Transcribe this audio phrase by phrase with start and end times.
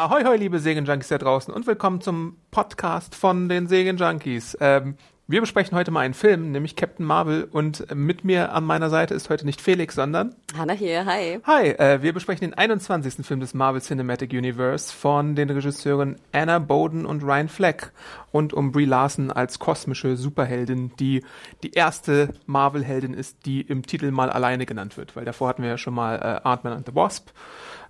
[0.00, 4.56] Ahoi, hoi, liebe Segen-Junkies da draußen und willkommen zum Podcast von den Segen-Junkies.
[4.58, 4.96] Ähm,
[5.26, 9.12] wir besprechen heute mal einen Film, nämlich Captain Marvel und mit mir an meiner Seite
[9.12, 10.34] ist heute nicht Felix, sondern...
[10.56, 11.40] Hanna hier, hi.
[11.44, 13.26] Hi, äh, wir besprechen den 21.
[13.26, 17.92] Film des Marvel Cinematic Universe von den Regisseuren Anna Boden und Ryan Fleck
[18.32, 21.24] und um Brie Larson als kosmische Superheldin, die
[21.62, 25.70] die erste Marvel-Heldin ist, die im Titel mal alleine genannt wird, weil davor hatten wir
[25.70, 27.30] ja schon mal äh, Ant-Man and the Wasp,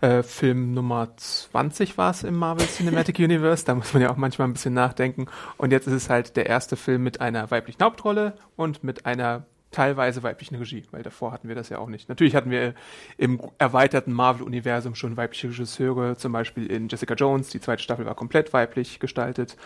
[0.00, 4.16] äh, Film Nummer 20 war es im Marvel Cinematic Universe, da muss man ja auch
[4.16, 5.26] manchmal ein bisschen nachdenken.
[5.56, 9.44] Und jetzt ist es halt der erste Film mit einer weiblichen Hauptrolle und mit einer
[9.70, 12.08] teilweise weiblichen Regie, weil davor hatten wir das ja auch nicht.
[12.08, 12.74] Natürlich hatten wir
[13.16, 18.14] im erweiterten Marvel-Universum schon weibliche Regisseure, zum Beispiel in Jessica Jones, die zweite Staffel war
[18.14, 19.56] komplett weiblich gestaltet,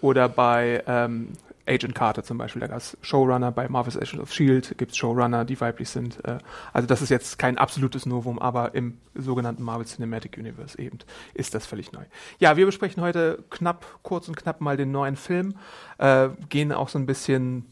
[0.00, 1.32] oder bei ähm,
[1.66, 4.74] Agent Carter zum Beispiel, da gab es Showrunner, bei Marvel's Agents of S.H.I.E.L.D.
[4.76, 6.24] gibt es Showrunner, die weiblich sind.
[6.24, 6.38] Äh,
[6.72, 10.98] also das ist jetzt kein absolutes Novum, aber im sogenannten Marvel Cinematic Universe eben
[11.34, 12.04] ist das völlig neu.
[12.38, 15.54] Ja, wir besprechen heute knapp, kurz und knapp mal den neuen Film,
[15.98, 17.66] äh, gehen auch so ein bisschen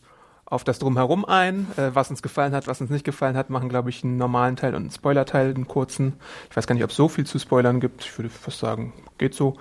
[0.50, 3.68] auf das Drumherum ein, äh, was uns gefallen hat, was uns nicht gefallen hat, machen,
[3.68, 6.14] glaube ich, einen normalen Teil und einen Spoiler-Teil, einen kurzen.
[6.50, 8.04] Ich weiß gar nicht, ob es so viel zu spoilern gibt.
[8.04, 9.56] Ich würde fast sagen, geht so.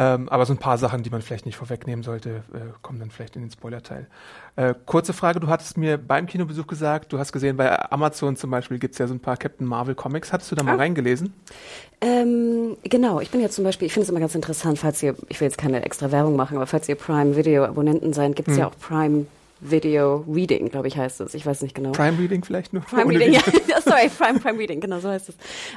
[0.00, 3.10] Ähm, aber so ein paar Sachen, die man vielleicht nicht vorwegnehmen sollte, äh, kommen dann
[3.10, 4.06] vielleicht in den Spoiler-Teil.
[4.54, 8.50] Äh, kurze Frage, du hattest mir beim Kinobesuch gesagt, du hast gesehen, bei Amazon zum
[8.50, 10.32] Beispiel gibt es ja so ein paar Captain Marvel Comics.
[10.32, 10.76] Hattest du da mal Ah.
[10.76, 11.32] reingelesen?
[12.00, 15.16] Ähm, genau, ich bin ja zum Beispiel, ich finde es immer ganz interessant, falls ihr,
[15.28, 18.48] ich will jetzt keine extra Werbung machen, aber falls ihr Prime Video Abonnenten seid, gibt
[18.48, 18.60] es Hm.
[18.60, 19.26] ja auch Prime
[19.60, 21.34] Video Reading, glaube ich, heißt es.
[21.34, 21.92] Ich weiß nicht genau.
[21.92, 22.82] Prime Reading vielleicht nur?
[22.82, 23.32] Prime Reading,
[23.68, 25.34] ja, sorry, Prime, Prime Reading, genau so heißt es.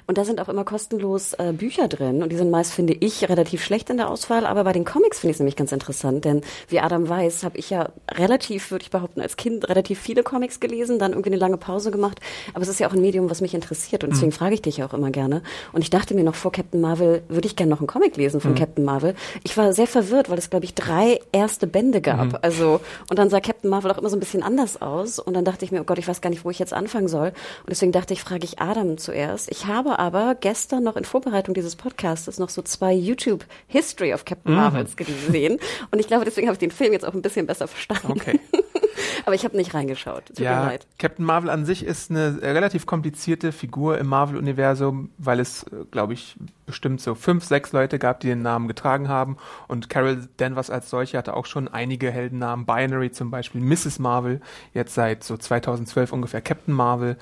[0.07, 3.27] Und da sind auch immer kostenlos äh, Bücher drin und die sind meist, finde ich,
[3.27, 6.25] relativ schlecht in der Auswahl, aber bei den Comics finde ich es nämlich ganz interessant,
[6.25, 10.23] denn wie Adam weiß, habe ich ja relativ, würde ich behaupten, als Kind relativ viele
[10.23, 12.19] Comics gelesen, dann irgendwie eine lange Pause gemacht,
[12.53, 14.77] aber es ist ja auch ein Medium, was mich interessiert und deswegen frage ich dich
[14.77, 15.41] ja auch immer gerne.
[15.73, 18.41] Und ich dachte mir noch vor Captain Marvel, würde ich gerne noch einen Comic lesen
[18.41, 19.15] von Captain Marvel.
[19.43, 23.29] Ich war sehr verwirrt, weil es, glaube ich, drei erste Bände gab, also, und dann
[23.29, 25.17] sah Captain Marvel auch immer so ein bisschen anders aus.
[25.17, 27.07] Und dann dachte ich mir, oh Gott, ich weiß gar nicht, wo ich jetzt anfangen
[27.07, 27.29] soll.
[27.29, 29.49] Und deswegen dachte ich, frage ich Adam zuerst.
[29.49, 34.25] Ich habe aber gestern noch in Vorbereitung dieses Podcasts noch so zwei YouTube History of
[34.25, 35.59] Captain Marvels gesehen.
[35.89, 38.11] Und ich glaube, deswegen habe ich den Film jetzt auch ein bisschen besser verstanden.
[38.11, 38.39] Okay.
[39.25, 40.25] aber ich habe nicht reingeschaut.
[40.27, 40.87] Tut mir Ja, leid.
[40.99, 46.35] Captain Marvel an sich ist eine relativ komplizierte Figur im Marvel-Universum, weil es, glaube ich,
[46.65, 49.37] bestimmt so fünf, sechs Leute gab, die den Namen getragen haben.
[49.67, 52.65] Und Carol Danvers als solche hatte auch schon einige Heldennamen.
[52.65, 53.99] Binary zum Beispiel, Mrs.
[53.99, 54.39] Marvel,
[54.73, 57.17] jetzt seit so 2012 ungefähr Captain Marvel,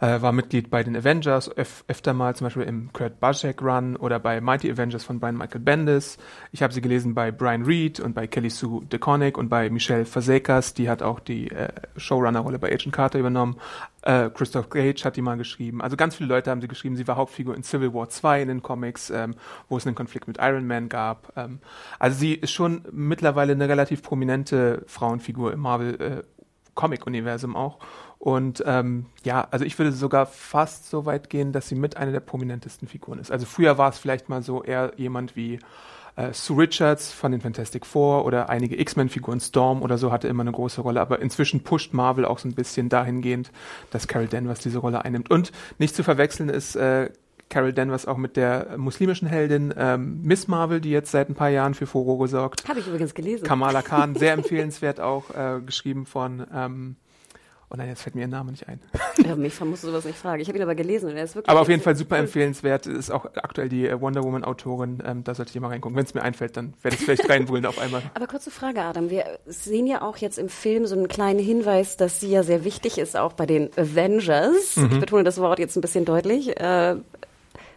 [0.00, 3.96] äh, war Mitglied bei den Avengers, öf öfter mal zum Beispiel im Kurt Busiek Run
[3.96, 6.16] oder bei Mighty Avengers von Brian Michael Bendis.
[6.52, 10.06] Ich habe sie gelesen bei Brian Reed und bei Kelly Sue DeConnick und bei Michelle
[10.06, 13.56] Fazekas, die hat auch die äh, Showrunner-Rolle bei Agent Carter übernommen.
[14.02, 15.82] Äh, Christoph Gage hat die mal geschrieben.
[15.82, 16.96] Also ganz viele Leute haben sie geschrieben.
[16.96, 19.34] Sie war Hauptfigur in Civil War 2 in den Comics, ähm,
[19.68, 21.32] wo es einen Konflikt mit Iron Man gab.
[21.36, 21.58] Ähm,
[21.98, 26.22] also sie ist schon mittlerweile eine relativ prominente Frauenfigur im Marvel äh,
[26.74, 27.78] Comic-Universum auch.
[28.18, 32.12] Und ähm, ja, also ich würde sogar fast so weit gehen, dass sie mit einer
[32.12, 33.30] der prominentesten Figuren ist.
[33.30, 35.58] Also früher war es vielleicht mal so eher jemand wie
[36.16, 40.42] äh, Sue Richards von den Fantastic Four oder einige X-Men-Figuren, Storm oder so, hatte immer
[40.42, 41.00] eine große Rolle.
[41.00, 43.50] Aber inzwischen pusht Marvel auch so ein bisschen dahingehend,
[43.90, 45.30] dass Carol Danvers diese Rolle einnimmt.
[45.30, 47.10] Und nicht zu verwechseln ist äh,
[47.48, 51.50] Carol Danvers auch mit der muslimischen Heldin ähm, Miss Marvel, die jetzt seit ein paar
[51.50, 52.68] Jahren für Furore sorgt.
[52.68, 53.46] Habe ich übrigens gelesen.
[53.46, 56.96] Kamala Khan, sehr empfehlenswert auch, äh, geschrieben von, ähm,
[57.74, 58.80] oh nein, jetzt fällt mir ihr Name nicht ein.
[59.24, 60.40] Ja, mich musst du sowas nicht fragen.
[60.40, 61.50] Ich habe ihn aber gelesen und er ist wirklich.
[61.50, 65.24] Aber auf jeden Fall super empfehlenswert, ist auch aktuell die äh, Wonder Woman Autorin, ähm,
[65.24, 65.96] da solltet ihr mal reingucken.
[65.96, 68.02] Wenn es mir einfällt, dann werde ich es vielleicht reinwühlen auf einmal.
[68.14, 69.10] Aber kurze Frage, Adam.
[69.10, 72.64] Wir sehen ja auch jetzt im Film so einen kleinen Hinweis, dass sie ja sehr
[72.64, 74.76] wichtig ist, auch bei den Avengers.
[74.76, 74.90] Mhm.
[74.92, 76.58] Ich betone das Wort jetzt ein bisschen deutlich.
[76.60, 76.96] Äh,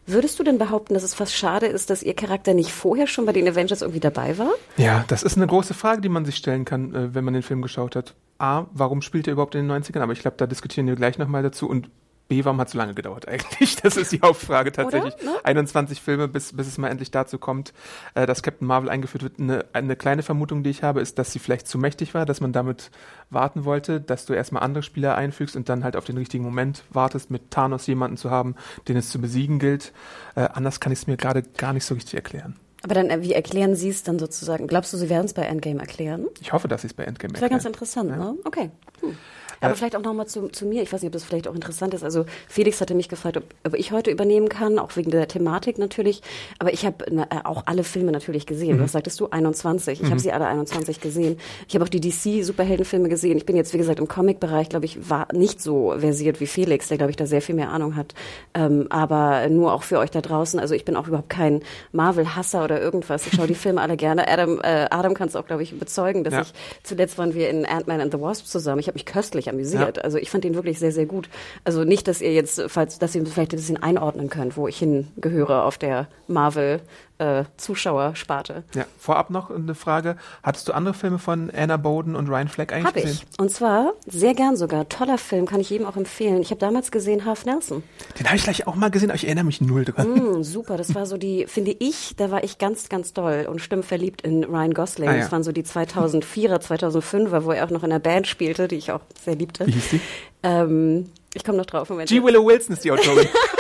[0.08, 3.26] würdest du denn behaupten, dass es fast schade ist, dass ihr Charakter nicht vorher schon
[3.26, 4.52] bei den Avengers irgendwie dabei war?
[4.78, 7.44] Ja, das ist eine große Frage, die man sich stellen kann, äh, wenn man den
[7.44, 8.16] Film geschaut hat.
[8.40, 10.00] A, warum spielt er überhaupt in den 90ern?
[10.00, 11.70] Aber ich glaube, da diskutieren wir gleich nochmal dazu.
[11.70, 11.90] Und
[12.28, 13.78] B, warum hat es so lange gedauert eigentlich?
[13.88, 15.16] Das ist die Hauptfrage tatsächlich.
[15.16, 15.24] Oder?
[15.24, 15.46] Ne?
[15.46, 17.74] 21 Filme, bis, bis es mal endlich dazu kommt,
[18.16, 19.40] äh, dass Captain Marvel eingeführt wird.
[19.40, 22.42] Eine, eine kleine Vermutung, die ich habe, ist, dass sie vielleicht zu mächtig war, dass
[22.42, 22.92] man damit
[23.30, 26.84] warten wollte, dass du erstmal andere Spieler einfügst und dann halt auf den richtigen Moment
[26.90, 28.56] wartest, mit Thanos jemanden zu haben,
[28.88, 29.94] den es zu besiegen gilt.
[30.36, 32.56] Äh, anders kann ich es mir gerade gar nicht so richtig erklären.
[32.84, 34.68] Aber dann, äh, wie erklären Sie es dann sozusagen?
[34.68, 36.28] Glaubst du, Sie werden es bei Endgame erklären?
[36.42, 37.74] Ich hoffe, dass sie es bei Endgame Das wäre ganz erklären.
[37.74, 38.36] interessant, ne?
[38.46, 38.72] Okay.
[39.02, 39.18] Hm.
[39.62, 40.84] Aber vielleicht auch nochmal zu, zu mir.
[40.84, 42.04] Ich weiß nicht, ob das vielleicht auch interessant ist.
[42.04, 45.78] Also Felix hatte mich gefragt, ob, ob ich heute übernehmen kann, auch wegen der Thematik
[45.78, 46.22] natürlich.
[46.60, 48.80] Aber ich habe äh, auch alle Filme natürlich gesehen.
[48.80, 49.28] Was sagtest du?
[49.30, 50.02] 21.
[50.02, 51.38] Ich habe sie alle 21 gesehen.
[51.68, 53.38] Ich habe auch die DC-Superheldenfilme gesehen.
[53.38, 56.88] Ich bin jetzt, wie gesagt, im Comic-Bereich, glaube ich, war nicht so versiert wie Felix,
[56.88, 58.14] der, glaube ich, da sehr viel mehr Ahnung hat.
[58.54, 60.60] Ähm, aber nur auch für euch da draußen.
[60.60, 61.62] Also ich bin auch überhaupt kein
[61.92, 63.26] Marvel-Hasser oder irgendwas.
[63.28, 64.28] Ich schaue die Filme alle gerne.
[64.28, 66.42] Adam, äh, Adam kann es auch, glaube ich, bezeugen, dass Ja.
[66.42, 66.54] ich
[66.84, 68.80] zuletzt waren wir in Ant-Man and the Wasp zusammen.
[68.80, 70.04] Ich habe mich köstlich amüsiert.
[70.04, 71.30] Also ich fand den wirklich sehr, sehr gut.
[71.64, 74.78] Also nicht, dass ihr jetzt, falls, dass ihr vielleicht ein bisschen einordnen könnt, wo ich
[74.78, 76.82] hingehöre auf der Marvel
[77.20, 78.64] äh, Zuschauersparte.
[78.76, 80.18] Ja, vorab noch eine Frage.
[80.44, 83.22] Hattest du andere Filme von Anna Boden und Ryan Fleck eigentlich Habe gesehen?
[83.32, 83.40] ich.
[83.40, 84.88] Und zwar sehr gern sogar.
[84.90, 86.42] Toller Film, kann ich jedem auch empfehlen.
[86.42, 87.84] Ich habe damals gesehen Half Nelson.
[88.20, 90.40] Den habe ich gleich auch mal gesehen, aber ich erinnere mich null dran.
[90.40, 93.62] Mm, super, das war so die, finde ich, da war ich ganz, ganz doll und
[93.62, 95.10] stimmverliebt in Ryan Gosling.
[95.10, 95.22] Ah, ja.
[95.22, 98.76] Das waren so die 2004er, 2005er, wo er auch noch in der Band spielte, die
[98.76, 99.66] ich auch sehr liebte.
[99.66, 100.02] Wie hieß die?
[100.44, 101.90] Ähm, ich komme noch drauf.
[101.90, 102.10] Moment.
[102.10, 102.24] G.
[102.24, 103.28] Willow Wilson ist die Autorin.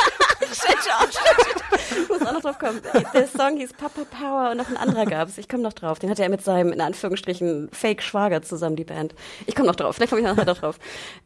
[2.28, 2.82] Auch noch drauf kommen.
[3.14, 5.38] Der Song hieß Papa Power und noch ein anderer gab es.
[5.38, 6.00] Ich komme noch drauf.
[6.00, 9.16] Den hatte er mit seinem, in Anführungsstrichen, Fake-Schwager zusammen, die Band.
[9.46, 9.96] Ich komme noch drauf.
[9.96, 10.78] Vielleicht komme ich nachher noch drauf.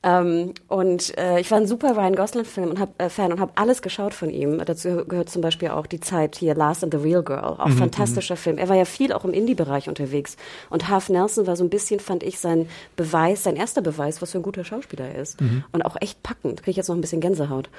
[0.03, 3.53] Ähm, und äh, ich war ein super Ryan Gosling-Film und hab, äh, Fan und habe
[3.55, 4.61] alles geschaut von ihm.
[4.63, 7.55] Dazu gehört zum Beispiel auch die Zeit hier Last and the Real Girl.
[7.57, 8.59] Auch fantastischer Film.
[8.59, 10.37] Er war ja viel auch im Indie-Bereich unterwegs.
[10.69, 14.31] Und Half Nelson war so ein bisschen, fand ich, sein Beweis, sein erster Beweis, was
[14.31, 15.39] für ein guter Schauspieler er ist.
[15.71, 16.61] Und auch echt packend.
[16.61, 17.69] Kriege ich jetzt noch ein bisschen Gänsehaut.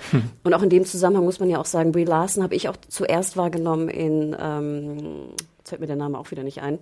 [0.43, 2.77] Und auch in dem Zusammenhang muss man ja auch sagen, Brie Larson habe ich auch
[2.89, 5.29] zuerst wahrgenommen in, ähm,
[5.59, 6.79] jetzt fällt mir der Name auch wieder nicht ein,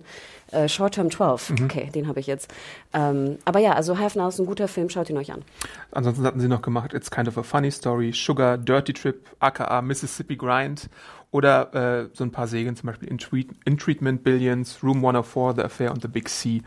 [0.51, 1.53] äh, Short Term 12.
[1.65, 2.51] Okay, den habe ich jetzt.
[2.93, 5.43] Ähm, aber ja, also Half Now ist ein guter Film, schaut ihn euch an.
[5.91, 9.81] Ansonsten hatten sie noch gemacht It's Kind of a Funny Story, Sugar, Dirty Trip, aka
[9.81, 10.89] Mississippi Grind
[11.31, 11.73] oder
[12.03, 15.61] äh, so ein paar Serien, zum Beispiel In, Treat In Treatment, Billions, Room 104, The
[15.63, 16.61] Affair und The Big C.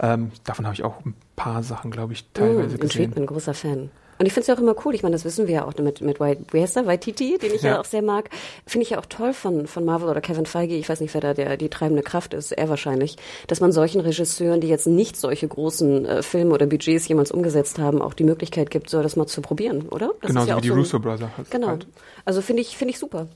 [0.00, 3.04] Ähm, davon habe ich auch ein paar Sachen, glaube ich, teilweise Mm, in gesehen.
[3.12, 3.90] Treatment, großer Fan.
[4.22, 4.94] Und ich finde es ja auch immer cool.
[4.94, 6.86] Ich meine, das wissen wir ja auch mit, mit White, wie heißt der?
[6.86, 7.80] Waititi, den ich ja, Ja.
[7.80, 8.30] auch sehr mag.
[8.68, 10.76] Finde ich ja auch toll von, von Marvel oder Kevin Feige.
[10.76, 12.52] Ich weiß nicht, wer da der, die treibende Kraft ist.
[12.52, 13.16] Er wahrscheinlich.
[13.48, 17.80] Dass man solchen Regisseuren, die jetzt nicht solche großen äh, Filme oder Budgets jemals umgesetzt
[17.80, 20.12] haben, auch die Möglichkeit gibt, so das mal zu probieren, oder?
[20.20, 21.30] Das Genauso ist ja wie die so Russo Brothers.
[21.50, 21.66] Genau.
[21.66, 21.88] Halt.
[22.24, 23.26] Also finde ich, finde ich super.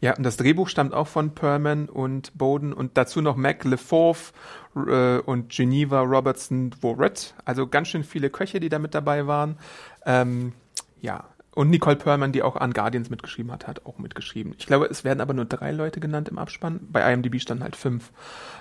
[0.00, 4.32] Ja, und das Drehbuch stammt auch von Perlman und Bowden und dazu noch Mac LeFauve
[4.76, 7.34] äh, und Geneva Robertson Dvoret.
[7.44, 9.58] Also ganz schön viele Köche, die da mit dabei waren.
[10.06, 10.52] Ähm,
[11.00, 11.24] ja.
[11.54, 14.54] Und Nicole Perlman, die auch an Guardians mitgeschrieben hat, hat auch mitgeschrieben.
[14.56, 16.80] Ich glaube, es werden aber nur drei Leute genannt im Abspann.
[16.90, 18.10] Bei IMDb standen halt fünf.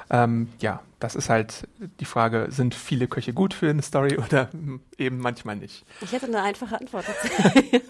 [0.09, 1.69] Ähm, ja, das ist halt
[2.01, 4.49] die Frage, sind viele Köche gut für eine Story oder
[4.97, 5.85] eben manchmal nicht?
[6.01, 7.33] Ich hätte eine einfache Antwort dazu.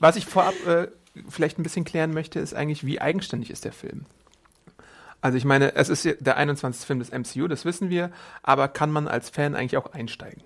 [0.00, 0.88] Was ich vorab äh,
[1.28, 4.06] vielleicht ein bisschen klären möchte, ist eigentlich, wie eigenständig ist der Film?
[5.22, 6.84] Also ich meine, es ist der 21.
[6.84, 8.10] Film des MCU, das wissen wir,
[8.42, 10.42] aber kann man als Fan eigentlich auch einsteigen?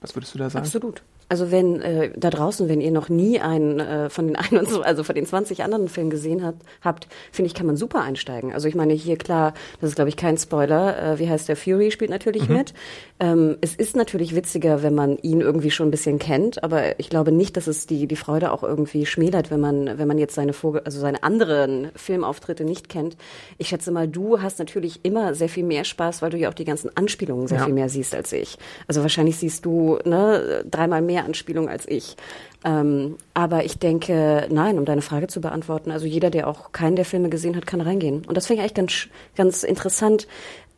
[0.00, 0.66] Was würdest du da sagen?
[0.66, 1.02] Absolut.
[1.28, 5.04] Also wenn äh, da draußen, wenn ihr noch nie einen äh, von den 21, also
[5.04, 8.52] von den 20 anderen Filmen gesehen habt, habt finde ich, kann man super einsteigen.
[8.52, 11.12] Also ich meine hier klar, das ist glaube ich kein Spoiler.
[11.14, 12.74] Äh, wie heißt der Fury spielt natürlich mit.
[13.20, 17.08] Ähm, es ist natürlich witziger, wenn man ihn irgendwie schon ein bisschen kennt, aber ich
[17.10, 20.34] glaube nicht, dass es die die Freude auch irgendwie schmälert, wenn man wenn man jetzt
[20.34, 23.16] seine Vogel, also seine anderen Filmauftritte nicht kennt.
[23.58, 26.54] Ich schätze mal, du hast natürlich immer sehr viel mehr Spaß, weil du ja auch
[26.54, 27.64] die ganzen Anspielungen sehr Ja.
[27.64, 28.58] viel mehr siehst als ich.
[28.88, 32.16] Also wahrscheinlich siehst du ne, dreimal mehr Anspielungen als ich.
[32.64, 36.96] Ähm, aber ich denke, nein, um deine Frage zu beantworten, also jeder, der auch keinen
[36.96, 38.24] der Filme gesehen hat, kann reingehen.
[38.26, 40.26] Und das finde ich eigentlich ganz, ganz interessant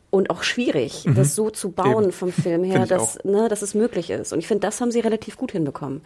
[0.09, 2.11] und auch schwierig, das so zu bauen Eben.
[2.11, 4.31] vom Film her, dass, ne, dass es möglich ist.
[4.31, 6.01] Und ich finde, das haben sie relativ gut hinbekommen.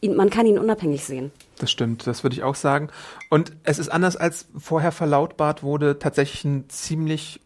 [0.00, 1.32] Ihn, man kann ihn unabhängig sehen.
[1.58, 2.88] Das stimmt, das würde ich auch sagen.
[3.30, 7.40] Und es ist anders als vorher verlautbart wurde, tatsächlich ein ziemlich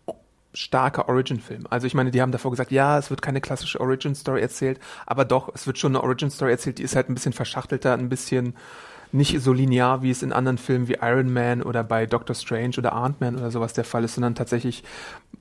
[0.53, 1.65] starker Origin-Film.
[1.71, 5.25] Also ich meine, die haben davor gesagt, ja, es wird keine klassische Origin-Story erzählt, aber
[5.25, 8.55] doch, es wird schon eine Origin-Story erzählt, die ist halt ein bisschen verschachtelter, ein bisschen
[9.13, 12.75] nicht so linear, wie es in anderen Filmen wie Iron Man oder bei Doctor Strange
[12.79, 14.85] oder Ant-Man oder sowas der Fall ist, sondern tatsächlich,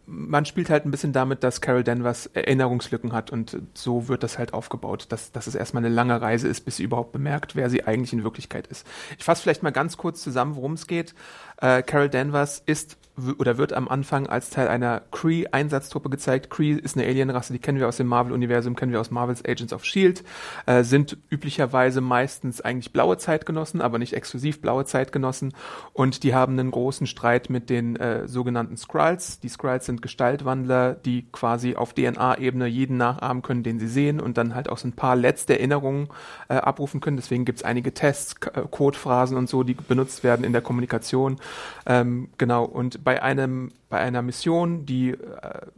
[0.07, 4.39] man spielt halt ein bisschen damit, dass Carol Danvers Erinnerungslücken hat und so wird das
[4.39, 7.69] halt aufgebaut, dass, dass es erstmal eine lange Reise ist, bis sie überhaupt bemerkt, wer
[7.69, 8.87] sie eigentlich in Wirklichkeit ist.
[9.17, 11.13] Ich fasse vielleicht mal ganz kurz zusammen, worum es geht.
[11.57, 12.97] Äh, Carol Danvers ist
[13.37, 16.49] oder wird am Anfang als Teil einer Kree-Einsatztruppe gezeigt.
[16.49, 19.73] Kree ist eine Alienrasse, die kennen wir aus dem Marvel-Universum, kennen wir aus Marvels Agents
[19.73, 20.21] of S.H.I.E.L.D.,
[20.65, 25.53] äh, sind üblicherweise meistens eigentlich blaue Zeitgenossen, aber nicht exklusiv blaue Zeitgenossen.
[25.93, 29.39] Und die haben einen großen Streit mit den äh, sogenannten Skrulls.
[29.39, 34.37] Die Skrulls sind Gestaltwandler, die quasi auf DNA-Ebene jeden nachahmen können, den sie sehen und
[34.37, 36.09] dann halt auch so ein paar letzte Erinnerungen
[36.47, 37.17] äh, abrufen können.
[37.17, 41.37] Deswegen gibt es einige Tests, K Codephrasen und so, die benutzt werden in der Kommunikation.
[41.85, 45.17] Ähm, genau, und bei einem bei einer Mission, die, äh,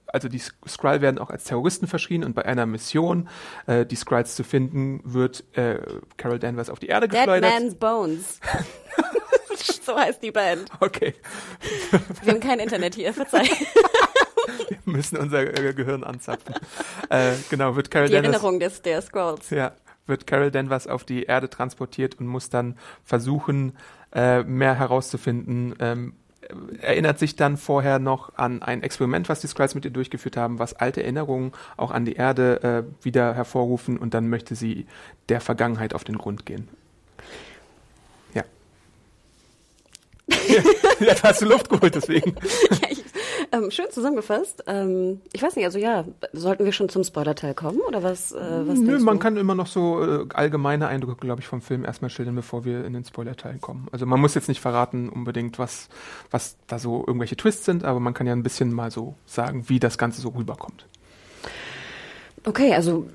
[0.06, 3.30] also die Skrull werden auch als Terroristen verschrien und bei einer Mission,
[3.68, 5.80] äh, die Skrulls zu finden, wird äh,
[6.18, 7.54] Carol Danvers auf die Erde Dead geschleudert.
[7.54, 8.42] Man's Bones.
[9.86, 10.70] so heißt die Band.
[10.82, 11.14] Okay,
[12.22, 13.48] Wir haben kein Internet hier, verzeih.
[14.68, 16.56] wir müssen unser äh, Gehirn anzapfen.
[17.10, 19.50] äh, genau, wird Carol Die Danvers Erinnerung des, der Scrolls.
[19.52, 19.72] Ja,
[20.06, 23.78] wird Carol Danvers auf die Erde transportiert und muss dann versuchen,
[24.14, 25.76] äh, mehr herauszufinden.
[25.80, 26.16] Ähm,
[26.82, 30.60] erinnert sich dann vorher noch an ein Experiment, was die Skrulls mit ihr durchgeführt haben,
[30.60, 34.86] was alte Erinnerungen auch an die Erde äh, wieder hervorrufen und dann möchte sie
[35.30, 36.68] der Vergangenheit auf den Grund gehen.
[38.34, 38.44] Ja.
[41.00, 42.36] Jetzt hast du Luft geholt, deswegen.
[42.36, 43.01] Ja, ich,
[43.52, 44.64] ähm, schön zusammengefasst.
[44.68, 48.32] Ähm, ich weiß nicht, also ja, sollten wir schon zum Spoiler-Teil kommen oder was?
[48.32, 49.20] Äh, was Nö, man du?
[49.20, 52.86] kann immer noch so äh, allgemeine Eindrücke, glaube ich, vom Film erstmal schildern, bevor wir
[52.86, 53.88] in den Spoiler-Teil kommen.
[53.92, 55.90] Also man muss jetzt nicht verraten unbedingt, was,
[56.30, 59.66] was da so irgendwelche Twists sind, aber man kann ja ein bisschen mal so sagen,
[59.68, 60.86] wie das Ganze so rüberkommt.
[62.46, 63.08] Okay, also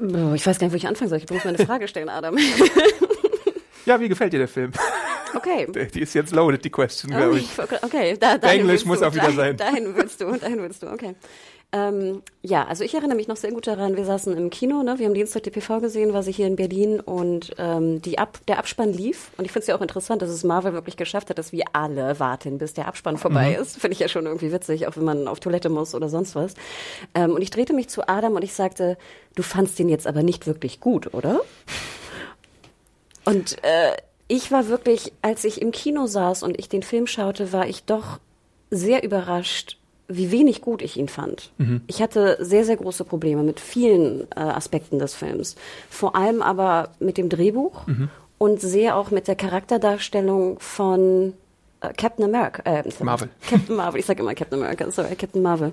[0.00, 1.18] oh, ich weiß gar nicht, wo ich anfangen soll.
[1.18, 2.36] Ich muss mir eine Frage stellen, Adam.
[3.86, 4.72] Ja, wie gefällt dir der Film?
[5.34, 5.66] Okay.
[5.94, 7.48] Die ist jetzt loaded, die Question, Oh, glaube ich.
[7.82, 9.56] okay, da, Englisch muss du, auch wieder sein.
[9.56, 11.14] Dahin willst du, dahin willst du, okay.
[11.72, 14.98] Ähm, ja, also ich erinnere mich noch sehr gut daran, wir saßen im Kino, ne?
[14.98, 18.40] wir haben Dienstag die PV gesehen, war sie hier in Berlin und ähm, die Ab
[18.48, 21.30] der Abspann lief und ich finde es ja auch interessant, dass es Marvel wirklich geschafft
[21.30, 23.62] hat, dass wir alle warten, bis der Abspann vorbei Mhm.
[23.62, 23.76] ist.
[23.80, 26.54] Finde ich ja schon irgendwie witzig, auch wenn man auf Toilette muss oder sonst was.
[27.14, 28.98] Ähm, und ich drehte mich zu Adam und ich sagte,
[29.36, 31.40] du fandst den jetzt aber nicht wirklich gut, oder?
[33.24, 33.92] Und äh,
[34.30, 37.82] ich war wirklich, als ich im Kino saß und ich den Film schaute, war ich
[37.82, 38.20] doch
[38.70, 41.50] sehr überrascht, wie wenig gut ich ihn fand.
[41.88, 45.56] Ich hatte sehr, sehr große Probleme mit vielen äh, Aspekten des Films.
[45.88, 47.86] Vor allem aber mit dem Drehbuch
[48.38, 51.34] und sehr auch mit der Charakterdarstellung von
[51.80, 52.62] äh, Captain America.
[52.64, 53.30] Äh, Marvel.
[53.48, 55.72] Captain Marvel, ich sage immer Captain America, sorry, Captain Marvel.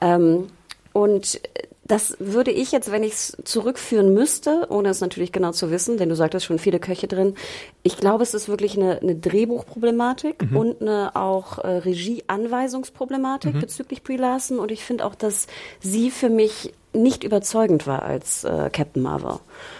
[0.00, 0.46] Ähm,
[0.92, 1.40] und
[1.88, 5.96] das würde ich jetzt, wenn ich es zurückführen müsste, ohne es natürlich genau zu wissen,
[5.96, 7.34] denn du sagtest schon viele Köche drin,
[7.82, 14.16] ich glaube, es ist wirklich eine, eine Drehbuchproblematik und eine auch äh, Regieanweisungsproblematik bezüglich Brie
[14.16, 14.58] Larson.
[14.58, 15.46] Und ich finde auch, dass
[15.80, 19.38] sie für mich nicht überzeugend war als äh, Captain Marvel.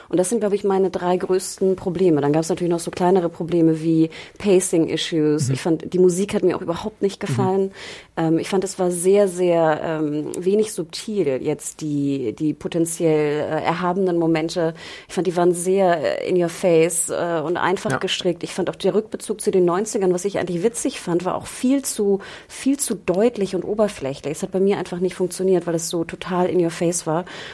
[0.09, 2.23] Und das sind, glaube ich, meine drei größten Probleme.
[2.23, 4.09] Dann gab es natürlich noch so kleinere Probleme wie
[4.39, 5.51] Pacing-Issues.
[5.51, 7.73] Ich fand, die Musik hat mir auch überhaupt nicht gefallen.
[8.17, 13.63] Ähm, ich fand, es war sehr, sehr ähm, wenig subtil, jetzt die, die potenziell äh,
[13.63, 14.75] erhabenen Momente.
[15.09, 17.99] Ich fand, die waren sehr äh, in your face äh, und einfach Ja.
[17.99, 18.43] gestrickt.
[18.43, 21.47] Ich fand auch der Rückbezug zu den 90ern, was ich eigentlich witzig fand, war auch
[21.47, 24.33] viel zu, viel zu deutlich und oberflächlich.
[24.33, 27.08] Es hat bei mir einfach nicht funktioniert, weil es so total in your face war.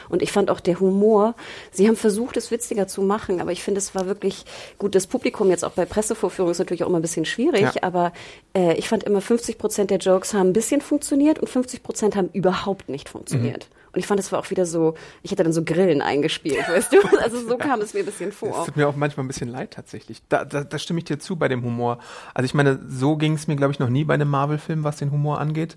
[0.09, 1.35] Und ich fand auch der Humor,
[1.71, 4.45] sie haben versucht, es witziger zu machen, aber ich finde, es war wirklich
[4.77, 4.95] gut.
[4.95, 7.71] Das Publikum jetzt auch bei Pressevorführungen ist natürlich auch immer ein bisschen schwierig, Ja.
[7.81, 8.13] aber
[8.55, 12.15] äh, ich fand immer 50 Prozent der Jokes haben ein bisschen funktioniert und 50 Prozent
[12.15, 13.67] haben überhaupt nicht funktioniert.
[13.95, 16.91] Und ich fand, es war auch wieder so, ich hätte dann so Grillen eingespielt, weißt
[16.93, 16.97] du?
[17.25, 18.65] Also so kam es mir ein bisschen Es vor.
[18.65, 20.21] tut mir auch manchmal ein bisschen leid tatsächlich.
[20.29, 21.97] Da, da, da stimme ich dir zu bei dem Humor.
[22.33, 24.97] Also ich meine, so ging es mir, glaube ich, noch nie bei einem Marvel-Film, was
[24.97, 25.75] den Humor angeht.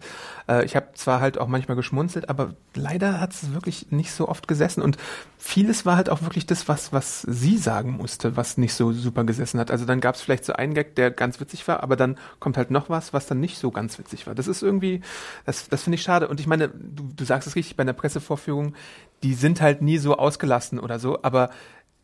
[0.48, 4.28] Äh, ich habe zwar halt auch manchmal geschmunzelt, aber leider hat es wirklich nicht so
[4.28, 4.82] oft gesessen.
[4.82, 4.96] Und
[5.38, 9.24] vieles war halt auch wirklich das, was, was sie sagen musste, was nicht so super
[9.24, 9.70] gesessen hat.
[9.70, 12.56] Also dann gab es vielleicht so einen Gag, der ganz witzig war, aber dann kommt
[12.56, 14.34] halt noch was, was dann nicht so ganz witzig war.
[14.34, 15.02] Das ist irgendwie,
[15.46, 16.28] das, das finde ich schade.
[16.28, 18.74] Und ich meine, du, du sagst es richtig, bei einer Pressevorführung,
[19.22, 21.50] die sind halt nie so ausgelassen oder so, aber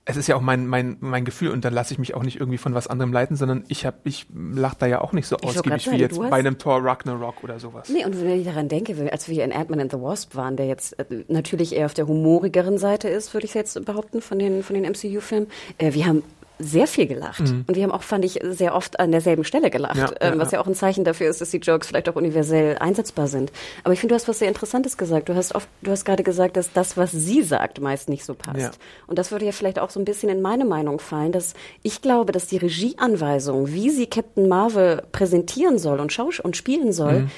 [0.06, 2.38] es ist ja auch mein, mein, mein Gefühl und da lasse ich mich auch nicht
[2.38, 5.36] irgendwie von was anderem leiten, sondern ich hab, ich lach da ja auch nicht so
[5.36, 7.88] wollte ausgiebig wie jetzt bei einem Thor Ragnarok oder sowas.
[7.88, 10.66] Nee, und wenn ich daran denke, als wir in Ant-Man and the Wasp waren, der
[10.66, 14.62] jetzt äh, natürlich eher auf der humorigeren Seite ist, würde ich jetzt behaupten, von den,
[14.62, 16.22] von den MCU-Filmen, äh, wir haben
[16.58, 17.40] sehr viel gelacht.
[17.40, 20.00] Und wir haben auch, fand ich, sehr oft an derselben Stelle gelacht, Mhm.
[20.02, 20.58] Ja, ähm, ja, was ja.
[20.58, 23.50] ja auch ein Zeichen dafür ist, dass die Jokes vielleicht auch universell einsetzbar sind.
[23.82, 25.28] Aber ich finde, du hast was sehr Interessantes gesagt.
[25.28, 28.34] Du hast oft, du hast gerade gesagt, dass das, was sie sagt, meist nicht so
[28.34, 28.58] passt.
[28.60, 28.70] Ja.
[29.08, 32.02] Und das würde ja vielleicht auch so ein bisschen in meine Meinung fallen, dass ich
[32.02, 37.20] glaube, dass die Regieanweisung, wie sie Captain Marvel präsentieren soll und schausch und spielen soll,
[37.22, 37.30] Mhm.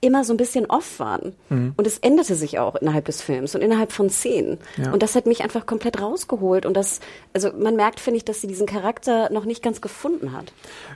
[0.00, 1.34] Immer so ein bisschen off waren.
[1.50, 4.58] Und es änderte sich auch innerhalb des Films und innerhalb von Szenen.
[4.76, 4.92] Ja.
[4.92, 6.66] Und das hat mich einfach komplett rausgeholt.
[6.66, 7.00] Und das,
[7.32, 10.52] also man merkt, finde ich, dass sie diesen Charakter noch nicht ganz gefunden hat.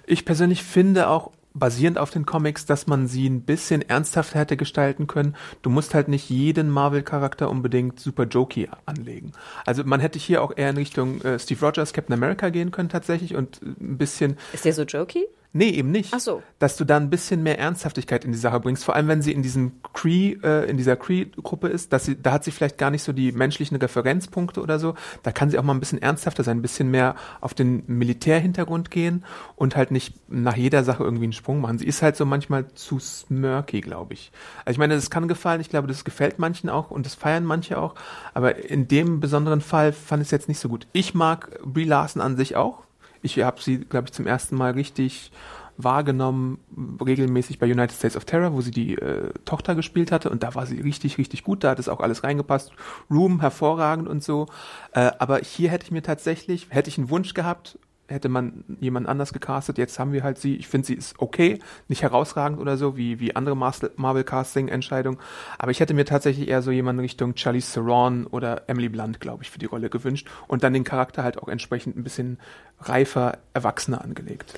[0.06, 4.56] Ich persönlich finde auch, basierend auf den Comics, dass man sie ein bisschen ernsthafter hätte
[4.56, 5.37] gestalten können.
[5.62, 9.32] Du musst halt nicht jeden Marvel-Charakter unbedingt super jokey anlegen.
[9.66, 12.88] Also man hätte hier auch eher in Richtung äh, Steve Rogers, Captain America gehen können
[12.88, 14.37] tatsächlich und ein bisschen.
[14.52, 15.26] Ist der so jokey?
[15.54, 16.14] Nee, eben nicht.
[16.14, 16.42] Ach so.
[16.59, 19.32] Dass du da ein bisschen mehr Ernsthaftigkeit in die Sache bringst, vor allem wenn sie
[19.32, 22.90] in diesem Cree, äh, in dieser Cree-Gruppe ist, dass sie, da hat sie vielleicht gar
[22.90, 24.94] nicht so die menschlichen Referenzpunkte oder so.
[25.23, 28.90] Da kann sie auch mal ein bisschen ernsthafter sein, ein bisschen mehr auf den Militärhintergrund
[28.90, 31.78] gehen und halt nicht nach jeder Sache irgendwie einen Sprung machen.
[31.78, 34.32] Sie ist halt so manchmal zu smirky, glaube ich.
[34.64, 37.44] Also ich meine, das kann gefallen, ich glaube, das gefällt manchen auch und das feiern
[37.44, 37.94] manche auch,
[38.32, 40.87] aber in dem besonderen Fall fand ich es jetzt nicht so gut.
[40.92, 42.85] Ich mag Brie Larson an sich auch,
[43.23, 45.33] ich habe sie, glaube ich, zum ersten Mal richtig
[45.79, 46.59] wahrgenommen,
[47.05, 50.55] regelmäßig bei United States of Terror, wo sie die äh, Tochter gespielt hatte und da
[50.55, 52.73] war sie richtig, richtig gut, da hat es auch alles reingepasst.
[53.11, 54.47] Room hervorragend und so.
[54.93, 57.79] Äh, aber hier hätte ich mir tatsächlich, hätte ich einen Wunsch gehabt,
[58.12, 59.78] hätte man jemand anders gecastet.
[59.78, 60.57] Jetzt haben wir halt sie.
[60.57, 65.19] Ich finde, sie ist okay, nicht herausragend oder so, wie, wie andere Marvel-Casting-Entscheidungen.
[65.59, 69.42] Aber ich hätte mir tatsächlich eher so jemanden Richtung Charlize Theron oder Emily Blunt, glaube
[69.42, 70.28] ich, für die Rolle gewünscht.
[70.49, 72.38] Und dann den Charakter halt auch entsprechend ein bisschen
[72.81, 74.54] reifer, erwachsener angelegt.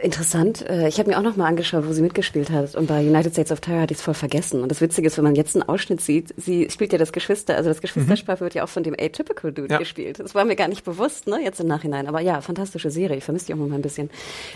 [0.00, 0.66] Interessant.
[0.68, 2.74] Äh, ich habe mir auch noch mal angeschaut, wo sie mitgespielt hat.
[2.74, 4.62] Und bei United States of Terror hatte ich es voll vergessen.
[4.62, 7.56] Und das Witzige ist, wenn man jetzt einen Ausschnitt sieht, sie spielt ja das Geschwister,
[7.56, 8.40] also das Geschwisterspaar mhm.
[8.40, 9.78] wird ja auch von dem Atypical Dude ja.
[9.78, 10.18] gespielt.
[10.18, 12.06] Das war mir gar nicht bewusst, ne, jetzt im Nachhinein.
[12.06, 13.18] Aber ja, fantastische Serie.
[13.18, 14.10] Ich vermisse die auch noch mal ein bisschen.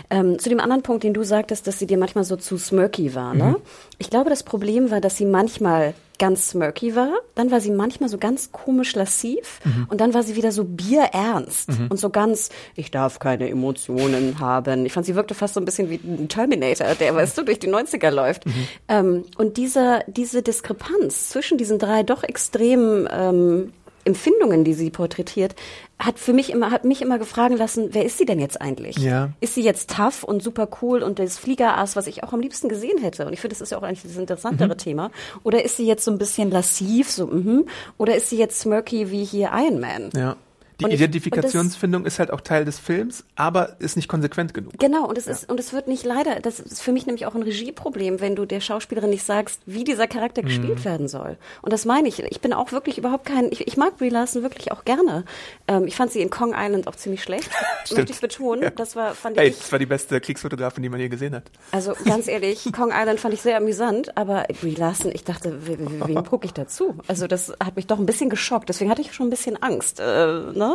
[0.09, 3.13] Ähm, zu dem anderen Punkt, den du sagtest, dass sie dir manchmal so zu smirky
[3.13, 3.43] war, ne?
[3.43, 3.55] Mhm.
[3.99, 8.09] Ich glaube, das Problem war, dass sie manchmal ganz smirky war, dann war sie manchmal
[8.09, 9.87] so ganz komisch lassiv mhm.
[9.89, 11.87] und dann war sie wieder so bierernst mhm.
[11.89, 14.85] und so ganz, ich darf keine Emotionen haben.
[14.85, 17.59] Ich fand, sie wirkte fast so ein bisschen wie ein Terminator, der, weißt du, durch
[17.59, 18.45] die 90er läuft.
[18.45, 18.67] Mhm.
[18.87, 23.73] Ähm, und diese, diese Diskrepanz zwischen diesen drei doch extremen ähm,
[24.07, 25.55] Empfindungen, die sie porträtiert,
[25.99, 28.97] hat für mich immer, hat mich immer gefragen lassen, wer ist sie denn jetzt eigentlich?
[28.97, 29.29] Ja.
[29.39, 32.69] Ist sie jetzt tough und super cool und das Fliegerass, was ich auch am liebsten
[32.69, 33.25] gesehen hätte?
[33.25, 34.77] Und ich finde, das ist ja auch eigentlich das interessantere mhm.
[34.77, 35.11] Thema.
[35.43, 37.65] Oder ist sie jetzt so ein bisschen lassiv, so, mhm.
[37.97, 40.09] Oder ist sie jetzt smirky wie hier Iron Man?
[40.15, 40.37] Ja.
[40.79, 44.73] Die und Identifikationsfindung das, ist halt auch Teil des Films, aber ist nicht konsequent genug.
[44.77, 45.31] Genau, und es ja.
[45.31, 48.35] ist, und es wird nicht leider, das ist für mich nämlich auch ein Regieproblem, wenn
[48.35, 50.47] du der Schauspielerin nicht sagst, wie dieser Charakter mhm.
[50.47, 51.37] gespielt werden soll.
[51.61, 52.19] Und das meine ich.
[52.23, 55.25] Ich bin auch wirklich überhaupt kein, ich, ich mag Brie Larson wirklich auch gerne.
[55.67, 57.49] Ähm, ich fand sie in Kong Island auch ziemlich schlecht.
[57.95, 58.63] möchte ich betonen.
[58.63, 58.69] Ja.
[58.69, 59.57] Das war, fand ich.
[59.57, 61.43] das war die beste Kriegsfotografin, die man je gesehen hat.
[61.71, 66.23] Also ganz ehrlich, Kong Island fand ich sehr amüsant, aber Brie Larson, ich dachte, wem
[66.29, 66.95] gucke ich dazu?
[67.07, 68.69] Also das hat mich doch ein bisschen geschockt.
[68.69, 69.99] Deswegen hatte ich schon ein bisschen Angst.
[69.99, 70.66] Äh, ne?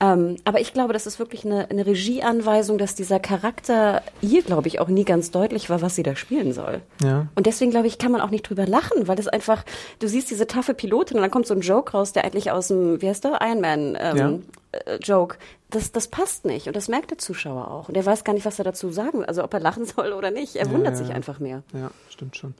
[0.00, 4.42] Ähm, ähm, aber ich glaube, das ist wirklich eine, eine Regieanweisung, dass dieser Charakter ihr,
[4.42, 6.80] glaube ich, auch nie ganz deutlich war, was sie da spielen soll.
[7.02, 7.26] Ja.
[7.34, 9.64] Und deswegen, glaube ich, kann man auch nicht drüber lachen, weil das einfach,
[9.98, 12.68] du siehst diese taffe Pilotin und dann kommt so ein Joke raus, der eigentlich aus
[12.68, 14.38] dem, wie heißt der, Iron Man ähm, ja.
[14.92, 15.36] äh, Joke.
[15.70, 17.88] Das, das passt nicht und das merkt der Zuschauer auch.
[17.88, 20.30] Und er weiß gar nicht, was er dazu sagen, also ob er lachen soll oder
[20.30, 20.56] nicht.
[20.56, 21.62] Er ja, wundert sich einfach mehr.
[21.72, 22.54] Ja, stimmt schon.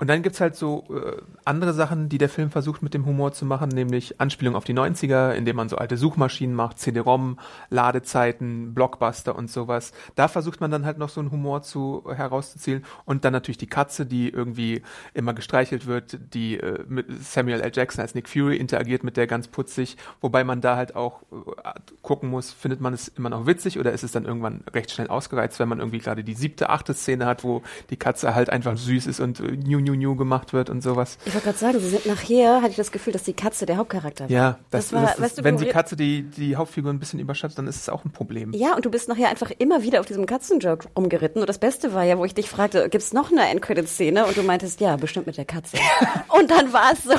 [0.00, 3.32] Und dann gibt's halt so äh, andere Sachen, die der Film versucht mit dem Humor
[3.32, 8.74] zu machen, nämlich Anspielung auf die 90er, indem man so alte Suchmaschinen macht, CD-ROM, Ladezeiten,
[8.74, 9.92] Blockbuster und sowas.
[10.14, 12.84] Da versucht man dann halt noch so einen Humor zu herauszuzielen.
[13.06, 14.82] Und dann natürlich die Katze, die irgendwie
[15.14, 17.72] immer gestreichelt wird, die äh, mit Samuel L.
[17.74, 21.72] Jackson als Nick Fury interagiert mit der ganz putzig, wobei man da halt auch äh,
[22.02, 25.08] gucken muss, findet man es immer noch witzig oder ist es dann irgendwann recht schnell
[25.08, 28.76] ausgereizt, wenn man irgendwie gerade die siebte, achte Szene hat, wo die Katze halt einfach
[28.76, 31.18] süß ist und äh, new, New New gemacht wird und sowas.
[31.24, 33.76] Ich wollte gerade sagen, sie sind nachher, hatte ich das Gefühl, dass die Katze der
[33.76, 34.30] Hauptcharakter war.
[34.30, 37.20] Ja, das, das war, das weißt du, wenn die Katze die, die Hauptfigur ein bisschen
[37.20, 38.52] überschattet, dann ist es auch ein Problem.
[38.52, 41.40] Ja, und du bist nachher einfach immer wieder auf diesem Katzenjoke rumgeritten.
[41.40, 44.26] Und das Beste war ja, wo ich dich fragte, gibt es noch eine Endcredit-Szene?
[44.26, 45.78] Und du meintest, ja, bestimmt mit der Katze.
[46.28, 47.12] und dann war es so.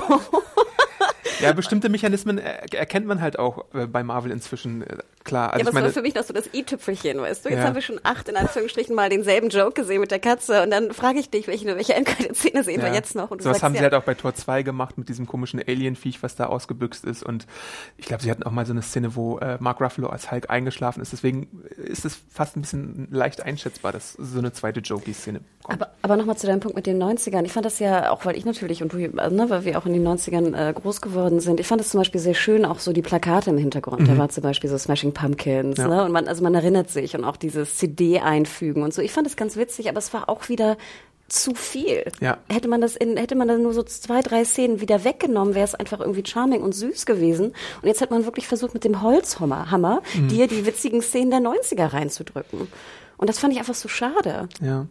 [1.40, 5.54] Ja, bestimmte Mechanismen erkennt man halt auch äh, bei Marvel inzwischen äh, klar.
[5.54, 7.50] Also ja, das meine, war für mich noch so das i-Tüpfelchen, weißt du?
[7.50, 7.66] Jetzt ja.
[7.66, 10.92] haben wir schon acht in Anführungsstrichen mal denselben Joke gesehen mit der Katze und dann
[10.94, 12.88] frage ich dich, welche, welche Endcredit-Szene sehen ja.
[12.88, 13.32] wir jetzt noch?
[13.32, 13.80] Und so was haben ja.
[13.80, 17.24] sie halt auch bei Tor 2 gemacht mit diesem komischen Alien-Viech, was da ausgebüxt ist
[17.24, 17.46] und
[17.98, 20.50] ich glaube, sie hatten auch mal so eine Szene, wo äh, Mark Ruffalo als Hulk
[20.50, 21.14] eingeschlafen ist.
[21.14, 25.82] Deswegen ist es fast ein bisschen leicht einschätzbar, dass so eine zweite Jokey-Szene kommt.
[25.82, 27.46] Aber, aber nochmal zu deinem Punkt mit den 90ern.
[27.46, 29.94] Ich fand das ja, auch weil ich natürlich und du, ne, weil wir auch in
[29.94, 32.94] den 90ern äh, groß geworden sind, ich fand es zum Beispiel sehr schön, auch so
[32.94, 34.02] die Plakate im Hintergrund.
[34.02, 34.08] Mhm.
[34.08, 35.88] Da war zum Beispiel so Smashing Pumpkins, ja.
[35.88, 36.04] ne?
[36.04, 39.02] Und man, also man erinnert sich und auch dieses CD einfügen und so.
[39.02, 40.78] Ich fand es ganz witzig, aber es war auch wieder
[41.28, 42.06] zu viel.
[42.20, 42.38] Ja.
[42.50, 45.66] Hätte man das in, hätte man dann nur so zwei, drei Szenen wieder weggenommen, wäre
[45.66, 47.54] es einfach irgendwie charming und süß gewesen.
[47.82, 50.28] Und jetzt hat man wirklich versucht, mit dem Holzhammer, Hammer, mhm.
[50.28, 52.68] dir die witzigen Szenen der 90er reinzudrücken.
[53.18, 54.48] Und das fand ich einfach so schade.
[54.62, 54.88] Ja.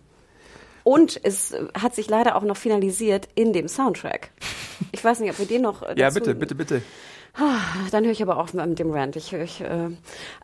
[0.88, 4.31] Und es hat sich leider auch noch finalisiert in dem Soundtrack.
[4.90, 5.83] Ich weiß nicht, ob wir den noch.
[5.96, 6.83] ja, bitte, bitte, bitte.
[7.35, 7.59] Ah,
[7.90, 9.14] Dann höre ich aber auch mit dem Rant.
[9.14, 9.90] Ich, ich, äh,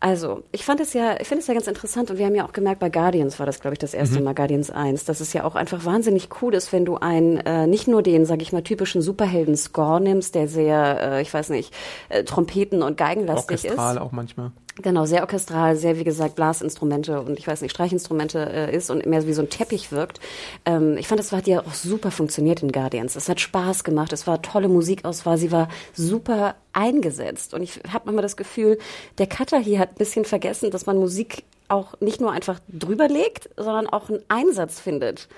[0.01, 2.47] also, ich fand es ja, ich finde es ja ganz interessant und wir haben ja
[2.47, 5.33] auch gemerkt, bei Guardians war das, glaube ich, das erste Mal, Guardians 1, dass es
[5.33, 8.53] ja auch einfach wahnsinnig cool ist, wenn du einen, äh, nicht nur den, sag ich
[8.53, 11.73] mal, typischen Superhelden-Score nimmst, der sehr, äh, ich weiß nicht,
[12.11, 13.65] äh, Trompeten- und Geigenlastig ist.
[13.65, 14.53] Orchestral auch manchmal.
[14.83, 19.07] Genau, sehr orchestral, sehr, wie gesagt, Blasinstrumente und ich weiß nicht, Streichinstrumente äh, ist und
[19.07, 20.19] mehr wie so ein Teppich wirkt.
[20.65, 23.15] Ähm, ich fand, das hat ja auch super funktioniert in Guardians.
[23.15, 27.55] Es hat Spaß gemacht, es war tolle Musikauswahl, sie war super eingesetzt.
[27.55, 28.79] Und ich habe manchmal das Gefühl,
[29.19, 33.07] der Cutter hier hat ein bisschen vergessen, dass man Musik auch nicht nur einfach drüber
[33.07, 35.29] legt, sondern auch einen Einsatz findet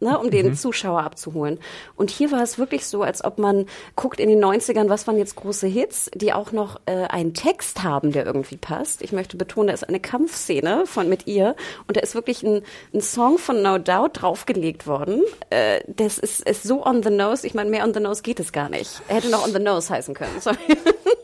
[0.00, 1.58] ne, um den Zuschauer abzuholen.
[1.96, 5.18] Und hier war es wirklich so, als ob man guckt in den 90ern, was waren
[5.18, 9.02] jetzt große Hits, die auch noch äh, einen Text haben, der irgendwie passt.
[9.02, 12.62] Ich möchte betonen, da ist eine Kampfszene von mit ihr und da ist wirklich ein,
[12.92, 15.22] ein Song von No Doubt draufgelegt worden.
[15.50, 17.46] Äh, das ist, ist so on the nose.
[17.46, 19.00] Ich meine, mehr on the nose geht es gar nicht.
[19.08, 20.40] Er hätte noch on the nose heißen können.
[20.40, 20.56] Sorry.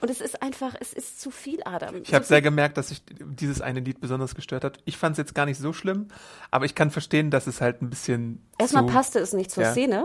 [0.00, 1.96] Und es ist einfach, es ist zu viel, Adam.
[2.02, 4.78] Ich habe sehr gemerkt, dass sich dieses eine Lied besonders gestört hat.
[4.84, 6.08] Ich fand es jetzt gar nicht so schlimm,
[6.50, 8.42] aber ich kann verstehen, dass es halt ein bisschen.
[8.58, 9.72] Erstmal zu, passte es nicht zur Ja.
[9.72, 10.04] Szene.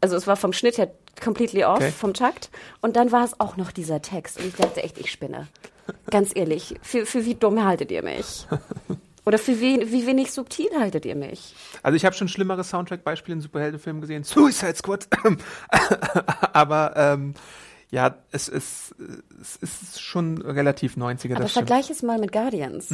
[0.00, 0.90] Also es war vom Schnitt her
[1.22, 1.92] completely off, Okay.
[1.92, 2.50] vom Takt.
[2.80, 4.38] Und dann war es auch noch dieser Text.
[4.40, 5.46] Und ich dachte echt, ich spinne.
[6.10, 8.46] Ganz ehrlich, für, für wie dumm haltet ihr mich?
[9.24, 11.54] Oder für wie, wie wenig subtil haltet ihr mich?
[11.84, 14.24] Also ich habe schon schlimmere Soundtrack-Beispiele in Superheldenfilmen gesehen.
[14.24, 15.06] Suicide Squad.
[16.52, 17.34] aber ähm,
[17.92, 18.94] ja, es ist,
[19.38, 21.36] es ist schon relativ 90er.
[21.36, 22.88] Aber vergleich es mal mit Guardians.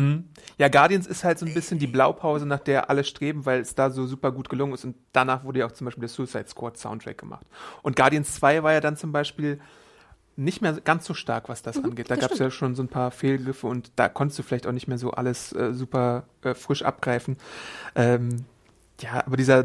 [0.58, 3.76] Ja, Guardians ist halt so ein bisschen die Blaupause, nach der alle streben, weil es
[3.76, 4.84] da so super gut gelungen ist.
[4.84, 7.46] Und danach wurde ja auch zum Beispiel der Suicide Squad Soundtrack gemacht.
[7.82, 9.60] Und Guardians 2 war ja dann zum Beispiel
[10.34, 12.10] nicht mehr ganz so stark, was das angeht.
[12.10, 14.72] Da gab es ja schon so ein paar Fehlgriffe und da konntest du vielleicht auch
[14.72, 17.36] nicht mehr so alles äh, super äh, frisch abgreifen.
[17.94, 18.46] Ähm,
[19.00, 19.64] ja, aber dieser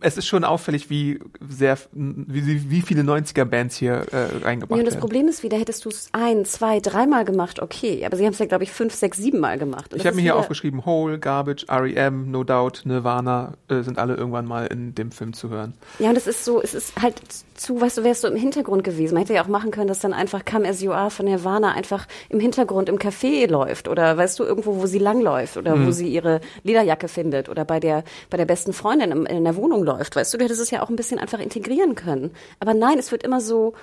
[0.00, 4.84] es ist schon auffällig, wie sehr, wie, wie viele 90er-Bands hier äh, reingebracht Nee, und
[4.86, 5.00] das werden.
[5.00, 8.04] Problem ist wieder, hättest du es ein, zwei, dreimal gemacht, okay.
[8.04, 9.92] Aber sie haben es ja, glaube ich, fünf, sechs, sieben Mal gemacht.
[9.92, 14.16] Und Ich habe mir hier aufgeschrieben, Hole, Garbage, R.E.M., No Doubt, Nirvana äh, sind alle
[14.16, 15.74] irgendwann mal in dem Film zu hören.
[16.00, 17.14] Ja, und es ist so, es ist halt
[17.54, 19.14] zu, weißt du, wärst du im Hintergrund gewesen.
[19.14, 21.72] Man hätte ja auch machen können, dass dann einfach Come As You Are von Nirvana
[21.72, 25.86] einfach im Hintergrund im Café läuft oder weißt du, irgendwo, wo sie langläuft oder Mhm.
[25.86, 29.54] wo sie ihre Lederjacke findet oder bei der, bei der besten Freundin im, in der
[29.56, 30.16] Wohnung läuft.
[30.16, 32.32] Weißt du, du hättest es ja auch ein bisschen einfach integrieren können.
[32.60, 33.74] Aber nein, es wird immer so,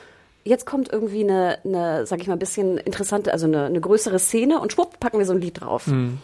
[0.43, 4.19] jetzt kommt irgendwie eine, eine sag ich mal, ein bisschen interessante, also eine, eine größere
[4.19, 5.87] Szene und schwupp, packen wir so ein Lied drauf.
[5.87, 6.19] Mhm.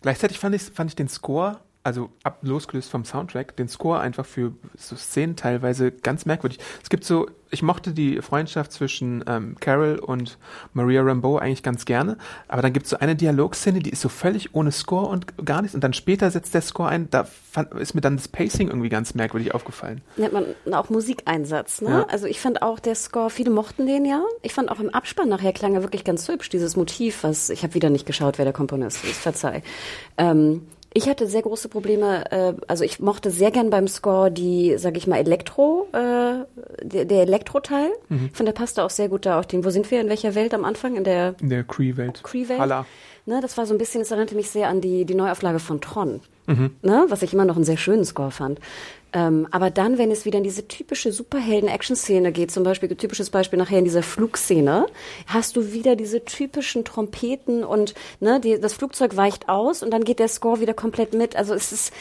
[0.00, 4.24] Gleichzeitig fand ich, fand ich den Score, also ab, losgelöst vom Soundtrack, den Score einfach
[4.24, 6.58] für so Szenen teilweise ganz merkwürdig.
[6.82, 10.38] Es gibt so, ich mochte die Freundschaft zwischen ähm, Carol und
[10.74, 14.08] Maria Rambeau eigentlich ganz gerne, aber dann gibt es so eine Dialogszene, die ist so
[14.08, 17.74] völlig ohne Score und gar nichts und dann später setzt der Score ein, da fand,
[17.74, 20.02] ist mir dann das Pacing irgendwie ganz merkwürdig aufgefallen.
[20.16, 21.82] nennt man auch Musikeinsatz.
[21.82, 21.90] Ne?
[21.90, 22.02] Ja.
[22.04, 24.22] Also ich fand auch der Score, viele mochten den ja.
[24.42, 27.64] Ich fand auch im Abspann nachher klang er wirklich ganz hübsch, dieses Motiv, was ich
[27.64, 29.62] habe wieder nicht geschaut, wer der Komponist ist, verzeih.
[30.16, 30.62] Ähm,
[30.94, 34.96] ich hatte sehr große Probleme, äh, also ich mochte sehr gern beim Score die, sag
[34.96, 36.44] ich mal, Elektro, äh,
[36.82, 37.90] der, der Elektro-Teil.
[38.08, 38.28] Mhm.
[38.30, 40.34] Ich finde, der passte auch sehr gut da auf den, wo sind wir, in welcher
[40.34, 40.96] Welt am Anfang?
[40.96, 42.22] In der In der Cree-Welt.
[42.22, 42.58] Cree-Welt.
[43.24, 45.80] Ne, das war so ein bisschen, es erinnerte mich sehr an die, die Neuauflage von
[45.80, 46.72] Tron, Mhm.
[46.82, 48.58] ne, was ich immer noch einen sehr schönen Score fand.
[49.12, 53.58] Ähm, aber dann, wenn es wieder in diese typische Superhelden-Action-Szene geht, zum Beispiel, typisches Beispiel
[53.58, 54.86] nachher in dieser Flugszene,
[55.26, 60.04] hast du wieder diese typischen Trompeten und ne, die, das Flugzeug weicht aus und dann
[60.04, 61.36] geht der Score wieder komplett mit.
[61.36, 61.92] Also es ist,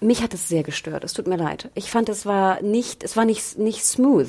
[0.00, 1.04] mich hat es sehr gestört.
[1.04, 1.70] Es tut mir leid.
[1.74, 4.28] Ich fand, es war nicht, es war nicht, nicht smooth.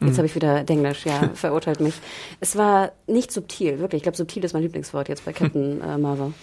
[0.00, 1.94] Jetzt habe ich wieder Denglisch, ja, verurteilt mich.
[2.40, 4.00] Es war nicht subtil, wirklich.
[4.00, 6.34] Ich glaube, subtil ist mein Lieblingswort jetzt bei Captain äh, Marvel.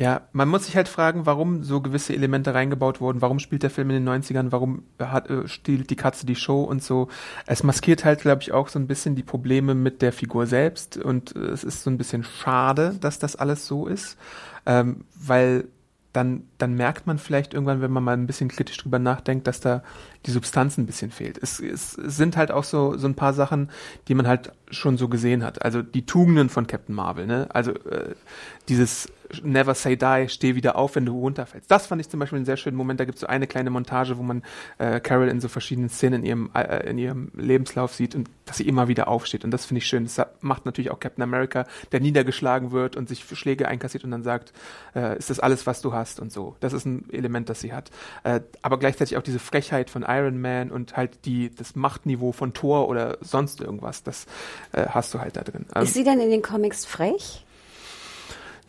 [0.00, 3.20] Ja, man muss sich halt fragen, warum so gewisse Elemente reingebaut wurden.
[3.20, 4.50] Warum spielt der Film in den 90ern?
[4.50, 7.08] Warum hat, äh, stiehlt die Katze die Show und so?
[7.44, 10.96] Es maskiert halt, glaube ich, auch so ein bisschen die Probleme mit der Figur selbst.
[10.96, 14.16] Und äh, es ist so ein bisschen schade, dass das alles so ist.
[14.64, 15.68] Ähm, weil
[16.14, 19.60] dann, dann merkt man vielleicht irgendwann, wenn man mal ein bisschen kritisch drüber nachdenkt, dass
[19.60, 19.82] da
[20.24, 21.36] die Substanz ein bisschen fehlt.
[21.42, 23.68] Es, es, es sind halt auch so, so ein paar Sachen,
[24.08, 25.62] die man halt schon so gesehen hat.
[25.62, 27.48] Also die Tugenden von Captain Marvel, ne?
[27.50, 28.14] Also äh,
[28.70, 31.70] dieses Never Say Die, steh wieder auf, wenn du runterfällst.
[31.70, 33.00] Das fand ich zum Beispiel einen sehr schönen Moment.
[33.00, 34.42] Da gibt es so eine kleine Montage, wo man
[34.78, 38.56] äh, Carol in so verschiedenen Szenen in ihrem, äh, in ihrem Lebenslauf sieht und dass
[38.56, 39.44] sie immer wieder aufsteht.
[39.44, 40.04] Und das finde ich schön.
[40.04, 44.10] Das macht natürlich auch Captain America, der niedergeschlagen wird und sich für Schläge einkassiert und
[44.10, 44.52] dann sagt,
[44.94, 46.56] äh, ist das alles, was du hast und so.
[46.60, 47.90] Das ist ein Element, das sie hat.
[48.24, 52.52] Äh, aber gleichzeitig auch diese Frechheit von Iron Man und halt die, das Machtniveau von
[52.52, 54.26] Thor oder sonst irgendwas, das
[54.72, 55.66] äh, hast du halt da drin.
[55.74, 57.44] Ähm, Ist sie denn in den Comics frech?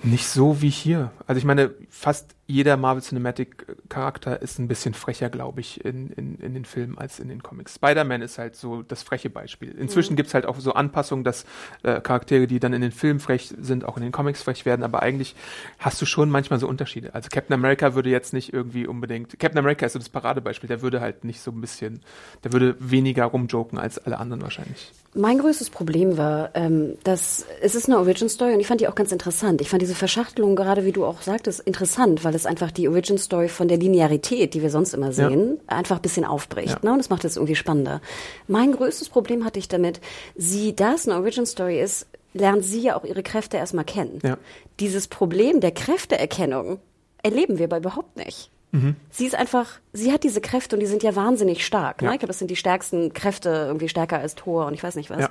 [0.04, 1.12] Nicht so wie hier.
[1.28, 6.10] Also ich meine, fast jeder Marvel Cinematic Charakter ist ein bisschen frecher, glaube ich, in,
[6.12, 7.76] in, in den Filmen als in den Comics.
[7.76, 9.72] Spider-Man ist halt so das freche Beispiel.
[9.72, 10.18] Inzwischen mhm.
[10.18, 11.46] gibt's halt auch so Anpassungen, dass
[11.84, 14.84] äh, Charaktere, die dann in den Filmen frech sind, auch in den Comics frech werden,
[14.84, 15.36] aber eigentlich
[15.80, 17.14] hast du schon manchmal so Unterschiede.
[17.14, 20.82] Also Captain America würde jetzt nicht irgendwie unbedingt, Captain America ist so das Paradebeispiel, der
[20.82, 22.02] würde halt nicht so ein bisschen,
[22.44, 24.92] der würde weniger rumjoken als alle anderen wahrscheinlich.
[25.14, 28.88] Mein größtes Problem war, ähm, dass es ist eine Origin Story und ich fand die
[28.88, 29.60] auch ganz interessant.
[29.60, 33.18] Ich fand diese Verschachtelung, gerade wie du auch sagtest, interessant, weil es einfach die Origin
[33.18, 35.78] Story von der Linearität, die wir sonst immer sehen, ja.
[35.78, 36.76] einfach ein bisschen aufbricht.
[36.76, 36.80] Ja.
[36.82, 36.92] Ne?
[36.94, 38.00] Und das macht es irgendwie spannender.
[38.48, 40.00] Mein größtes Problem hatte ich damit,
[40.36, 44.20] sie, da es eine Origin Story ist, lernt sie ja auch ihre Kräfte erstmal kennen.
[44.24, 44.38] Ja.
[44.80, 46.80] Dieses Problem der Kräfteerkennung
[47.22, 48.50] erleben wir aber überhaupt nicht.
[48.72, 48.96] Mhm.
[49.10, 52.02] Sie ist einfach, sie hat diese Kräfte und die sind ja wahnsinnig stark.
[52.02, 52.08] Ne?
[52.08, 52.14] Ja.
[52.14, 55.10] Ich glaube, das sind die stärksten Kräfte, irgendwie stärker als Thor und ich weiß nicht
[55.10, 55.20] was.
[55.20, 55.30] Ja.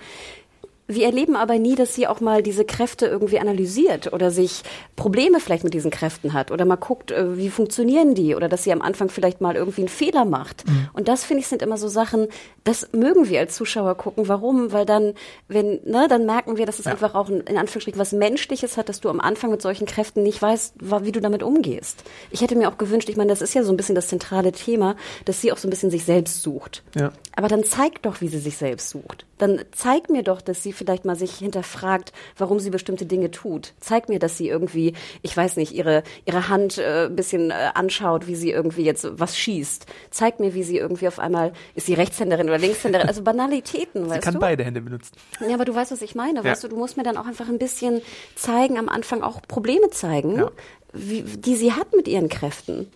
[0.94, 4.62] Wir erleben aber nie, dass sie auch mal diese Kräfte irgendwie analysiert oder sich
[4.96, 8.64] Probleme vielleicht mit diesen Kräften hat oder mal guckt, äh, wie funktionieren die oder dass
[8.64, 10.66] sie am Anfang vielleicht mal irgendwie einen Fehler macht.
[10.66, 10.88] Mhm.
[10.92, 12.26] Und das finde ich sind immer so Sachen,
[12.64, 14.26] das mögen wir als Zuschauer gucken.
[14.26, 14.72] Warum?
[14.72, 15.14] Weil dann,
[15.46, 16.92] wenn, ne, dann merken wir, dass es ja.
[16.92, 20.42] einfach auch in Anführungsstrichen was Menschliches hat, dass du am Anfang mit solchen Kräften nicht
[20.42, 22.02] weißt, wie du damit umgehst.
[22.30, 24.50] Ich hätte mir auch gewünscht, ich meine, das ist ja so ein bisschen das zentrale
[24.50, 26.82] Thema, dass sie auch so ein bisschen sich selbst sucht.
[26.96, 27.12] Ja.
[27.36, 29.24] Aber dann zeig doch, wie sie sich selbst sucht.
[29.38, 33.74] Dann zeig mir doch, dass sie vielleicht mal sich hinterfragt, warum sie bestimmte Dinge tut.
[33.80, 37.70] Zeig mir, dass sie irgendwie, ich weiß nicht, ihre, ihre Hand äh, ein bisschen äh,
[37.74, 39.84] anschaut, wie sie irgendwie jetzt was schießt.
[40.10, 43.06] Zeig mir, wie sie irgendwie auf einmal, ist sie Rechtshänderin oder Linkshänderin?
[43.08, 45.12] Also Banalitäten, sie weißt kann beide Hände benutzen.
[45.46, 46.38] Ja, aber du weißt, was ich meine.
[46.38, 46.44] Ja.
[46.44, 48.00] Weißt du, du musst mir dann auch einfach ein bisschen
[48.34, 50.50] zeigen, am Anfang auch Probleme zeigen, ja.
[50.94, 52.90] wie, die sie hat mit ihren Kräften.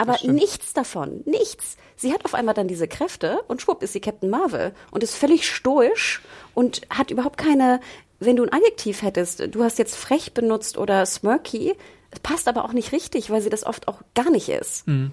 [0.00, 1.76] Aber nichts davon, nichts.
[1.94, 5.14] Sie hat auf einmal dann diese Kräfte und schwupp ist sie Captain Marvel und ist
[5.14, 6.22] völlig stoisch
[6.54, 7.80] und hat überhaupt keine,
[8.18, 11.74] wenn du ein Adjektiv hättest, du hast jetzt frech benutzt oder smirky,
[12.22, 14.86] passt aber auch nicht richtig, weil sie das oft auch gar nicht ist.
[14.86, 15.12] Mhm.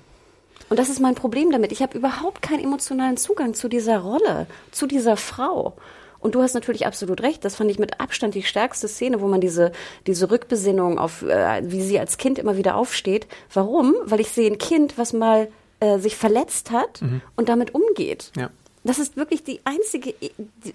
[0.69, 1.71] Und das ist mein Problem damit.
[1.71, 5.77] Ich habe überhaupt keinen emotionalen Zugang zu dieser Rolle, zu dieser Frau.
[6.19, 7.45] Und du hast natürlich absolut recht.
[7.45, 9.71] Das fand ich mit Abstand die stärkste Szene, wo man diese,
[10.07, 13.27] diese Rückbesinnung auf, äh, wie sie als Kind immer wieder aufsteht.
[13.53, 13.95] Warum?
[14.03, 15.47] Weil ich sehe ein Kind, was mal
[15.79, 17.21] äh, sich verletzt hat mhm.
[17.35, 18.31] und damit umgeht.
[18.35, 18.49] Ja.
[18.87, 20.15] Das ist wirklich die einzige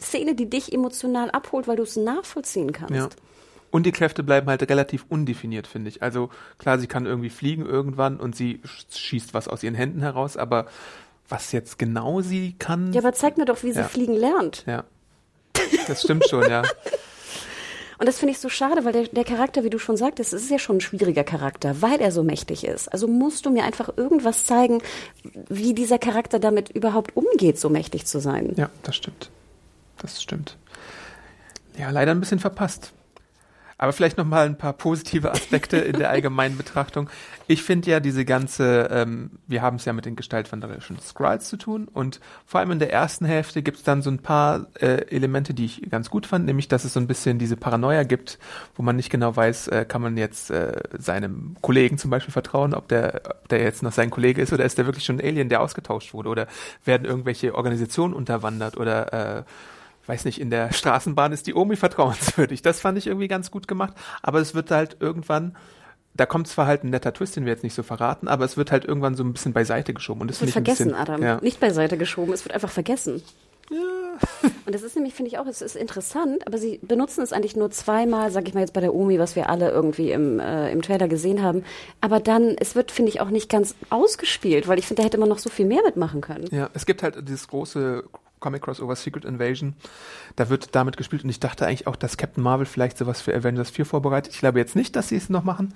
[0.01, 2.94] Szene, die dich emotional abholt, weil du es nachvollziehen kannst.
[2.94, 3.09] Ja.
[3.70, 6.03] Und die Kräfte bleiben halt relativ undefiniert, finde ich.
[6.03, 10.37] Also klar, sie kann irgendwie fliegen irgendwann und sie schießt was aus ihren Händen heraus,
[10.37, 10.66] aber
[11.31, 12.92] was jetzt genau sie kann.
[12.92, 13.83] Ja, aber zeig mir doch, wie ja.
[13.83, 14.64] sie fliegen lernt.
[14.66, 14.85] Ja.
[15.88, 16.62] Das stimmt schon, ja.
[18.02, 20.50] Und das finde ich so schade, weil der, der Charakter, wie du schon sagtest, ist
[20.50, 22.88] ja schon ein schwieriger Charakter, weil er so mächtig ist.
[22.92, 24.82] Also musst du mir einfach irgendwas zeigen,
[25.48, 28.54] wie dieser Charakter damit überhaupt umgeht, so mächtig zu sein.
[28.56, 29.30] Ja, das stimmt.
[29.98, 30.56] Das stimmt.
[31.78, 32.92] Ja, leider ein bisschen verpasst.
[33.82, 37.10] Aber vielleicht noch mal ein paar positive Aspekte in der allgemeinen Betrachtung.
[37.48, 41.56] Ich finde ja diese ganze, ähm, wir haben es ja mit den gestaltwanderischen Skrulls zu
[41.56, 45.08] tun und vor allem in der ersten Hälfte gibt es dann so ein paar äh,
[45.10, 48.38] Elemente, die ich ganz gut fand, nämlich dass es so ein bisschen diese Paranoia gibt,
[48.76, 52.74] wo man nicht genau weiß, äh, kann man jetzt äh, seinem Kollegen zum Beispiel vertrauen,
[52.74, 55.26] ob der, ob der jetzt noch sein Kollege ist oder ist der wirklich schon ein
[55.26, 56.46] Alien, der ausgetauscht wurde oder
[56.84, 59.42] werden irgendwelche Organisationen unterwandert oder äh,
[60.06, 62.62] weiß nicht, in der Straßenbahn ist die Omi vertrauenswürdig.
[62.62, 63.94] Das fand ich irgendwie ganz gut gemacht.
[64.22, 65.56] Aber es wird halt irgendwann,
[66.14, 68.56] da kommt zwar halt ein netter Twist, den wir jetzt nicht so verraten, aber es
[68.56, 70.22] wird halt irgendwann so ein bisschen beiseite geschoben.
[70.22, 71.22] Und das wird vergessen, bisschen, Adam.
[71.22, 71.40] Ja.
[71.40, 73.22] Nicht beiseite geschoben, es wird einfach vergessen.
[73.70, 73.78] Ja.
[74.66, 77.56] Und das ist nämlich, finde ich auch, es ist interessant, aber sie benutzen es eigentlich
[77.56, 80.70] nur zweimal, sag ich mal jetzt bei der Omi, was wir alle irgendwie im, äh,
[80.70, 81.64] im Trailer gesehen haben.
[82.00, 85.18] Aber dann, es wird, finde ich, auch nicht ganz ausgespielt, weil ich finde, da hätte
[85.18, 86.46] man noch so viel mehr mitmachen können.
[86.50, 88.04] Ja, es gibt halt dieses große
[88.42, 89.74] Comic Crossover Secret Invasion.
[90.37, 93.35] Da wird damit gespielt und ich dachte eigentlich auch, dass Captain Marvel vielleicht sowas für
[93.35, 94.35] Avengers 4 vorbereitet.
[94.35, 95.72] Ich glaube jetzt nicht, dass sie es noch machen,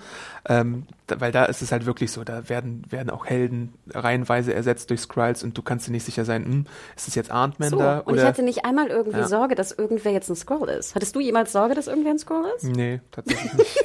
[0.48, 4.52] ähm, da, weil da ist es halt wirklich so, da werden, werden auch Helden reihenweise
[4.52, 7.70] ersetzt durch Skrulls und du kannst dir nicht sicher sein, hm, ist es jetzt Ant-Man
[7.70, 7.98] so, da?
[8.00, 8.22] Und oder?
[8.22, 9.28] ich hatte nicht einmal irgendwie ja.
[9.28, 10.94] Sorge, dass irgendwer jetzt ein Skrull ist.
[10.94, 12.64] Hattest du jemals Sorge, dass irgendwer ein Skrull ist?
[12.64, 13.84] Nee, tatsächlich nicht.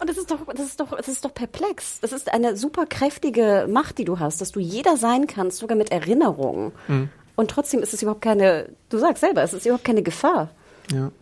[0.00, 2.00] und das ist doch, das ist doch, das ist doch perplex.
[2.00, 5.76] Das ist eine super kräftige Macht, die du hast, dass du jeder sein kannst, sogar
[5.76, 6.72] mit Erinnerungen.
[6.88, 7.10] Mhm.
[7.36, 10.50] Und trotzdem ist es überhaupt keine, du sagst selber, es ist überhaupt keine Gefahr.
[10.92, 11.12] Ja.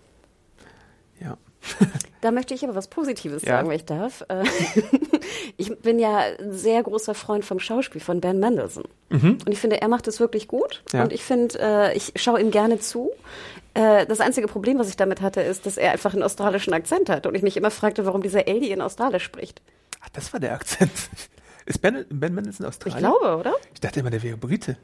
[1.20, 1.36] Ja.
[2.20, 3.56] da möchte ich aber was Positives ja.
[3.56, 4.24] sagen, wenn ich darf.
[4.28, 4.44] Äh,
[5.56, 8.88] ich bin ja ein sehr großer Freund vom Schauspiel von Ben Mendelssohn.
[9.10, 9.38] Mhm.
[9.44, 10.82] Und ich finde, er macht es wirklich gut.
[10.92, 11.02] Ja.
[11.02, 13.10] Und ich finde, äh, ich schaue ihm gerne zu.
[13.74, 17.08] Äh, das einzige Problem, was ich damit hatte, ist, dass er einfach einen australischen Akzent
[17.08, 17.26] hat.
[17.26, 19.62] Und ich mich immer fragte, warum dieser Alien Australisch spricht.
[20.00, 20.92] Ach, das war der Akzent.
[21.66, 22.96] Ist Ben, ben Mendelssohn Australier?
[22.96, 23.54] Ich glaube, oder?
[23.72, 24.76] Ich dachte immer, der wäre Brite.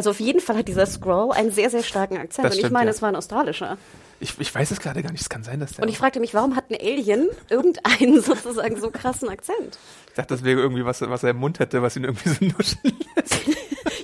[0.00, 2.48] Also auf jeden Fall hat dieser Scroll einen sehr, sehr starken Akzent.
[2.48, 2.90] Das und ich meine, ja.
[2.92, 3.76] es war ein australischer.
[4.18, 5.20] Ich, ich weiß es gerade gar nicht.
[5.20, 5.82] Es kann sein, dass der.
[5.82, 9.78] Und ich fragte mich, warum hat ein Alien irgendeinen sozusagen so krassen Akzent?
[10.08, 12.42] ich dachte, das wäre irgendwie was, was er im Mund hätte, was ihn irgendwie so
[12.46, 13.40] nuscheln lässt.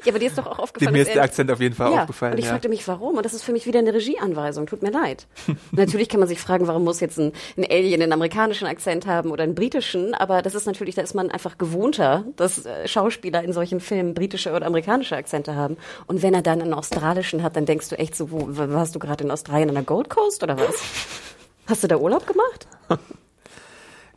[0.06, 1.92] Ja, aber dir ist doch auch aufgefallen, Mir ist der er- Akzent auf jeden Fall
[1.92, 2.32] ja, aufgefallen.
[2.34, 2.52] Und ich ja.
[2.52, 3.16] fragte mich, warum?
[3.16, 4.66] Und das ist für mich wieder eine Regieanweisung.
[4.66, 5.26] Tut mir leid.
[5.72, 9.30] natürlich kann man sich fragen, warum muss jetzt ein, ein Alien einen amerikanischen Akzent haben
[9.30, 10.14] oder einen britischen?
[10.14, 14.14] Aber das ist natürlich, da ist man einfach gewohnter, dass äh, Schauspieler in solchen Filmen
[14.14, 15.76] britische oder amerikanische Akzente haben.
[16.06, 18.98] Und wenn er dann einen australischen hat, dann denkst du echt so, wo warst du
[18.98, 20.74] gerade in Australien an der Gold Coast oder was?
[21.66, 22.68] Hast du da Urlaub gemacht?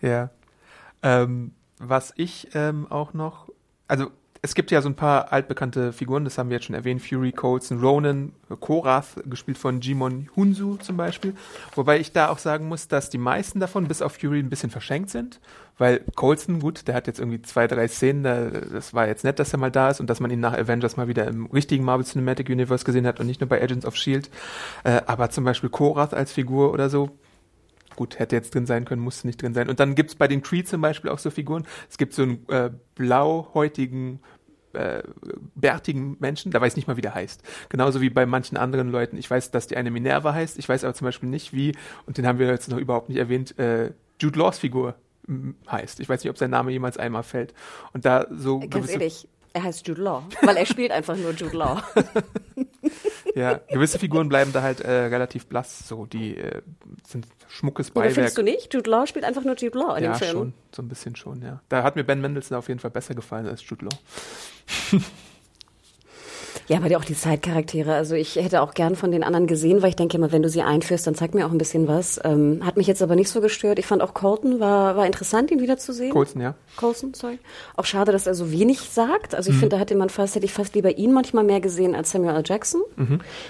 [0.01, 0.29] Ja.
[1.03, 3.49] Ähm, was ich ähm, auch noch,
[3.87, 4.07] also
[4.41, 7.31] es gibt ja so ein paar altbekannte Figuren, das haben wir jetzt schon erwähnt, Fury,
[7.31, 11.35] Colson, Ronan, Korath, gespielt von Jimon Hunsu zum Beispiel.
[11.75, 14.69] Wobei ich da auch sagen muss, dass die meisten davon bis auf Fury ein bisschen
[14.69, 15.41] verschenkt sind,
[15.77, 19.39] weil Colson, gut, der hat jetzt irgendwie zwei, drei Szenen, da, das war jetzt nett,
[19.39, 21.83] dass er mal da ist und dass man ihn nach Avengers mal wieder im richtigen
[21.83, 24.29] Marvel Cinematic Universe gesehen hat und nicht nur bei Agents of S.H.I.E.L.D.
[24.85, 27.09] Äh, aber zum Beispiel Korath als Figur oder so,
[27.95, 29.69] gut, hätte jetzt drin sein können, musste nicht drin sein.
[29.69, 31.65] Und dann gibt's bei den Creed zum Beispiel auch so Figuren.
[31.89, 34.19] Es gibt so einen äh, blauhäutigen,
[34.73, 35.03] äh,
[35.55, 37.43] bärtigen Menschen, da weiß ich nicht mal, wie der heißt.
[37.69, 39.17] Genauso wie bei manchen anderen Leuten.
[39.17, 41.75] Ich weiß, dass die eine Minerva heißt, ich weiß aber zum Beispiel nicht, wie,
[42.05, 44.95] und den haben wir jetzt noch überhaupt nicht erwähnt, äh, Jude Laws Figur
[45.27, 45.99] m, heißt.
[45.99, 47.53] Ich weiß nicht, ob sein Name jemals einmal fällt.
[47.93, 51.31] Und da so Ganz gewisse, ehrlich, er heißt Jude Law, weil er spielt einfach nur
[51.31, 51.81] Jude Law.
[53.35, 56.61] ja, gewisse Figuren bleiben da halt äh, relativ blass, so, die äh,
[57.07, 58.13] sind schmuckes Ja, Beiwerk.
[58.15, 58.73] findest du nicht?
[58.73, 60.31] Jude Law spielt einfach nur Jude Law in ja, dem Film.
[60.31, 61.61] schon, so ein bisschen schon, ja.
[61.69, 65.01] Da hat mir Ben Mendelsohn auf jeden Fall besser gefallen als Jude Law.
[66.69, 67.95] Ja, aber auch die Zeitcharaktere.
[67.95, 70.49] Also ich hätte auch gern von den anderen gesehen, weil ich denke immer, wenn du
[70.49, 72.19] sie einführst, dann zeig mir auch ein bisschen was.
[72.23, 73.79] Ähm, hat mich jetzt aber nicht so gestört.
[73.79, 76.11] Ich fand auch Colton war, war interessant, ihn wiederzusehen.
[76.11, 76.53] Colson, ja.
[76.77, 77.39] Colson, sorry.
[77.75, 79.33] Auch schade, dass er so wenig sagt.
[79.33, 81.95] Also ich finde, da hätte man fast, hätte ich fast lieber ihn manchmal mehr gesehen
[81.95, 82.43] als Samuel L.
[82.45, 82.81] Jackson.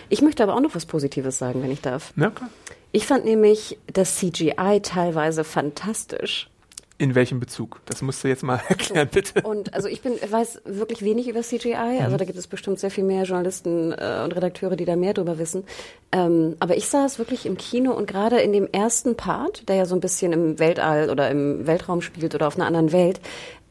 [0.08, 2.14] Ich möchte aber auch noch was Positives sagen, wenn ich darf.
[2.16, 2.50] Ja, klar.
[2.92, 6.50] Ich fand nämlich das CGI teilweise fantastisch.
[7.02, 7.80] In welchem Bezug?
[7.86, 9.42] Das musst du jetzt mal erklären, bitte.
[9.42, 12.02] Und also ich bin, weiß wirklich wenig über CGI.
[12.04, 15.14] Also da gibt es bestimmt sehr viel mehr Journalisten äh, und Redakteure, die da mehr
[15.14, 15.64] drüber wissen.
[16.12, 19.86] Ähm, aber ich saß wirklich im Kino und gerade in dem ersten Part, der ja
[19.86, 23.22] so ein bisschen im Weltall oder im Weltraum spielt oder auf einer anderen Welt,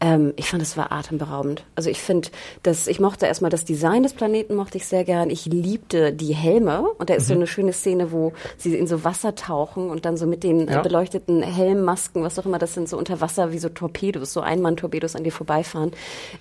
[0.01, 1.65] ähm, ich fand, es war atemberaubend.
[1.75, 2.29] Also ich finde,
[2.63, 5.29] dass ich mochte erstmal das Design des Planeten mochte ich sehr gern.
[5.31, 9.03] Ich liebte die Helme und da ist so eine schöne Szene, wo sie in so
[9.05, 10.81] Wasser tauchen und dann so mit den Ja.
[10.81, 14.41] äh, beleuchteten Helmmasken, was auch immer das sind, so unter Wasser wie so Torpedos, so
[14.41, 15.93] Einmann-Torpedos an dir vorbeifahren.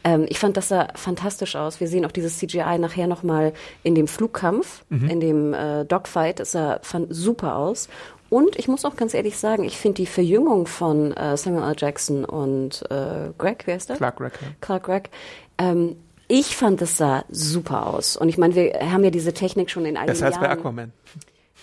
[0.04, 1.80] Ähm, ich fand das sah fantastisch aus.
[1.80, 6.40] Wir sehen auch dieses CGI nachher nochmal in dem Flugkampf, in dem äh, Dogfight.
[6.40, 7.90] Das sah fand super aus.
[8.30, 11.76] Und ich muss auch ganz ehrlich sagen, ich finde die Verjüngung von äh, Samuel L.
[11.78, 13.98] Jackson und äh, Greg, wer ist der?
[13.98, 14.48] Clark Gregg, ja.
[14.62, 15.10] Clark Gregg.
[15.58, 15.96] Ähm,
[16.28, 18.18] ich fand, das sah super aus.
[18.18, 20.48] Und ich meine, wir haben ja diese Technik schon in all den Besser als Jahren.
[20.48, 20.94] bei Aquaman.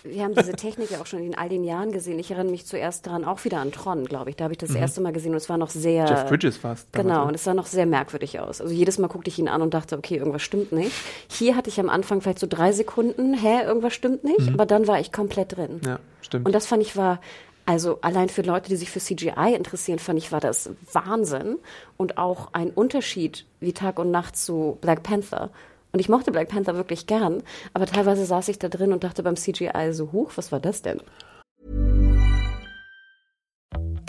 [0.07, 2.19] Wir haben diese Technik ja auch schon in all den Jahren gesehen.
[2.19, 4.37] Ich erinnere mich zuerst daran, auch wieder an Tron, glaube ich.
[4.37, 6.05] Da habe ich das erste Mal gesehen und es war noch sehr.
[6.05, 6.09] Mhm.
[6.11, 7.29] Jeff Bridges damals, Genau, ne?
[7.29, 8.61] und es sah noch sehr merkwürdig aus.
[8.61, 10.93] Also jedes Mal guckte ich ihn an und dachte, okay, irgendwas stimmt nicht.
[11.29, 14.87] Hier hatte ich am Anfang vielleicht so drei Sekunden, hä, irgendwas stimmt nicht, aber dann
[14.87, 15.81] war ich komplett drin.
[15.83, 15.89] Mhm.
[15.89, 16.45] Ja, stimmt.
[16.47, 17.19] Und das fand ich war,
[17.65, 21.57] also allein für Leute, die sich für CGI interessieren, fand ich, war das Wahnsinn
[21.97, 25.49] und auch ein Unterschied wie Tag und Nacht zu Black Panther.
[25.95, 29.23] Und ich mochte Black Panther wirklich gern, aber teilweise saß ich da drin und dachte
[29.23, 31.01] beim CGI so, huch, was war das denn?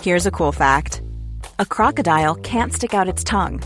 [0.02, 1.04] Here's a cool fact
[1.60, 3.62] a crocodile can't stick out its tongue.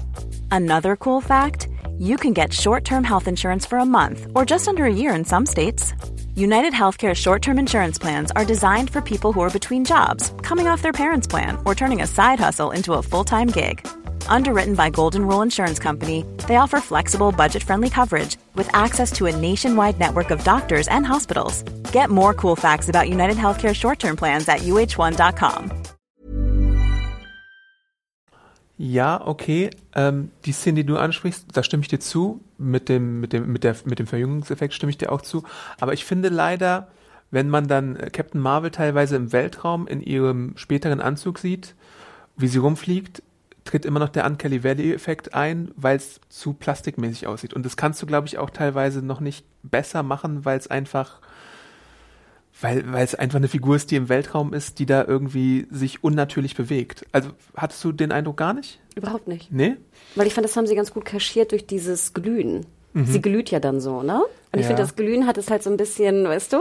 [0.52, 4.68] Another cool fact you can get short term health insurance for a month or just
[4.68, 5.94] under a year in some states.
[6.36, 10.68] United Healthcare short term insurance plans are designed for people who are between jobs, coming
[10.68, 13.86] off their parents' plan, or turning a side hustle into a full time gig.
[14.30, 19.26] Underwritten by Golden Rule Insurance Company, they offer flexible, budget friendly coverage with access to
[19.26, 21.63] a nationwide network of doctors and hospitals.
[21.92, 25.72] Get more cool facts about United Healthcare short term plans at uh1.com.
[28.82, 29.72] Ja, okay.
[29.94, 32.39] Ähm, die Szene, die du ansprichst, da stimme ich dir zu.
[32.58, 35.44] Mit dem, mit dem, mit der, mit dem Verjüngungseffekt stimme ich dir auch zu.
[35.82, 36.88] Aber ich finde leider,
[37.30, 41.76] wenn man dann äh, Captain Marvel teilweise im Weltraum in ihrem späteren Anzug sieht,
[42.38, 43.22] wie sie rumfliegt,
[43.70, 47.54] tritt immer noch der Uncanny Valley-Effekt ein, weil es zu plastikmäßig aussieht.
[47.54, 51.20] Und das kannst du, glaube ich, auch teilweise noch nicht besser machen, weil es einfach,
[52.62, 56.04] weil, weil es einfach eine Figur ist, die im Weltraum ist, die da irgendwie sich
[56.04, 57.06] unnatürlich bewegt.
[57.12, 58.80] Also hattest du den Eindruck gar nicht?
[58.96, 59.52] Überhaupt nicht.
[59.52, 59.78] Nee?
[60.16, 62.66] Weil ich fand, das haben sie ganz gut kaschiert durch dieses Glühen.
[62.96, 64.20] Sie glüht ja dann so, ne?
[64.52, 64.68] Und ich Ja.
[64.70, 66.58] finde, das Glühen hat es halt so ein bisschen, weißt du?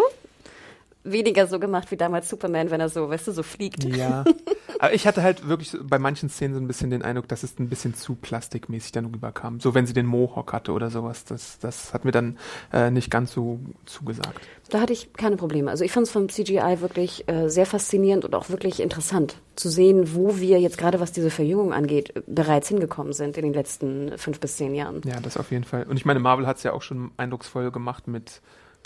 [1.12, 3.84] Weniger so gemacht wie damals Superman, wenn er so, weißt du, so fliegt.
[3.84, 4.24] Ja.
[4.78, 7.58] Aber ich hatte halt wirklich bei manchen Szenen so ein bisschen den Eindruck, dass es
[7.58, 9.60] ein bisschen zu plastikmäßig dann rüberkam.
[9.60, 11.24] So wenn sie den Mohawk hatte oder sowas.
[11.24, 12.38] Das, das hat mir dann
[12.72, 14.40] äh, nicht ganz so zugesagt.
[14.70, 15.70] Da hatte ich keine Probleme.
[15.70, 19.68] Also ich fand es vom CGI wirklich äh, sehr faszinierend und auch wirklich interessant zu
[19.68, 24.16] sehen, wo wir jetzt gerade was diese Verjüngung angeht, bereits hingekommen sind in den letzten
[24.16, 25.00] fünf bis zehn Jahren.
[25.04, 25.84] Ja, das auf jeden Fall.
[25.84, 28.40] Und ich meine, Marvel hat es ja auch schon eindrucksvoll gemacht mit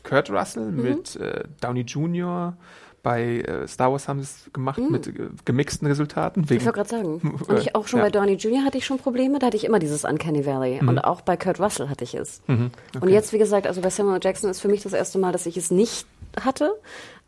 [0.04, 0.82] Kurt Russell, Mhm.
[0.82, 2.56] mit äh, Downey Jr.,
[3.04, 5.12] bei äh, Star Wars haben sie es gemacht mit äh,
[5.44, 6.42] gemixten Resultaten.
[6.42, 6.44] Mhm.
[6.44, 7.40] Ich Wegen, wollte gerade sagen.
[7.48, 8.04] Und ich auch schon Ja.
[8.04, 8.64] bei Downey Jr.
[8.64, 10.78] hatte ich schon Probleme, da hatte ich immer dieses Uncanny Valley.
[10.80, 12.42] Und auch bei Kurt Russell hatte ich es.
[12.46, 15.46] Und jetzt, wie gesagt, also bei Samuel Jackson ist für mich das erste Mal, dass
[15.46, 16.06] ich es nicht
[16.40, 16.72] hatte.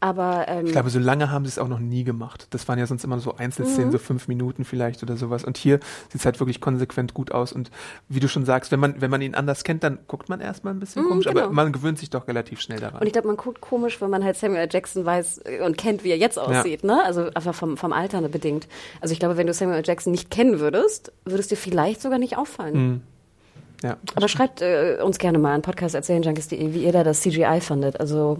[0.00, 2.46] Aber ähm, Ich glaube, so lange haben sie es auch noch nie gemacht.
[2.50, 3.92] Das waren ja sonst immer so Einzelszenen, Mhm.
[3.92, 5.44] so fünf Minuten vielleicht oder sowas.
[5.44, 5.80] Und hier
[6.10, 7.52] sieht es halt wirklich konsequent gut aus.
[7.52, 7.70] Und
[8.10, 10.74] wie du schon sagst, wenn man, wenn man ihn anders kennt, dann guckt man erstmal
[10.74, 11.44] ein bisschen komisch, genau.
[11.44, 13.00] aber man gewöhnt sich doch relativ schnell daran.
[13.00, 16.04] Und ich glaube, man guckt komisch, wenn man halt Samuel Jackson weiß äh, und kennt,
[16.04, 17.02] wie er jetzt aussieht, ne?
[17.04, 18.68] Also einfach vom, vom Alter bedingt.
[19.00, 22.36] Also ich glaube, wenn du Samuel Jackson nicht kennen würdest, würdest dir vielleicht sogar nicht
[22.36, 23.02] auffallen.
[23.82, 23.96] ja.
[24.14, 25.94] Aber schreibt äh, uns gerne mal an podcast
[26.74, 28.00] wie ihr da das CGI fandet.
[28.00, 28.38] Also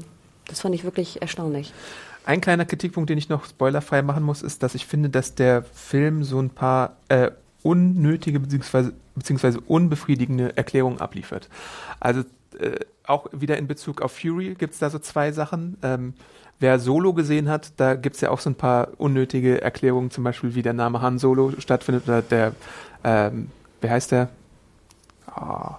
[0.48, 1.72] das fand ich wirklich erstaunlich.
[2.26, 5.62] Ein kleiner Kritikpunkt, den ich noch spoilerfrei machen muss, ist, dass ich finde, dass der
[5.62, 7.30] Film so ein paar äh,
[7.62, 11.48] unnötige beziehungsweise, beziehungsweise unbefriedigende Erklärungen abliefert.
[12.00, 12.22] Also
[12.58, 15.76] äh, auch wieder in Bezug auf Fury gibt es da so zwei Sachen.
[15.82, 16.14] Ähm,
[16.60, 20.24] wer Solo gesehen hat, da gibt es ja auch so ein paar unnötige Erklärungen, zum
[20.24, 22.54] Beispiel wie der Name Han Solo stattfindet oder der,
[23.02, 24.28] ähm, wer heißt der?
[25.26, 25.78] Ah,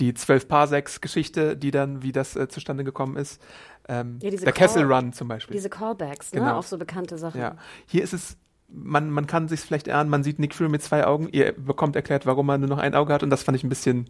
[0.00, 3.40] die 12 Parsecs-Geschichte, die dann, wie das äh, zustande gekommen ist.
[3.88, 5.54] Ähm, Ja, der Call- Kessel Run zum Beispiel.
[5.54, 6.40] Diese Callbacks, ne?
[6.40, 6.56] Genau.
[6.56, 7.40] Auf so bekannte Sachen.
[7.40, 8.36] Ja, hier ist es,
[8.68, 11.96] man, man kann sich vielleicht erahnen, man sieht Nick Fury mit zwei Augen, ihr bekommt
[11.96, 14.08] erklärt, warum er nur noch ein Auge hat und das fand ich ein bisschen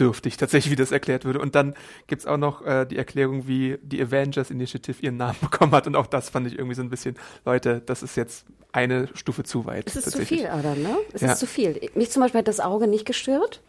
[0.00, 1.38] dürftig, tatsächlich, wie das erklärt würde.
[1.40, 1.74] Und dann
[2.06, 5.96] gibt's auch noch äh, die Erklärung, wie die Avengers Initiative ihren Namen bekommen hat und
[5.96, 9.66] auch das fand ich irgendwie so ein bisschen, Leute, das ist jetzt eine Stufe zu
[9.66, 9.86] weit.
[9.86, 10.96] Es ist zu viel, Adam, ne?
[11.12, 11.32] Es Ja.
[11.32, 11.78] ist zu viel.
[11.94, 13.60] Mich zum Beispiel hat das Auge nicht gestört.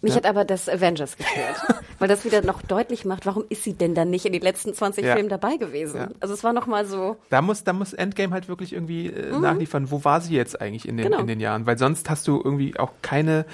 [0.00, 0.18] Mich Ja.
[0.18, 1.56] hat aber das Avengers gestört.
[1.98, 4.72] weil das wieder noch deutlich macht, warum ist sie denn dann nicht in den letzten
[4.72, 5.14] 20 Ja.
[5.14, 5.96] Filmen dabei gewesen?
[5.96, 6.08] Ja.
[6.20, 9.36] Also es war noch mal so, Da muss, da muss Endgame halt wirklich irgendwie äh,
[9.38, 9.90] nachliefern.
[9.90, 11.10] Wo war sie jetzt eigentlich in den, Mhm.
[11.10, 11.20] Genau.
[11.22, 11.66] in den Jahren?
[11.66, 13.44] Weil sonst hast du irgendwie auch keine.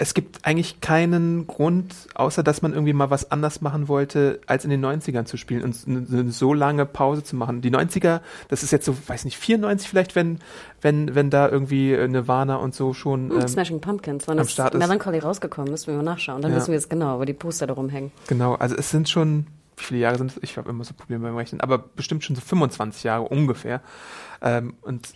[0.00, 4.64] Es gibt eigentlich keinen Grund, außer dass man irgendwie mal was anders machen wollte, als
[4.64, 7.62] in den 90ern zu spielen und eine, so lange Pause zu machen.
[7.62, 10.38] Die 90er, das ist jetzt so, weiß nicht, 94 vielleicht, wenn,
[10.80, 13.30] wenn, wenn da irgendwie äh, Nirvana und so schon.
[13.30, 14.78] hm, Ähm, Smashing Pumpkins, wann am ist Start ist.
[14.78, 16.42] Melancholy rausgekommen, müssen wir mal nachschauen.
[16.42, 16.58] Dann Ja.
[16.58, 18.12] wissen wir es genau, wo die Poster da rumhängen.
[18.28, 19.46] Genau, also es sind schon,
[19.78, 20.38] wie viele Jahre sind es?
[20.44, 23.80] Ich habe immer so Probleme beim Rechnen, aber bestimmt schon so 25 Jahre ungefähr.
[24.42, 25.08] Ähm, und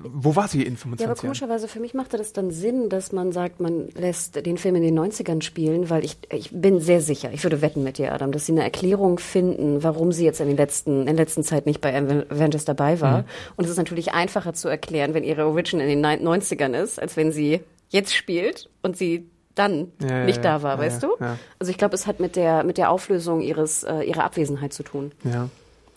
[0.00, 1.20] wo war sie in 25 Ja, aber Jahren?
[1.26, 4.82] komischerweise für mich machte das dann Sinn, dass man sagt, man lässt den Film in
[4.82, 8.32] den 90ern spielen, weil ich, ich bin sehr sicher, ich würde wetten mit dir, Adam,
[8.32, 11.66] dass sie eine Erklärung finden, warum sie jetzt in, den letzten, in der letzten Zeit
[11.66, 13.00] nicht bei Avengers dabei Mhm.
[13.00, 13.24] war.
[13.56, 17.00] Und es ist natürlich einfacher zu erklären, wenn ihre Origin in den neun- 90ern ist,
[17.00, 20.78] als wenn sie jetzt spielt und sie dann Ja, ja, nicht ja, da war, ja,
[20.80, 21.24] weißt ja, du?
[21.24, 21.38] ja.
[21.58, 24.84] Also ich glaube, es hat mit der, mit der Auflösung ihres, äh, ihrer Abwesenheit zu
[24.84, 25.10] tun.
[25.24, 25.48] Ja.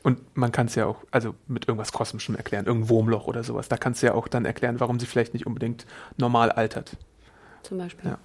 [0.04, 3.70] Und man kann es ja auch, also mit irgendwas Kosmischem erklären, irgendein Wurmloch oder sowas.
[3.70, 5.86] Da kannst du ja auch dann erklären, warum sie vielleicht nicht unbedingt
[6.18, 6.97] normal altert.
[7.64, 8.12] Zum Beispiel.
[8.12, 8.18] Ja.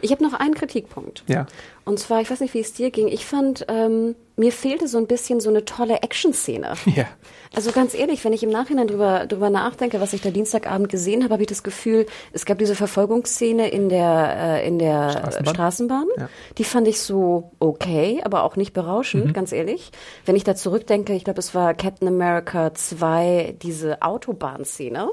[0.00, 1.24] Ich habe noch einen Kritikpunkt.
[1.28, 1.46] Ja.
[1.84, 3.08] Und zwar, ich weiß nicht, wie es dir ging.
[3.08, 6.74] Ich fand, ähm, mir fehlte so ein bisschen so eine tolle Action-Szene.
[6.94, 7.06] Ja.
[7.54, 11.22] Also ganz ehrlich, wenn ich im Nachhinein drüber, drüber nachdenke, was ich da Dienstagabend gesehen
[11.22, 15.54] habe, habe ich das Gefühl, es gab diese Verfolgungsszene in der, äh, in der Straßenbahn?
[15.54, 16.06] Straßenbahn.
[16.16, 16.28] Ja.
[16.56, 19.90] Die fand ich so okay, aber auch nicht berauschend, ganz ehrlich.
[20.24, 25.10] Wenn ich da zurückdenke, ich glaube, es war Captain America 2, diese Autobahnszene.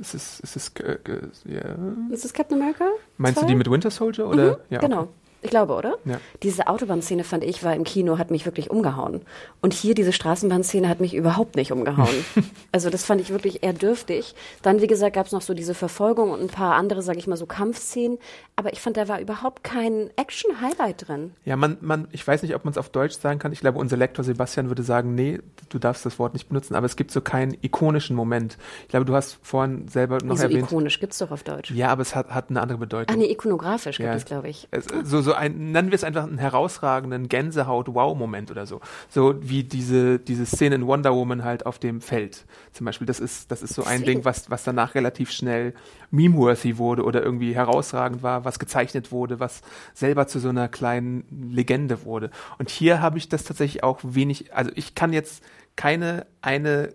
[0.00, 1.76] Es ist, es ist, äh, äh, ja.
[2.10, 2.86] Ist es Captain America?
[3.16, 3.46] Meinst 2?
[3.46, 4.52] du die mit Winter Soldier oder?
[4.52, 5.00] Mhm, ja, genau.
[5.02, 5.10] okay.
[5.44, 5.98] Ich glaube, oder?
[6.06, 6.20] Ja.
[6.42, 9.20] Diese Autobahnszene fand ich war im Kino, hat mich wirklich umgehauen.
[9.60, 12.24] Und hier diese Straßenbahnszene hat mich überhaupt nicht umgehauen.
[12.72, 14.34] also das fand ich wirklich eher dürftig.
[14.62, 17.26] Dann, wie gesagt, gab es noch so diese Verfolgung und ein paar andere, sage ich
[17.26, 18.16] mal, so Kampfszenen.
[18.56, 21.32] Aber ich fand, da war überhaupt kein Action-Highlight drin.
[21.44, 23.52] Ja, man, man, ich weiß nicht, ob man es auf Deutsch sagen kann.
[23.52, 26.86] Ich glaube, unser Lektor Sebastian würde sagen, nee, du darfst das Wort nicht benutzen, aber
[26.86, 28.56] es gibt so keinen ikonischen Moment.
[28.84, 30.62] Ich glaube, du hast vorhin selber noch Wieso erwähnt.
[30.70, 31.70] ikonisch gibt's doch auf Deutsch.
[31.72, 33.14] Ja, aber es hat, hat eine andere Bedeutung.
[33.14, 34.14] Ah, nee, ikonografisch gibt Ja.
[34.14, 34.68] es, glaube ich.
[34.70, 38.80] Es, so, so ein, nennen wir es einfach einen herausragenden Gänsehaut-Wow-Moment oder so.
[39.08, 42.46] So wie diese, diese Szene in Wonder Woman halt auf dem Feld.
[42.72, 45.74] Zum Beispiel, das ist, das ist so ein Ding, was, was danach relativ schnell
[46.10, 49.62] meme-worthy wurde oder irgendwie herausragend war, was gezeichnet wurde, was
[49.92, 52.30] selber zu so einer kleinen Legende wurde.
[52.58, 55.44] Und hier habe ich das tatsächlich auch wenig, also ich kann jetzt
[55.76, 56.94] keine eine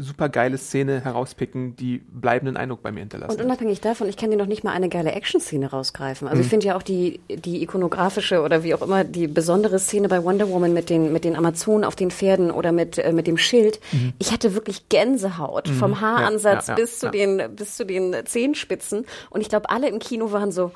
[0.00, 3.38] super geile Szene herauspicken, die bleibenden Eindruck bei mir hinterlassen.
[3.38, 6.26] Und unabhängig davon, ich kann dir noch nicht mal eine geile Action-Szene rausgreifen.
[6.26, 6.50] Also ich Mhm.
[6.50, 10.48] finde ja auch die, die ikonografische oder wie auch immer die besondere Szene bei Wonder
[10.48, 13.80] Woman mit den, mit den Amazonen auf den Pferden oder mit, äh, mit dem Schild.
[14.18, 16.72] Ich hatte wirklich Gänsehaut vom Haaransatz Mhm.
[16.72, 17.12] Ja, ja, bis zu ja.
[17.12, 19.04] den, bis zu den Zehenspitzen.
[19.30, 20.72] Und ich glaube, alle im Kino waren so,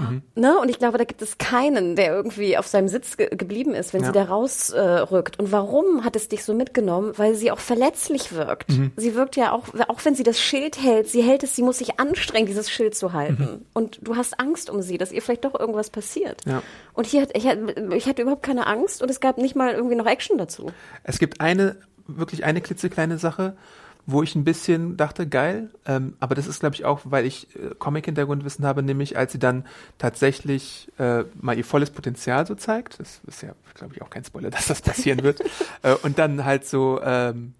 [0.00, 0.22] Mhm.
[0.36, 0.56] Ne?
[0.60, 3.92] Und ich glaube, da gibt es keinen, der irgendwie auf seinem Sitz ge geblieben ist,
[3.92, 4.06] wenn Ja.
[4.06, 5.38] sie da rausrückt.
[5.38, 7.12] Äh, und warum hat es dich so mitgenommen?
[7.16, 8.70] Weil sie auch verletzlich wirkt.
[8.70, 8.92] Mhm.
[8.96, 11.76] Sie wirkt ja auch, auch wenn sie das Schild hält, sie hält es, sie muss
[11.76, 13.42] sich anstrengen, dieses Schild zu halten.
[13.42, 13.66] Mhm.
[13.74, 16.40] Und du hast Angst um sie, dass ihr vielleicht doch irgendwas passiert.
[16.46, 16.62] Ja.
[16.94, 19.74] Und hier hat, ich, hatte- ich hatte überhaupt keine Angst und es gab nicht mal
[19.74, 20.72] irgendwie noch Action dazu.
[21.04, 21.76] Es gibt eine,
[22.06, 23.54] wirklich eine klitzekleine Sache,
[24.10, 27.54] wo ich ein bisschen dachte, geil, ähm, aber das ist, glaube ich, auch, weil ich
[27.56, 29.66] äh, Comic-Hintergrundwissen habe, nämlich als sie dann
[29.98, 34.24] tatsächlich äh, mal ihr volles Potenzial so zeigt, das ist ja, glaube ich, auch kein
[34.24, 35.40] Spoiler, dass das passieren wird,
[35.82, 37.52] äh, und dann halt so ähm,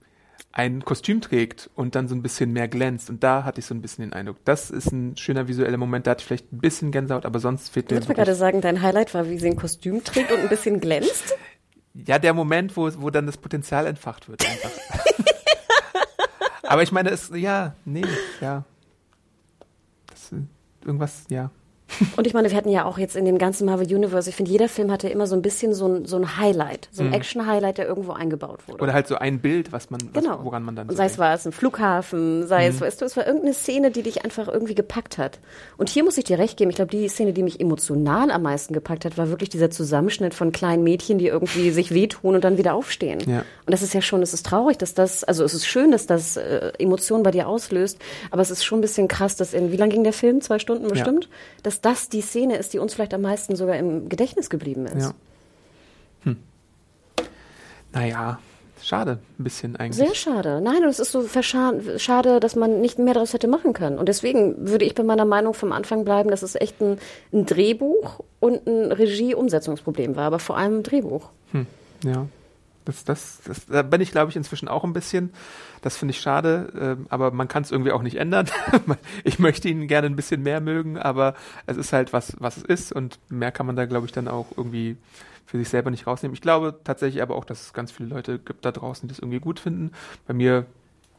[0.53, 3.11] ein Kostüm trägt und dann so ein bisschen mehr glänzt.
[3.11, 6.07] Und da hatte ich so ein bisschen den Eindruck, das ist ein schöner visueller Moment,
[6.07, 8.61] da hatte ich vielleicht ein bisschen Gänsehaut, aber sonst fehlt mir würdest mir gerade sagen,
[8.61, 11.35] dein Highlight war, wie sie ein Kostüm trägt und ein bisschen glänzt?
[12.07, 14.71] ja, der Moment, wo, wo dann das Potenzial entfacht wird einfach.
[16.63, 18.05] Aber ich meine, es, ja, nee,
[18.41, 18.65] ja.
[20.07, 20.43] Das, äh,
[20.85, 21.51] irgendwas, ja.
[22.17, 24.51] Und ich meine, wir hatten ja auch jetzt in dem ganzen Marvel Universe, ich finde,
[24.51, 27.79] jeder Film hatte immer so ein bisschen so ein, so ein Highlight, so ein Action-Highlight,
[27.79, 28.83] der irgendwo eingebaut wurde.
[28.83, 30.41] Oder halt so ein Bild, was man, was, Genau.
[30.45, 33.17] woran man dann so sei es war es ein Flughafen, sei es, weißt du, es
[33.17, 35.39] war irgendeine Szene, die dich einfach irgendwie gepackt hat.
[35.77, 38.43] Und hier muss ich dir recht geben, ich glaube, die Szene, die mich emotional am
[38.43, 42.45] meisten gepackt hat, war wirklich dieser Zusammenschnitt von kleinen Mädchen, die irgendwie sich wehtun und
[42.45, 43.21] dann wieder aufstehen.
[43.27, 43.39] Ja.
[43.67, 46.07] Und das ist ja schon, es ist traurig, dass das, also es ist schön, dass
[46.07, 47.99] das äh, Emotionen bei dir auslöst,
[48.31, 50.41] aber es ist schon ein bisschen krass, dass in, wie lang ging der Film?
[50.41, 51.29] Zwei Stunden bestimmt?
[51.63, 55.07] Dass das die Szene ist, die uns vielleicht am meisten sogar im Gedächtnis geblieben ist.
[55.07, 55.15] Ja.
[56.25, 56.37] Hm.
[57.93, 58.39] Naja,
[58.83, 59.97] schade, ein bisschen eigentlich.
[59.97, 60.61] Sehr schade.
[60.61, 63.99] Nein, es ist so schade, dass man nicht mehr daraus hätte machen können.
[63.99, 66.99] Und deswegen würde ich bei meiner Meinung vom Anfang bleiben, dass es echt ein,
[67.33, 71.31] ein Drehbuch und ein Regie-Umsetzungsproblem war, aber vor allem ein Drehbuch.
[72.05, 72.27] Ja.
[72.89, 75.31] Das, das, das, da bin ich, glaube ich, inzwischen auch ein bisschen.
[75.83, 78.49] Das finde ich schade, ähm, aber man kann es irgendwie auch nicht ändern.
[79.25, 81.35] ich möchte ihn gerne ein bisschen mehr mögen, aber
[81.67, 84.27] es ist halt was, was es ist und mehr kann man da, glaube ich, dann
[84.27, 84.97] auch irgendwie
[85.45, 86.33] für sich selber nicht rausnehmen.
[86.33, 89.19] Ich glaube tatsächlich aber auch, dass es ganz viele Leute gibt da draußen, die das
[89.19, 89.93] irgendwie gut finden.
[90.27, 90.65] Bei mir,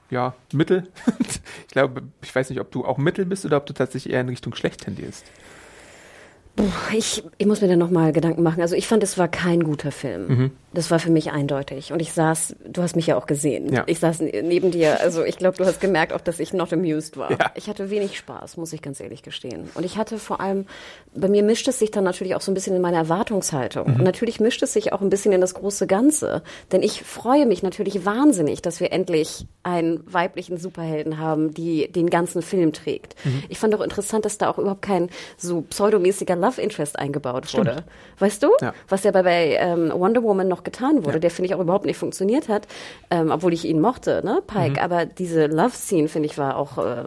[0.10, 0.88] ja, Mittel.
[1.20, 4.22] ich glaube, ich weiß nicht, ob du auch Mittel bist oder ob du tatsächlich eher
[4.22, 5.24] in Richtung schlecht tendierst.
[6.94, 8.62] Ich, ich muss mir da nochmal Gedanken machen.
[8.62, 10.52] Also ich fand, es war kein guter Film.
[10.74, 11.94] Das war für mich eindeutig.
[11.94, 13.74] Und ich saß, du hast mich ja auch gesehen.
[13.74, 13.84] Ja.
[13.88, 15.00] Ich saß ne- neben dir.
[15.00, 17.32] Also ich glaube, du hast gemerkt auch, dass ich not amused war.
[17.32, 17.52] Ja.
[17.56, 19.70] Ich hatte wenig Spaß, muss ich ganz ehrlich gestehen.
[19.74, 20.66] Und ich hatte vor allem,
[21.16, 23.86] bei mir mischt es sich dann natürlich auch so ein bisschen in meine Erwartungshaltung.
[23.86, 26.44] Und natürlich mischt es sich auch ein bisschen in das große Ganze.
[26.74, 32.10] Denn ich freue mich natürlich wahnsinnig, dass wir endlich einen weiblichen Superhelden haben, die den
[32.10, 33.16] ganzen Film trägt.
[33.48, 37.84] Ich fand auch interessant, dass da auch überhaupt kein so pseudomäßiger Love Interest eingebaut wurde.
[38.18, 38.50] Weißt du?
[38.62, 38.74] Ja.
[38.88, 41.20] Was ja bei, bei ähm, Wonder Woman noch getan wurde, Ja.
[41.20, 42.68] der finde ich auch überhaupt nicht funktioniert hat,
[43.12, 44.82] ähm, obwohl ich ihn mochte, ne, Pike.
[44.82, 47.04] Aber diese Love-Scene, finde ich, war auch, äh,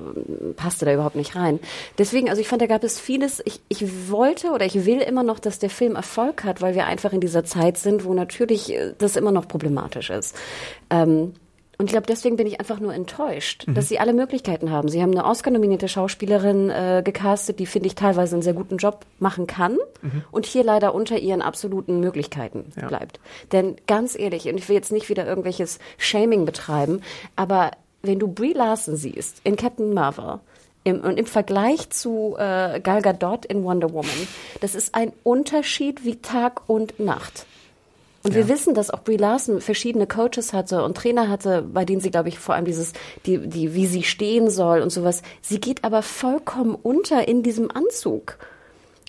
[0.57, 1.59] passte da überhaupt nicht rein.
[1.99, 5.23] Deswegen, also ich fand, da gab es vieles, ich, ich wollte oder ich will immer
[5.23, 8.73] noch, dass der Film Erfolg hat, weil wir einfach in dieser Zeit sind, wo natürlich
[8.73, 10.37] äh, das immer noch problematisch ist.
[10.91, 11.33] Ähm,
[11.83, 14.87] und ich glaube, deswegen bin ich einfach nur enttäuscht, dass sie alle Möglichkeiten haben.
[14.89, 19.05] Sie haben eine Oscar-nominierte Schauspielerin äh, gecastet, die, finde ich, teilweise einen sehr guten Job
[19.19, 19.79] machen kann
[20.31, 22.87] und hier leider unter ihren absoluten Möglichkeiten Ja.
[22.87, 23.19] bleibt.
[23.51, 27.03] Denn ganz ehrlich, und ich will jetzt nicht wieder irgendwelches Shaming betreiben,
[27.35, 27.73] aber
[28.03, 30.39] wenn du Brie Larson siehst in Captain Marvel,
[30.85, 34.29] im, und im Vergleich zu äh, Gal Gadot in Wonder Woman,
[34.61, 37.47] das ist ein Unterschied wie Tag und Nacht.
[38.25, 42.01] Und wir wissen, dass auch Brie Larson verschiedene Coaches hatte und Trainer hatte, bei denen
[42.01, 42.93] sie, glaube ich, vor allem dieses,
[43.27, 45.23] die, die, wie sie stehen soll und sowas.
[45.41, 48.39] Sie geht aber vollkommen unter in diesem Anzug.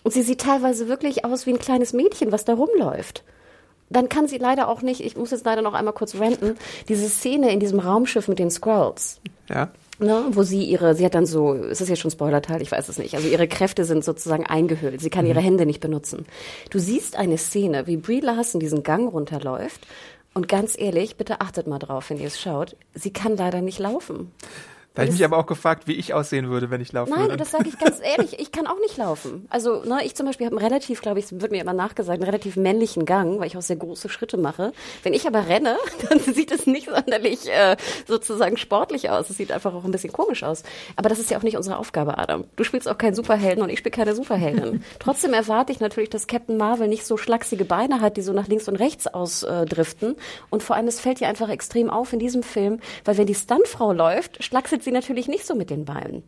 [0.03, 3.23] Und sie sieht teilweise wirklich aus wie ein kleines Mädchen, was da rumläuft.
[3.89, 6.57] Dann kann sie leider auch nicht, ich muss jetzt leider noch einmal kurz ranten,
[6.89, 9.21] diese Szene in diesem Raumschiff mit den Skrulls.
[9.47, 9.69] Ja.
[9.99, 12.89] Ne, wo sie ihre, sie hat dann so, ist das jetzt schon Spoilerteil, ich weiß
[12.89, 16.25] es nicht, also ihre Kräfte sind sozusagen eingehüllt, sie kann ihre Hände nicht benutzen.
[16.71, 19.85] Du siehst eine Szene, wie Brie Larson diesen Gang runterläuft.
[20.33, 23.77] Und ganz ehrlich, bitte achtet mal drauf, wenn ihr es schaut, sie kann leider nicht
[23.77, 24.31] laufen.
[24.93, 27.21] Da habe ich mich aber auch gefragt, wie ich aussehen würde, wenn ich laufen Nein,
[27.21, 27.31] würde.
[27.33, 29.47] und das sage ich ganz ehrlich, ich kann auch nicht laufen.
[29.49, 32.29] Also, ne, ich zum Beispiel habe einen relativ, glaube ich, wird mir immer nachgesagt, einen
[32.29, 34.71] relativ männlichen Gang, weil ich auch sehr große Schritte mache.
[35.01, 35.77] Wenn ich aber renne,
[36.09, 37.75] dann sieht es nicht sonderlich äh,
[38.07, 39.31] sozusagen sportlich aus.
[39.31, 40.61] Es sieht einfach auch ein bisschen komisch aus.
[40.95, 42.43] Aber das ist ja auch nicht unsere Aufgabe, Adam.
[42.55, 44.83] Du spielst auch keinen Superhelden und ich spiele keine Superheldin.
[44.99, 48.47] Trotzdem erwarte ich natürlich, dass Captain Marvel nicht so schlachsige Beine hat, die so nach
[48.47, 50.17] links und rechts ausdriften.
[50.51, 53.33] Und vor allem, es fällt ihr einfach extrem auf in diesem Film, weil wenn die
[53.33, 56.23] Stuntfrau läuft, schlackselt sie natürlich nicht so mit den Beinen.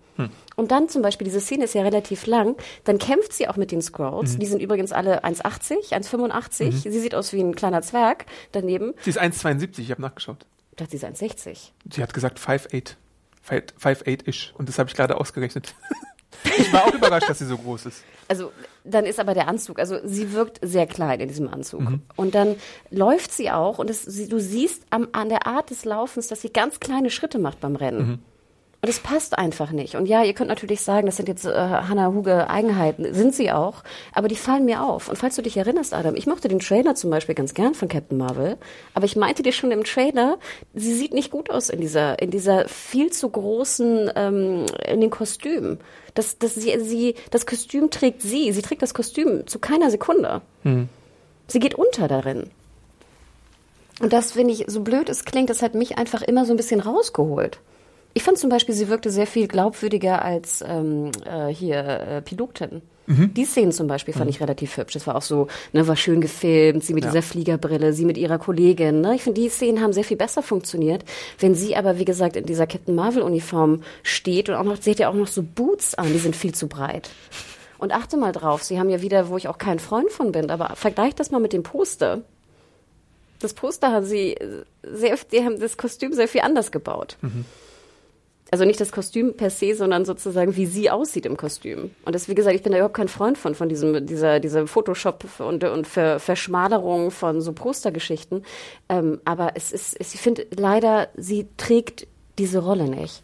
[0.55, 3.71] Und dann zum Beispiel, diese Szene ist ja relativ lang, dann kämpft sie auch mit
[3.71, 4.37] den Scrolls.
[4.37, 6.71] Die sind übrigens alle 1,80, 1,85.
[6.71, 8.93] Sie sieht aus wie ein kleiner Zwerg daneben.
[9.01, 10.45] Sie ist 1,72, ich habe nachgeschaut.
[10.71, 11.71] Ich dachte, sie ist 1,60.
[11.91, 12.95] Sie hat gesagt 5'8.
[13.47, 14.53] 5'8-ish.
[14.55, 15.75] Und das habe ich gerade ausgerechnet.
[16.57, 18.03] ich war auch überrascht, dass sie so groß ist.
[18.27, 18.51] Also
[18.83, 21.81] dann ist aber der Anzug, also sie wirkt sehr klein in diesem Anzug.
[22.15, 22.55] Und dann
[22.89, 26.41] läuft sie auch und es, sie, du siehst am, an der Art des Laufens, dass
[26.41, 28.23] sie ganz kleine Schritte macht beim Rennen.
[28.85, 29.95] Und es passt einfach nicht.
[29.95, 33.51] Und ja, ihr könnt natürlich sagen, das sind jetzt äh, Hannah Huge Eigenheiten, sind sie
[33.51, 33.81] auch,
[34.13, 35.09] aber die fallen mir auf.
[35.09, 37.87] Und falls du dich erinnerst, Adam, ich mochte den Trailer zum Beispiel ganz gern von
[37.87, 38.57] Captain Marvel,
[38.93, 40.37] aber ich meinte dir schon im Trailer,
[40.75, 45.09] sie sieht nicht gut aus in dieser, in dieser viel zu großen, ähm, in den
[45.09, 45.79] Kostümen.
[46.13, 50.43] Das, das, sie, sie, das Kostüm trägt sie, sie trägt das Kostüm zu keiner Sekunde.
[51.47, 52.51] Sie geht unter darin.
[53.99, 56.57] Und das finde ich, so blöd es klingt, das hat mich einfach immer so ein
[56.57, 57.57] bisschen rausgeholt.
[58.17, 62.81] Ich fand zum Beispiel, sie wirkte sehr viel glaubwürdiger als ähm, äh, hier äh, Pilotin.
[63.07, 64.93] Die Szenen zum Beispiel fand ich relativ hübsch.
[64.93, 68.39] Das war auch so, ne, war schön gefilmt, sie mit dieser Fliegerbrille, sie mit ihrer
[68.39, 69.01] Kollegin.
[69.01, 69.15] Ne?
[69.15, 71.03] Ich finde, die Szenen haben sehr viel besser funktioniert.
[71.37, 74.99] Wenn sie aber, wie gesagt, in dieser Captain Marvel-Uniform steht und auch noch, sie hat
[74.99, 77.09] ja auch noch so Boots an, die sind viel zu breit.
[77.77, 80.49] Und achte mal drauf, sie haben ja wieder, wo ich auch kein Freund von bin,
[80.49, 82.21] aber vergleich das mal mit dem Poster.
[83.39, 84.35] Das Poster haben sie
[84.81, 87.17] sehr, die haben das Kostüm sehr viel anders gebaut.
[88.55, 91.91] Also nicht das Kostüm per se, sondern sozusagen, wie sie aussieht im Kostüm.
[92.05, 94.65] Und das, wie gesagt, ich bin da überhaupt kein Freund von, von diesem, dieser, dieser
[94.65, 98.45] Photoshop und, und Ver, Verschmalerung von so Postergeschichten.
[98.87, 103.23] Ähm, aber es ist, es, ich finde leider, sie trägt diese Rolle nicht.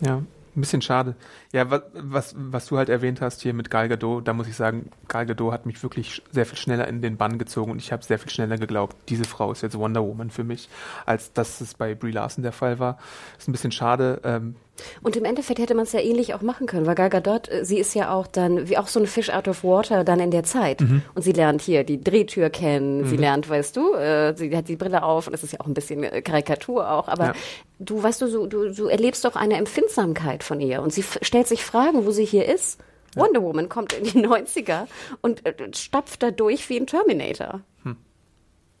[0.00, 1.16] Ja, ein bisschen schade.
[1.52, 4.54] Ja, was, was, was du halt erwähnt hast hier mit Gal Gadot, da muss ich
[4.54, 7.90] sagen, Gal Gadot hat mich wirklich sehr viel schneller in den Bann gezogen und ich
[7.90, 10.68] habe sehr viel schneller geglaubt, diese Frau ist jetzt Wonder Woman für mich,
[11.04, 12.98] als dass es bei Brie Larson der Fall war.
[13.38, 14.20] Ist ein bisschen schade.
[14.22, 14.54] Ähm,
[15.02, 17.64] Und im Endeffekt hätte man es ja ähnlich auch machen können, weil Gal Gadot, äh,
[17.64, 20.30] sie ist ja auch dann, wie auch so ein Fish out of water dann in
[20.30, 20.80] der Zeit.
[20.80, 24.76] Und sie lernt hier die Drehtür kennen, sie lernt, weißt du, äh, sie hat die
[24.76, 27.32] Brille auf und es ist ja auch ein bisschen äh, Karikatur auch, aber Ja.
[27.78, 31.48] du, weißt du, so, du, du erlebst doch eine Empfindsamkeit von ihr und sie stellt
[31.48, 32.80] sich Fragen, wo sie hier ist.
[33.16, 34.86] Wonder Woman kommt in die 90er
[35.22, 37.62] und äh, stapft da durch wie ein Terminator.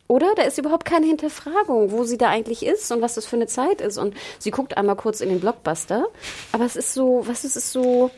[0.08, 0.34] Oder?
[0.34, 3.46] Da ist überhaupt keine Hinterfragung, wo sie da eigentlich ist und was das für eine
[3.46, 3.98] Zeit ist.
[3.98, 6.06] Und sie guckt einmal kurz in den Blockbuster,
[6.52, 8.10] aber es ist so, was es ist so,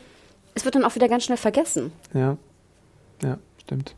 [0.55, 1.91] es wird dann auch wieder ganz schnell vergessen.
[2.13, 2.37] ja,
[3.21, 3.93] ja, stimmt.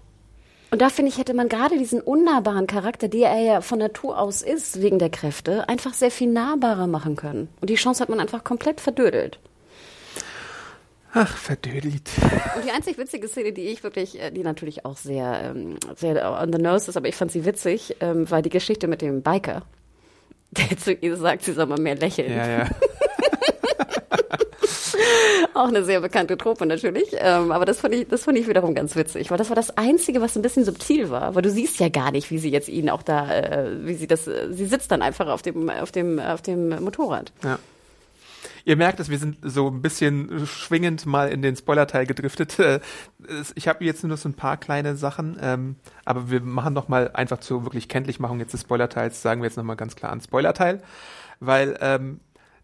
[0.73, 4.17] Und da finde ich, hätte man gerade diesen unnahbaren Charakter, der er ja von Natur
[4.17, 7.47] aus ist, wegen der Kräfte, einfach sehr viel nahbarer machen können.
[7.61, 9.37] Und die Chance hat man einfach komplett verdödelt.
[11.15, 12.09] Ach, verdödelt.
[12.55, 16.31] Und die einzig witzige Szene, die ich wirklich, äh, die natürlich auch sehr, ähm, sehr
[16.41, 19.21] on the nose ist, aber ich fand sie witzig, ähm, war die Geschichte mit dem
[19.21, 19.61] Biker,
[20.51, 22.31] der zu ihr sagt, sie soll mal mehr lächeln.
[22.31, 22.69] Ja, ja.
[25.53, 27.09] Auch eine sehr bekannte Trope natürlich.
[27.13, 29.77] Ähm, aber das fand, ich, das fand ich wiederum ganz witzig, weil das war das
[29.77, 31.35] Einzige, was ein bisschen subtil war.
[31.35, 34.07] Weil du siehst ja gar nicht, wie sie jetzt ihn auch da, äh, wie sie
[34.07, 37.31] das, äh, sie sitzt dann einfach auf dem, auf dem, auf dem Motorrad.
[37.43, 37.59] Ja.
[38.65, 42.57] Ihr merkt es, wir sind so ein bisschen schwingend mal in den Spoiler-Teil gedriftet.
[42.59, 42.79] Äh,
[43.55, 47.11] Ich habe jetzt nur so ein paar kleine Sachen, ähm, aber wir machen noch mal
[47.13, 50.21] einfach zur wirklich Kenntlichmachung jetzt des Spoiler-Teils, sagen wir jetzt noch mal ganz klar an
[50.21, 50.81] Spoiler-Teil,
[51.39, 52.19] weil ähm,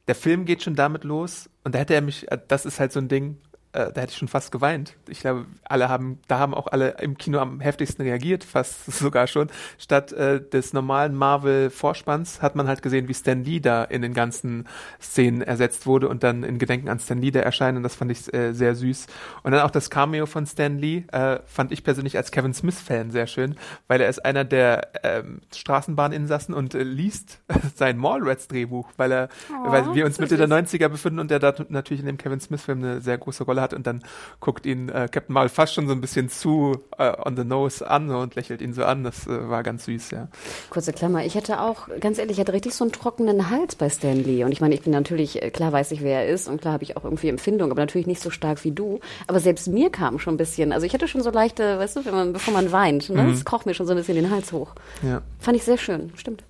[0.07, 2.91] der Film geht schon damit los und da hätte er mich, äh, das ist halt
[2.91, 3.37] so ein Ding,
[3.71, 4.95] äh, da hätte ich schon fast geweint.
[5.07, 9.27] Ich glaube, alle haben, da haben auch alle im Kino am heftigsten reagiert, fast sogar
[9.27, 9.47] schon.
[9.77, 14.15] Statt äh, des normalen Marvel-Vorspanns hat man halt gesehen, wie Stan Lee da in den
[14.15, 14.67] ganzen
[14.99, 18.11] Szenen ersetzt wurde und dann in Gedenken an Stan Lee da erscheinen und das fand
[18.11, 19.05] ich äh, sehr süß.
[19.43, 23.11] Und dann auch das Cameo von Stan Lee äh, fand ich persönlich als Kevin Smith-Fan
[23.11, 23.55] sehr schön,
[23.87, 27.41] weil er ist einer der ähm, Straßenbahninsassen und äh, liest
[27.75, 29.29] sein Mallrats-Drehbuch, weil er,
[29.63, 32.79] weil wir uns Mitte der 90er befinden und er da natürlich in dem Kevin Smith-Film
[32.79, 34.03] eine sehr große Rolle hat und dann
[34.39, 37.87] guckt ihn äh, Captain Marvel fast schon so ein bisschen zu äh, on the nose
[37.87, 39.03] an und lächelt ihn so an.
[39.03, 40.27] Das äh, war ganz süß, ja.
[40.69, 41.25] Kurze Klammer.
[41.25, 44.43] Ich hätte auch, ganz ehrlich, ich hatte richtig so einen trockenen Hals bei Stan Lee.
[44.43, 46.73] Und ich meine, ich bin natürlich, äh, klar weiß ich, wer er ist und klar
[46.73, 48.99] habe ich auch irgendwie Empfindung, aber natürlich nicht so stark wie du.
[49.27, 52.05] Aber selbst mir kam schon ein bisschen, also ich hatte schon so leichte, weißt du,
[52.05, 53.29] wenn man, bevor man weint, ne?
[53.31, 54.73] Es kroch mir schon so ein bisschen den Hals hoch.
[55.01, 55.21] ja.
[55.39, 56.43] Fand ich sehr schön, stimmt.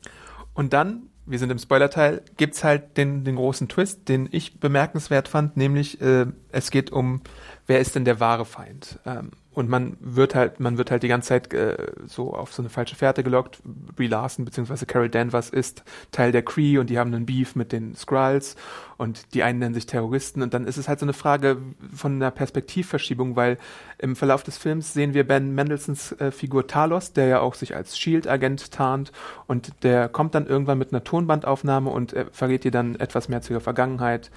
[0.53, 5.27] Und dann wir sind im Spoilerteil, gibt's halt den, den großen Twist, den ich bemerkenswert
[5.27, 7.21] fand, nämlich äh, es geht um,
[7.67, 8.99] wer ist denn der wahre Feind?
[9.05, 12.61] Ähm, und man wird halt, man wird halt die ganze Zeit äh, so auf so
[12.61, 13.59] eine falsche Fährte gelockt.
[13.95, 14.85] Brie Larson bzw.
[14.85, 18.55] Carol Danvers ist Teil der Cree und die haben einen Beef mit den Skrulls
[18.97, 21.57] und die einen nennen sich Terroristen und dann ist es halt so eine Frage
[21.95, 23.57] von einer Perspektivverschiebung, weil
[23.97, 27.75] im Verlauf des Films sehen wir Ben Mendelssohns äh, Figur Talos, der ja auch sich
[27.75, 29.11] als Shield-Agent tarnt
[29.47, 33.41] und der kommt dann irgendwann mit einer Tonbandaufnahme und äh, verrät ihr dann etwas mehr
[33.41, 34.29] zu ihrer Vergangenheit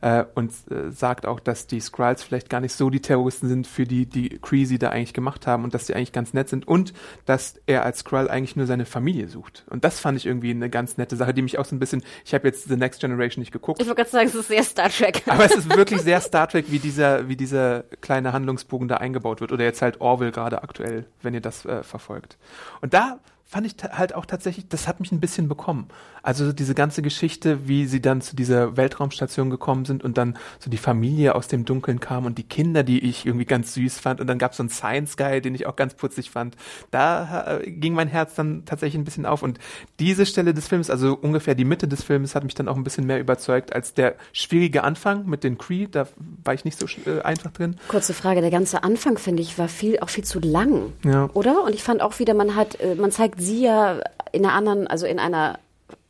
[0.00, 3.66] äh, und äh, sagt auch, dass die Skrulls vielleicht gar nicht so die Terroristen sind,
[3.66, 6.66] für die die sie da eigentlich gemacht haben und dass sie eigentlich ganz nett sind
[6.66, 6.92] und
[7.26, 9.64] dass er als Skrull eigentlich nur seine Familie sucht.
[9.68, 12.02] Und das fand ich irgendwie eine ganz nette Sache, die mich auch so ein bisschen,
[12.24, 13.80] ich habe jetzt The Next Generation nicht geguckt.
[13.80, 15.22] Ich wollte gerade sagen, es ist sehr Star Trek.
[15.26, 19.40] Aber es ist wirklich sehr Star Trek, wie dieser, wie dieser kleine Handlungsbogen da eingebaut
[19.40, 19.52] wird.
[19.52, 22.38] Oder jetzt halt Orville gerade aktuell, wenn ihr das äh, verfolgt.
[22.80, 23.20] Und da
[23.50, 25.88] fand ich halt auch tatsächlich, das hat mich ein bisschen bekommen.
[26.22, 30.70] Also diese ganze Geschichte, wie sie dann zu dieser Weltraumstation gekommen sind und dann so
[30.70, 34.20] die Familie aus dem Dunkeln kam und die Kinder, die ich irgendwie ganz süß fand
[34.20, 36.56] und dann gab es so einen Science Guy, den ich auch ganz putzig fand.
[36.92, 39.58] Da äh, ging mein Herz dann tatsächlich ein bisschen auf und
[39.98, 42.84] diese Stelle des Films, also ungefähr die Mitte des Films, hat mich dann auch ein
[42.84, 45.88] bisschen mehr überzeugt als der schwierige Anfang mit den Cree.
[45.90, 46.06] Da
[46.44, 47.76] war ich nicht so äh, einfach drin.
[47.88, 51.28] Kurze Frage, der ganze Anfang finde ich war viel auch viel zu lang, Ja.
[51.34, 51.64] oder?
[51.64, 54.00] Und ich fand auch wieder, man hat, äh, man zeigt sie ja
[54.32, 55.58] in einer anderen, also in einer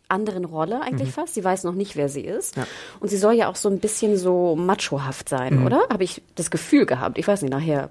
[0.09, 1.35] anderen Rolle eigentlich fast.
[1.35, 2.57] Sie weiß noch nicht, wer sie ist.
[2.57, 2.67] Ja.
[2.99, 5.83] Und sie soll ja auch so ein bisschen so machohaft sein, oder?
[5.91, 7.17] Habe ich das Gefühl gehabt.
[7.17, 7.91] Ich weiß nicht, nachher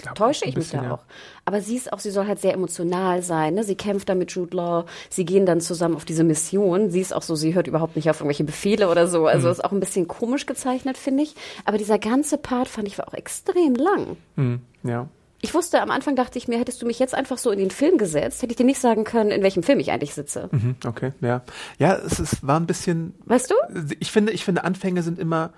[0.00, 0.94] glaub, täusche ich mich bisschen, da ja.
[0.94, 1.04] auch.
[1.44, 3.54] Aber sie ist auch, sie soll halt sehr emotional sein.
[3.54, 3.64] Ne?
[3.64, 4.84] Sie kämpft da mit Jude Law.
[5.08, 6.90] Sie gehen dann zusammen auf diese Mission.
[6.90, 9.20] Sie ist auch so, sie hört überhaupt nicht auf irgendwelche Befehle oder so.
[9.20, 9.26] Mhm.
[9.26, 11.34] Also ist auch ein bisschen komisch gezeichnet, finde ich.
[11.64, 14.16] Aber dieser ganze Part fand ich war auch extrem lang.
[14.36, 15.08] Hm, ja.
[15.46, 17.70] Ich wusste, am Anfang dachte ich mir, hättest du mich jetzt einfach so in den
[17.70, 20.48] Film gesetzt, hätte ich dir nicht sagen können, in welchem Film ich eigentlich sitze.
[20.50, 21.42] Mhm, okay, ja.
[21.78, 23.14] Ja, es, es war ein bisschen.
[23.26, 23.54] Weißt du?
[24.00, 25.52] Ich finde, ich finde, Anfänge sind immer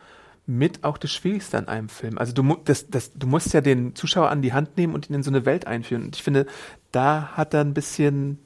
[0.44, 2.18] mit auch das Schwierigste an einem Film.
[2.18, 5.14] Also du, das, das, du musst ja den Zuschauer an die Hand nehmen und ihn
[5.14, 6.04] in so eine Welt einführen.
[6.04, 6.44] Und ich finde,
[6.92, 8.38] da hat er ein bisschen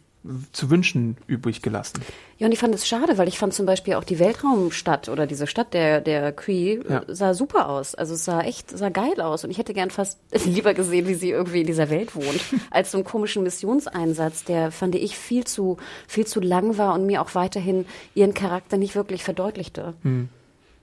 [0.53, 2.01] zu wünschen übrig gelassen.
[2.39, 5.27] Ja, und ich fand es schade, weil ich fand zum Beispiel auch die Weltraumstadt oder
[5.27, 7.03] diese Stadt der, der Cree Ja.
[7.09, 7.95] sah super aus.
[7.97, 9.43] Also es sah echt, sah geil aus.
[9.45, 12.93] Und ich hätte gern fast lieber gesehen, wie sie irgendwie in dieser Welt wohnt, als
[12.93, 17.21] so einen komischen Missionseinsatz, der, fand ich, viel zu, viel zu lang war und mir
[17.21, 19.95] auch weiterhin ihren Charakter nicht wirklich verdeutlichte.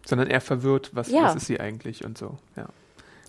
[0.05, 1.23] Sondern er verwirrt, was, Ja.
[1.23, 2.37] was ist sie eigentlich und so.
[2.57, 2.67] Ja.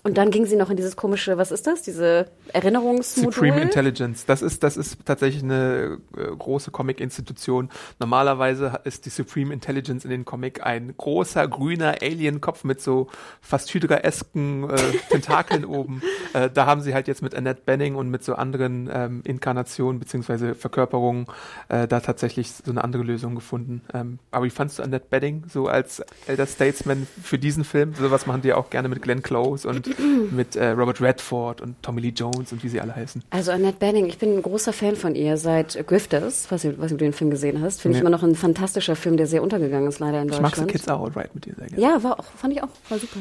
[0.03, 1.83] Und dann ging sie noch in dieses komische, was ist das?
[1.83, 3.33] Diese Erinnerungsmodul?
[3.33, 7.69] Supreme Intelligence, das ist, das ist tatsächlich eine äh, große Comic-Institution.
[7.99, 13.07] Normalerweise ist die Supreme Intelligence in den Comic ein großer grüner Alien-Kopf mit so
[13.41, 14.75] fast Hydra-esken äh,
[15.09, 16.01] Tentakeln oben.
[16.33, 19.99] Äh, da haben sie halt jetzt mit Annette Benning und mit so anderen ähm, Inkarnationen
[19.99, 21.27] beziehungsweise Verkörperungen
[21.69, 23.81] äh, da tatsächlich so eine andere Lösung gefunden.
[23.93, 27.93] Ähm, aber wie fandst du Annette Benning so als Elder Statesman für diesen Film?
[27.93, 29.90] Sowas machen die auch gerne mit Glenn Close und
[30.31, 33.23] mit äh, Robert Redford und Tommy Lee Jones und wie sie alle heißen.
[33.29, 36.91] Also Annette Bening, ich bin ein großer Fan von ihr seit Grifters, was du, was
[36.91, 37.81] du den Film gesehen hast.
[37.81, 38.07] Finde ich Nee.
[38.07, 40.71] immer noch ein fantastischer Film, der sehr untergegangen ist leider in Ich mag Deutschland.
[40.71, 41.81] The Kids Are Alright mit dir sehr gerne.
[41.81, 43.19] Ja, war auch, fand ich auch, war super.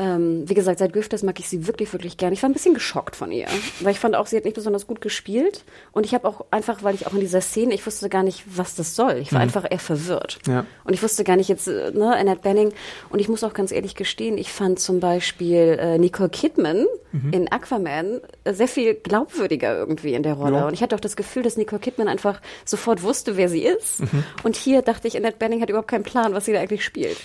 [0.00, 2.32] Ähm, wie gesagt, seit Grifters mag ich sie wirklich, wirklich gern.
[2.32, 3.46] Ich war ein bisschen geschockt von ihr,
[3.80, 5.62] weil ich fand auch, sie hat nicht besonders gut gespielt.
[5.92, 8.44] Und ich habe auch einfach, weil ich auch in dieser Szene, ich wusste gar nicht,
[8.46, 9.18] was das soll.
[9.18, 10.38] Ich war einfach eher verwirrt.
[10.46, 10.64] Ja.
[10.84, 12.72] Und ich wusste gar nicht jetzt, äh, ne, Annette Bening.
[13.10, 16.86] Und ich muss auch ganz ehrlich gestehen, ich fand zum Beispiel äh, Nicole Kidman
[17.32, 20.58] in Aquaman äh, sehr viel glaubwürdiger irgendwie in der Rolle.
[20.58, 20.66] Ja.
[20.68, 24.00] Und ich hatte auch das Gefühl, dass Nicole Kidman einfach sofort wusste, wer sie ist.
[24.44, 27.16] Und hier dachte ich, Annette Bening hat überhaupt keinen Plan, was sie da eigentlich spielt.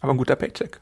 [0.00, 0.78] Aber ein guter Paycheck.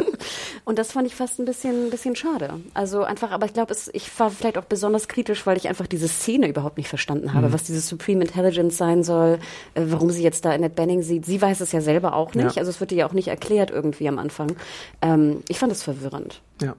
[0.64, 2.60] Und das fand ich fast ein bisschen, ein bisschen schade.
[2.74, 6.06] Also einfach, aber ich glaube, ich war vielleicht auch besonders kritisch, weil ich einfach diese
[6.06, 9.38] Szene überhaupt nicht verstanden habe, was diese Supreme Intelligence sein soll,
[9.74, 11.24] äh, warum sie jetzt da Annette Benning sieht.
[11.24, 12.56] Sie weiß es ja selber auch nicht.
[12.56, 12.60] Ja.
[12.60, 14.54] Also es wird ihr ja auch nicht erklärt irgendwie am Anfang.
[15.00, 16.42] Ähm, ich fand es verwirrend.
[16.60, 16.76] Ja.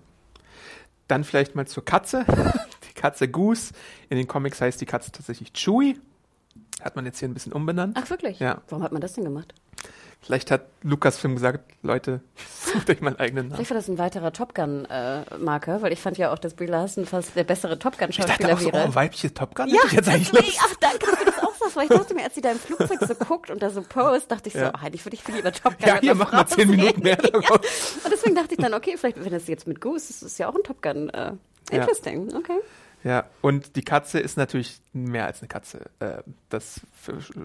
[1.08, 2.26] Dann vielleicht mal zur Katze.
[2.90, 3.74] Die Katze Goose.
[4.10, 6.00] In den Comics heißt die Katze tatsächlich Chewie.
[6.82, 7.98] Hat man jetzt hier ein bisschen umbenannt.
[8.00, 8.40] Ach wirklich?
[8.40, 8.62] Ja.
[8.70, 9.54] Warum hat man das denn gemacht?
[10.26, 12.22] Vielleicht hat Lucasfilm gesagt, Leute,
[12.74, 13.56] sucht euch mal einen eigenen Namen.
[13.58, 17.06] Vielleicht war das ein weiterer Top Gun-Marker, weil ich fand ja auch, dass Brie Larson
[17.06, 18.88] fast der bessere Top Gun-Schauspieler so, wäre.
[18.90, 19.68] oh, weibliche Top Gun?
[19.70, 20.60] Ja, jetzt eigentlich Lust.
[20.64, 22.60] ach, danke, dass du das auch sagst, weil ich dachte mir, als sie da im
[22.60, 24.72] Flugzeug so guckt und da so post, dachte ich so, Ja.
[24.74, 27.16] ach, eigentlich würde ich viel lieber Top Gun Ja, hier, mach mal zehn Minuten mehr
[27.18, 27.98] daraus.
[28.04, 30.48] Und deswegen dachte ich dann, okay, vielleicht, wenn es jetzt mit Goose ist, ist ja
[30.50, 31.10] auch ein Top Gun.
[31.10, 31.34] Äh,
[31.72, 31.80] Ja.
[31.80, 32.60] interesting, okay.
[33.04, 35.90] Ja, und die Katze ist natürlich mehr als eine Katze.
[36.00, 36.82] Äh, Das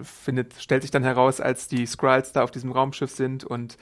[0.03, 3.77] findet, stellt sich dann heraus, als die Skrulls da auf diesem Raumschiff sind und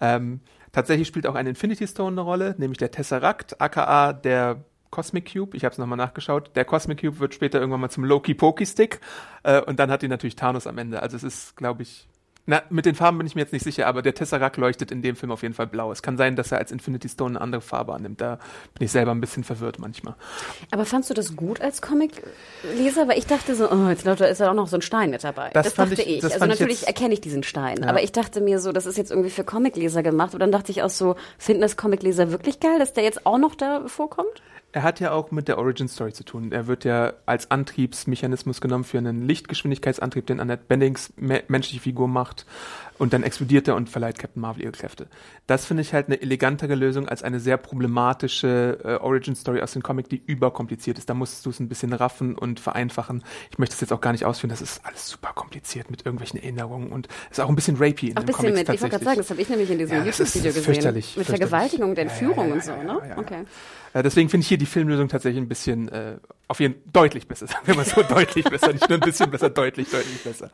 [0.00, 0.40] ähm,
[0.72, 5.56] tatsächlich spielt auch ein Infinity Stone eine Rolle, nämlich der Tesseract, aka der Cosmic Cube.
[5.56, 6.50] Ich habe es nochmal nachgeschaut.
[6.54, 9.00] Der Cosmic Cube wird später irgendwann mal zum Loki Pokey Stick
[9.42, 11.02] äh, und dann hat die natürlich Thanos am Ende.
[11.02, 12.08] Also es ist, glaube ich,
[12.44, 15.00] Na, mit den Farben bin ich mir jetzt nicht sicher, aber der Tesseract leuchtet in
[15.00, 15.92] dem Film auf jeden Fall blau.
[15.92, 18.20] Es kann sein, dass er als Infinity Stone eine andere Farbe annimmt.
[18.20, 18.40] Da
[18.74, 20.16] bin ich selber ein bisschen verwirrt manchmal.
[20.72, 23.06] Aber fandst du das gut als Comicleser?
[23.06, 25.50] Weil ich dachte so, oh, jetzt ist da auch noch so ein Stein mit dabei.
[25.52, 26.20] Das Das, dachte ich- ich.
[26.20, 27.78] das Also ich natürlich jetzt- erkenne ich diesen Stein.
[27.82, 27.88] Ja.
[27.88, 30.34] Aber ich dachte mir so, das ist jetzt irgendwie für Comicleser gemacht.
[30.34, 33.38] Und dann dachte ich auch so, finden das Comicleser wirklich geil, dass der jetzt auch
[33.38, 34.42] noch da vorkommt?
[34.74, 36.50] Er hat ja auch mit der Origin Story zu tun.
[36.50, 42.08] Er wird ja als Antriebsmechanismus genommen für einen Lichtgeschwindigkeitsantrieb, den Annette Bennings me menschliche Figur
[42.08, 42.46] macht.
[42.98, 45.08] Und dann explodiert er und verleiht Captain Marvel ihre Kräfte.
[45.46, 49.72] Das finde ich halt eine elegantere Lösung als eine sehr problematische äh, Origin Story aus
[49.72, 51.10] dem Comic, die überkompliziert ist.
[51.10, 53.24] Da musst du es ein bisschen raffen und vereinfachen.
[53.50, 54.50] Ich möchte das jetzt auch gar nicht ausführen.
[54.50, 58.16] Das ist alles super kompliziert mit irgendwelchen Erinnerungen und ist auch ein bisschen rapey in
[58.16, 59.78] Auch ein den bisschen Comics mit, ich wollte gerade sagen, das habe ich nämlich in
[59.78, 60.62] diesem Ja, YouTube-Video gesehen.
[60.62, 61.50] fürchterlich, Mit fürchterlich.
[61.50, 63.02] Vergewaltigung und Ja, ja, Entführung ja, und so, ne?
[63.08, 63.18] ja.
[63.18, 63.44] Okay.
[63.94, 66.16] Äh, deswegen finde ich hier die Filmlösung tatsächlich ein bisschen äh,
[66.48, 69.50] auf jeden deutlich besser, sagen wir mal so deutlich besser, nicht nur ein bisschen besser,
[69.50, 70.50] deutlich, deutlich besser.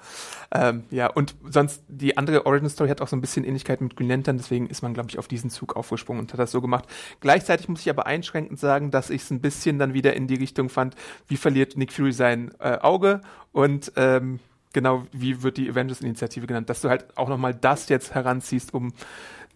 [0.53, 3.97] Ähm, ja, und sonst die andere Origin Story hat auch so ein bisschen Ähnlichkeit mit
[3.97, 6.61] Green Lantern, deswegen ist man, glaube ich, auf diesen Zug aufgesprungen und hat das so
[6.61, 6.85] gemacht.
[7.21, 10.37] Gleichzeitig muss ich aber einschränkend sagen, dass ich es ein bisschen dann wieder in die
[10.37, 10.95] Richtung fand,
[11.27, 13.21] wie verliert Nick Fury sein äh, Auge
[13.53, 14.41] und ähm,
[14.73, 18.93] genau wie wird die Avengers-Initiative genannt, dass du halt auch nochmal das jetzt heranziehst, um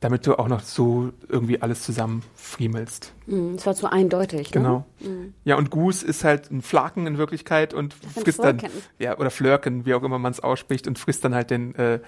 [0.02, 3.14] damit du auch noch so irgendwie alles zusammen friemelst.
[3.26, 4.84] Mhm, Es war zu eindeutig, Genau.
[5.00, 5.32] ne?
[5.44, 8.60] Ja, und Goose ist halt ein Flaken in Wirklichkeit und frisst dann,
[8.98, 12.00] ja, oder Flirken, wie auch immer man es ausspricht, und frisst dann halt den äh,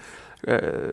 [0.43, 0.91] äh,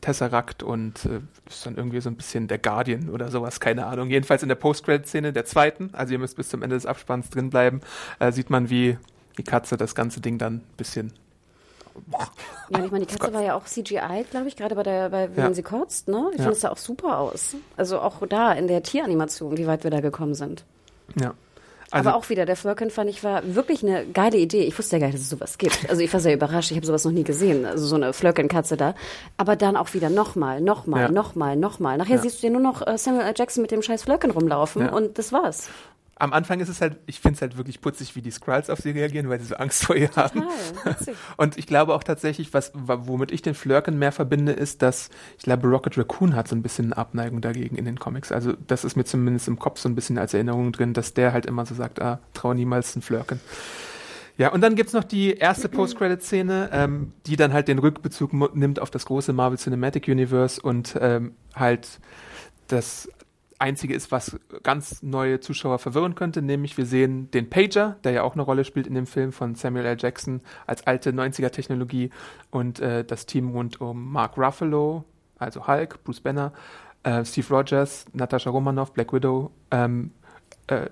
[0.00, 4.08] Tesseract und äh, ist dann irgendwie so ein bisschen der Guardian oder sowas, keine Ahnung.
[4.08, 7.50] Jedenfalls in der Post-Credit-Szene der zweiten, also ihr müsst bis zum Ende des Abspanns drin
[7.50, 7.82] bleiben,
[8.20, 8.96] äh, sieht man, wie
[9.36, 11.12] die Katze das ganze Ding dann ein bisschen
[12.70, 15.28] Ja, ich meine, die Katze war ja auch CGI, glaube ich, gerade bei der, bei,
[15.34, 15.54] wenn Ja.
[15.54, 16.26] sie kotzt, ne?
[16.32, 16.42] Ich Ja.
[16.44, 17.56] finde es sah auch super aus.
[17.76, 20.64] Also auch da in der Tieranimation, wie weit wir da gekommen sind.
[21.20, 21.34] ja.
[21.90, 24.64] Also, Aber auch wieder, der Flurkin fand ich war wirklich eine geile Idee.
[24.64, 25.88] Ich wusste ja gar nicht, dass es sowas gibt.
[25.88, 26.70] Also ich war sehr überrascht.
[26.70, 27.64] Ich habe sowas noch nie gesehen.
[27.64, 28.94] Also so eine Flurkin-Katze da.
[29.38, 31.08] Aber dann auch wieder nochmal, nochmal, Ja.
[31.10, 31.96] nochmal, nochmal.
[31.96, 32.20] Nachher Ja.
[32.20, 33.32] siehst du ja nur noch äh, Samuel L.
[33.34, 34.92] Jackson mit dem scheiß Flurkin rumlaufen Ja.
[34.92, 35.70] und das war's.
[36.18, 38.80] Am Anfang ist es halt, ich finde es halt wirklich putzig, wie die Skrulls auf
[38.80, 40.40] sie reagieren, weil sie so Angst vor ihr haben.
[40.42, 41.16] Total, witzig.
[41.36, 45.10] Und ich glaube auch tatsächlich, was, wa- womit ich den Flurken mehr verbinde, ist, dass
[45.36, 48.32] ich glaube, Rocket Raccoon hat so ein bisschen eine Abneigung dagegen in den Comics.
[48.32, 51.32] Also das ist mir zumindest im Kopf so ein bisschen als Erinnerung drin, dass der
[51.32, 53.40] halt immer so sagt, ah, trau niemals einen Flurken.
[54.36, 58.80] Ja, und dann gibt's noch die erste Post-Credit-Szene, ähm, die dann halt den Rückbezug nimmt
[58.80, 62.00] auf das große Marvel Cinematic Universe und ähm, halt
[62.68, 63.08] das
[63.58, 68.22] Einzige ist, was ganz neue Zuschauer verwirren könnte, nämlich wir sehen den Pager, der ja
[68.22, 69.96] auch eine Rolle spielt in dem Film von Samuel L.
[69.98, 72.10] Jackson als alte 90er-Technologie
[72.50, 75.04] und äh, das Team rund um Mark Ruffalo,
[75.38, 76.52] also Hulk, Bruce Banner,
[77.02, 80.12] äh, Steve Rogers, Natascha Romanoff, Black Widow, ähm,
[80.68, 80.86] äh,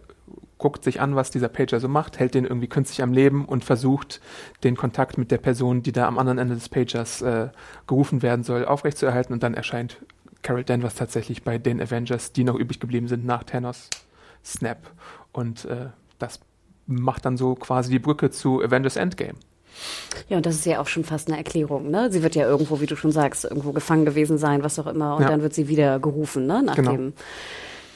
[0.59, 3.65] guckt sich an, was dieser Pager so macht, hält den irgendwie künstlich am Leben und
[3.65, 4.21] versucht,
[4.65, 7.49] den Kontakt mit der Person, die da am anderen Ende des Pagers äh,
[7.87, 9.99] gerufen werden soll, aufrechtzuerhalten und dann erscheint
[10.43, 13.89] Carol Danvers tatsächlich bei den Avengers, die noch übrig geblieben sind nach Thanos
[14.45, 14.79] Snap.
[15.33, 15.87] Und äh,
[16.19, 16.41] das
[16.87, 19.35] macht dann so quasi die Brücke zu Avengers Endgame.
[20.29, 22.11] Ja, und das ist ja auch schon fast eine Erklärung, ne?
[22.11, 25.17] Sie wird ja irgendwo, wie du schon sagst, irgendwo gefangen gewesen sein, was auch immer,
[25.17, 25.29] und Ja.
[25.29, 26.63] dann wird sie wieder gerufen, ne?
[26.63, 26.93] Nach Genau.
[26.93, 27.13] dem.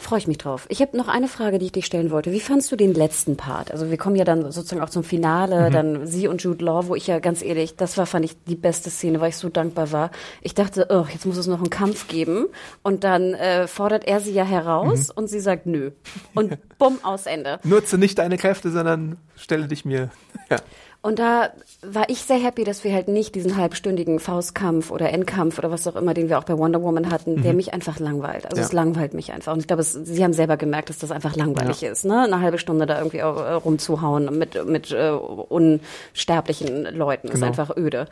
[0.03, 0.65] Freue ich mich drauf.
[0.71, 2.33] Ich habe noch eine Frage, die ich dich stellen wollte.
[2.33, 3.71] Wie fandst du den letzten Part?
[3.71, 5.73] Also wir kommen ja dann sozusagen auch zum Finale, Mhm.
[5.75, 8.57] dann sie und Jude Law, wo ich ja ganz ehrlich, das war, fand ich, die
[8.57, 10.11] beste Szene, weil ich so dankbar war.
[10.41, 12.47] Ich dachte, oh, jetzt muss es noch einen Kampf geben.
[12.83, 15.13] Und dann äh, fordert er sie ja heraus Mhm.
[15.17, 15.91] und sie sagt nö.
[16.35, 17.61] Und bumm, aus Ende.
[17.65, 20.09] Nutze nicht deine Kräfte, sondern stelle dich mir.
[20.51, 20.57] Ja.
[21.03, 21.49] Und da
[21.83, 25.87] war ich sehr happy, dass wir halt nicht diesen halbstündigen Faustkampf oder Endkampf oder was
[25.87, 28.45] auch immer, den wir auch bei Wonder Woman hatten, der mich einfach langweilt.
[28.45, 28.61] Also Mhm.
[28.61, 28.67] Ja.
[28.67, 29.55] es langweilt mich einfach.
[29.55, 32.21] Und ich glaube, es, Sie haben selber gemerkt, dass das einfach langweilig ist, ne?
[32.25, 37.29] Eine halbe Stunde da irgendwie äh, rumzuhauen mit, mit äh, unsterblichen Leuten.
[37.29, 37.47] Ist Genau.
[37.47, 38.07] einfach öde.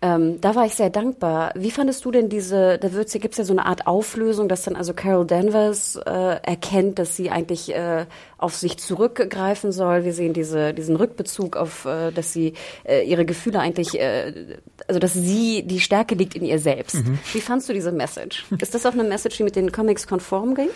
[0.00, 1.50] Ähm, da war ich sehr dankbar.
[1.56, 4.76] Wie fandest du denn diese, da wird's, gibt's ja so eine Art Auflösung, dass dann
[4.76, 8.06] also Carol Danvers äh, erkennt, dass sie eigentlich äh,
[8.38, 10.04] auf sich zurückgreifen soll.
[10.04, 15.00] Wir sehen diese, diesen Rückbezug auf, äh, dass sie äh, ihre Gefühle eigentlich, äh, also
[15.00, 16.94] dass sie, die Stärke liegt in ihr selbst.
[16.94, 17.18] Mhm.
[17.32, 18.46] Wie fandst du diese Message?
[18.60, 20.68] Ist das auch eine Message, die mit den Comics konform ging?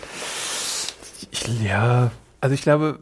[1.31, 2.11] Ich, ja,
[2.41, 2.99] also ich glaube,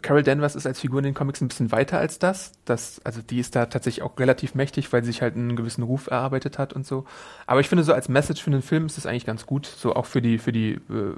[0.00, 2.52] Carol Danvers ist als Figur in den Comics ein bisschen weiter als das.
[2.64, 3.00] das.
[3.04, 6.06] Also die ist da tatsächlich auch relativ mächtig, weil sie sich halt einen gewissen Ruf
[6.06, 7.04] erarbeitet hat und so.
[7.46, 9.94] Aber ich finde so als Message für den Film ist es eigentlich ganz gut, so
[9.94, 11.16] auch für die für die äh,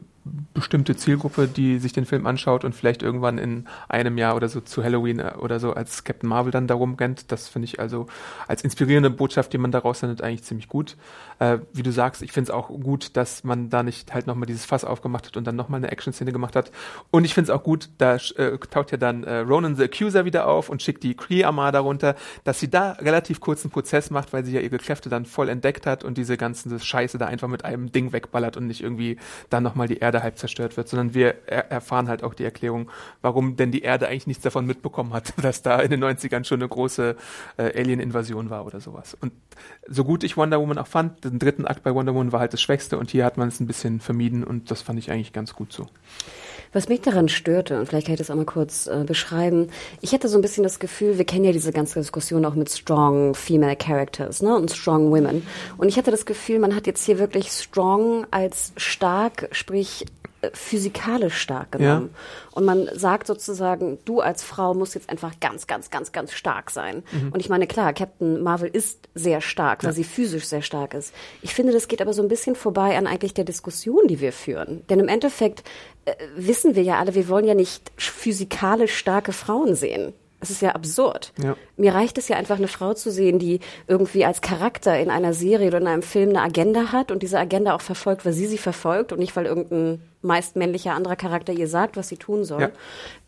[0.55, 4.61] bestimmte Zielgruppe, die sich den Film anschaut und vielleicht irgendwann in einem Jahr oder so
[4.61, 7.31] zu Halloween äh, oder so als Captain Marvel dann darum rennt.
[7.31, 8.07] Das finde ich also
[8.49, 10.97] als inspirierende Botschaft, die man daraus sendet, eigentlich ziemlich gut.
[11.39, 14.47] Äh, wie du sagst, ich finde es auch gut, dass man da nicht halt nochmal
[14.47, 16.71] dieses Fass aufgemacht hat und dann nochmal eine Action-Szene gemacht hat.
[17.11, 20.25] Und ich finde es auch gut, da äh, taucht ja dann äh, Ronan the Accuser
[20.25, 22.15] wieder auf und schickt die Kree-Armada runter,
[22.45, 25.87] dass sie da relativ kurzen Prozess macht, weil sie ja ihre Kräfte dann voll entdeckt
[25.87, 29.19] hat und diese ganze Scheiße da einfach mit einem Ding wegballert und nicht irgendwie
[29.51, 32.91] dann nochmal die Erde halb zerstört wird, sondern wir er erfahren halt auch die Erklärung,
[33.23, 36.61] warum denn die Erde eigentlich nichts davon mitbekommen hat, dass da in den 90ern schon
[36.61, 37.17] eine große
[37.57, 39.17] äh, Alien-Invasion war oder sowas.
[39.21, 39.33] Und
[39.89, 42.53] so gut ich Wonder Woman auch fand, den dritten Akt bei Wonder Woman war halt
[42.53, 45.33] das Schwächste und hier hat man es ein bisschen vermieden und das fand ich eigentlich
[45.33, 45.87] ganz gut so.
[46.75, 49.71] Was mich daran störte, und vielleicht kann ich das auch mal kurz äh, beschreiben,
[50.03, 52.69] ich hatte so ein bisschen das Gefühl, wir kennen ja diese ganze Diskussion auch mit
[52.69, 55.47] strong female characters ne, und strong women.
[55.79, 60.05] Und ich hatte das Gefühl, man hat jetzt hier wirklich strong als stark, sprich
[60.53, 62.11] physikalisch stark genommen.
[62.13, 62.51] Ja.
[62.53, 66.71] Und man sagt sozusagen, du als Frau musst jetzt einfach ganz, ganz, ganz, ganz stark
[66.71, 67.03] sein.
[67.13, 67.33] Mhm.
[67.33, 69.95] Und ich meine, klar, Captain Marvel ist sehr stark, weil ja.
[69.95, 71.15] sie physisch sehr stark ist.
[71.43, 74.33] Ich finde, das geht aber so ein bisschen vorbei an eigentlich der Diskussion, die wir
[74.33, 74.85] führen.
[74.89, 75.65] Denn im Endeffekt äh,
[76.37, 80.13] wissen wir ja alle, wir wollen ja nicht physikalisch starke Frauen sehen.
[80.45, 81.33] Das ist ja absurd.
[81.43, 81.57] Ja.
[81.79, 85.33] Mir reicht es ja einfach, eine Frau zu sehen, die irgendwie als Charakter in einer
[85.33, 88.47] Serie oder in einem Film eine Agenda hat und diese Agenda auch verfolgt, weil sie
[88.47, 92.45] sie verfolgt und nicht, weil irgendein meist männlicher anderer Charakter ihr sagt, was sie tun
[92.45, 92.61] soll.
[92.61, 92.71] Ja.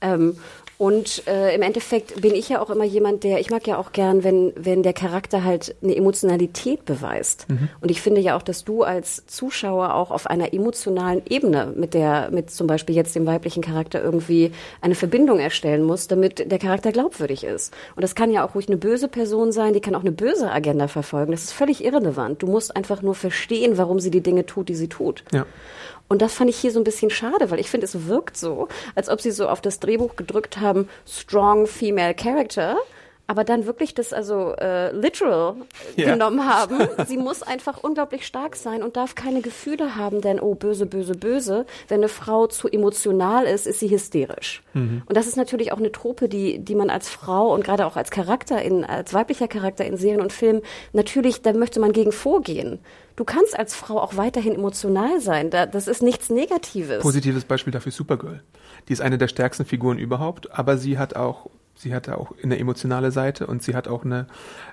[0.03, 0.39] Ähm,
[0.79, 3.93] und äh, im Endeffekt bin ich ja auch immer jemand, der, ich mag ja auch
[3.93, 7.49] gern, wenn, wenn der Charakter halt eine Emotionalität beweist.
[7.49, 7.71] Mhm.
[7.81, 11.95] Und ich finde ja auch, dass du als Zuschauer auch auf einer emotionalen Ebene mit
[11.95, 14.53] der, mit zum Beispiel jetzt dem weiblichen Charakter irgendwie
[14.83, 17.73] eine Verbindung erstellen musst, damit der Charakter glaubwürdig ist.
[17.95, 20.51] Und das kann ja auch ruhig eine böse Person sein, die kann auch eine böse
[20.51, 21.33] Agenda verfolgen.
[21.33, 22.43] Das ist völlig irrelevant.
[22.43, 25.25] Du musst einfach nur verstehen, warum sie die Dinge tut, die sie tut.
[25.33, 25.47] Ja.
[26.09, 28.69] Und das fand ich hier so ein bisschen schade, weil ich finde, es wirkt so,
[28.95, 32.77] als ob sie so auf das Drehbuch gedrückt haben, strong female character
[33.27, 35.57] aber dann wirklich das also äh, literal
[35.99, 36.13] yeah.
[36.13, 36.79] genommen haben.
[37.07, 41.15] Sie muss einfach unglaublich stark sein und darf keine Gefühle haben, denn oh böse, böse,
[41.15, 41.67] böse.
[41.89, 44.63] Wenn eine Frau zu emotional ist, ist sie hysterisch.
[44.75, 45.03] Mhm.
[45.07, 47.97] Und das ist natürlich auch eine Trope, die die man als Frau und gerade auch
[47.97, 50.63] als Charakter in als weiblicher Charakter in Serien und Filmen
[50.93, 52.79] natürlich, da möchte man gegen vorgehen.
[53.17, 55.51] Du kannst als Frau auch weiterhin emotional sein.
[55.51, 57.03] Da, das ist nichts Negatives.
[57.03, 58.43] Positives Beispiel dafür Supergirl.
[58.89, 62.59] Die ist eine der stärksten Figuren überhaupt, aber sie hat auch sie hat auch eine
[62.59, 64.27] emotionale Seite und sie hat auch eine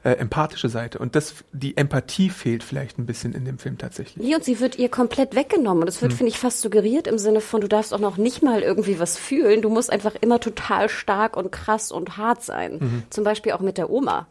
[0.03, 0.99] äh, empathische Seite.
[0.99, 4.25] Und das, die Empathie fehlt vielleicht ein bisschen in dem Film tatsächlich.
[4.25, 5.83] Nee, und sie wird ihr komplett weggenommen.
[5.83, 6.17] Und das wird, hm.
[6.19, 9.17] finde ich, fast suggeriert im Sinne von, du darfst auch noch nicht mal irgendwie was
[9.17, 9.61] fühlen.
[9.61, 12.79] Du musst einfach immer total stark und krass und hart sein.
[12.79, 13.03] Mhm.
[13.09, 14.27] Zum Beispiel auch mit der Oma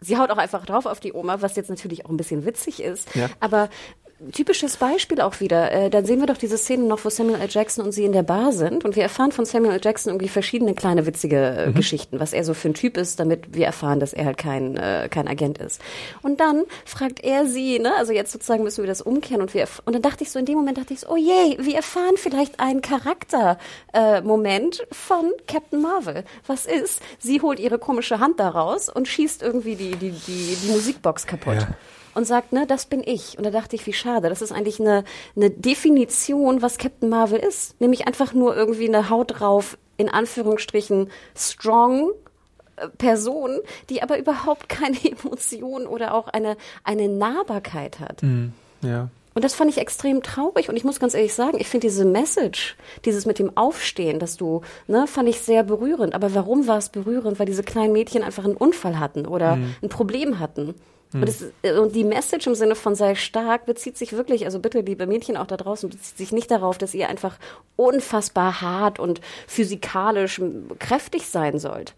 [0.00, 2.82] sie haut auch einfach drauf auf die Oma, was jetzt natürlich auch ein bisschen witzig
[2.82, 3.14] ist.
[3.14, 3.28] Ja.
[3.40, 3.68] Aber
[4.32, 5.70] typisches Beispiel auch wieder.
[5.70, 7.48] Äh, dann sehen wir doch diese Szene noch, wo Samuel L.
[7.48, 9.80] Jackson und sie in der Bar sind und wir erfahren von Samuel L.
[9.82, 11.74] Jackson irgendwie verschiedene kleine witzige äh, mhm.
[11.74, 14.76] Geschichten, was er so für ein Typ ist, damit wir erfahren, dass er halt kein
[14.76, 15.80] äh, kein Agent ist.
[16.22, 19.68] Und dann fragt er sie, ne, also jetzt sozusagen müssen wir das umkehren und wir
[19.84, 22.16] und dann dachte ich so in dem Moment dachte ich so, oh je, wir erfahren
[22.16, 23.58] vielleicht einen Charakter
[23.92, 24.20] äh,
[24.90, 26.24] von Captain Marvel.
[26.46, 27.00] Was ist?
[27.18, 31.26] Sie holt ihre komische Hand da raus und schießt irgendwie die die die, die Musikbox
[31.26, 31.54] kaputt.
[31.54, 31.68] Ja
[32.18, 33.38] und sagt, ne, das bin ich.
[33.38, 34.28] Und da dachte ich, wie schade.
[34.28, 35.04] Das ist eigentlich eine,
[35.36, 37.80] eine Definition, was Captain Marvel ist.
[37.80, 42.10] Nämlich einfach nur irgendwie eine Haut drauf, in Anführungsstrichen, strong,
[42.76, 48.20] äh, Person, die aber überhaupt keine Emotion oder auch eine, eine Nahbarkeit hat.
[48.24, 48.48] Mm,
[48.82, 49.10] ja.
[49.34, 50.68] Und das fand ich extrem traurig.
[50.68, 54.36] Und ich muss ganz ehrlich sagen, ich finde diese Message, dieses mit dem Aufstehen, dass
[54.36, 56.16] du, ne, fand ich sehr berührend.
[56.16, 57.38] Aber warum war es berührend?
[57.38, 59.76] Weil diese kleinen Mädchen einfach einen Unfall hatten oder mm.
[59.84, 60.74] ein Problem hatten.
[61.12, 64.58] Und, das, äh, und, die Message im Sinne von sei stark bezieht sich wirklich, also
[64.58, 67.38] bitte liebe Mädchen auch da draußen, bezieht sich nicht darauf, dass ihr einfach
[67.76, 70.40] unfassbar hart und physikalisch
[70.78, 71.94] kräftig sein sollt.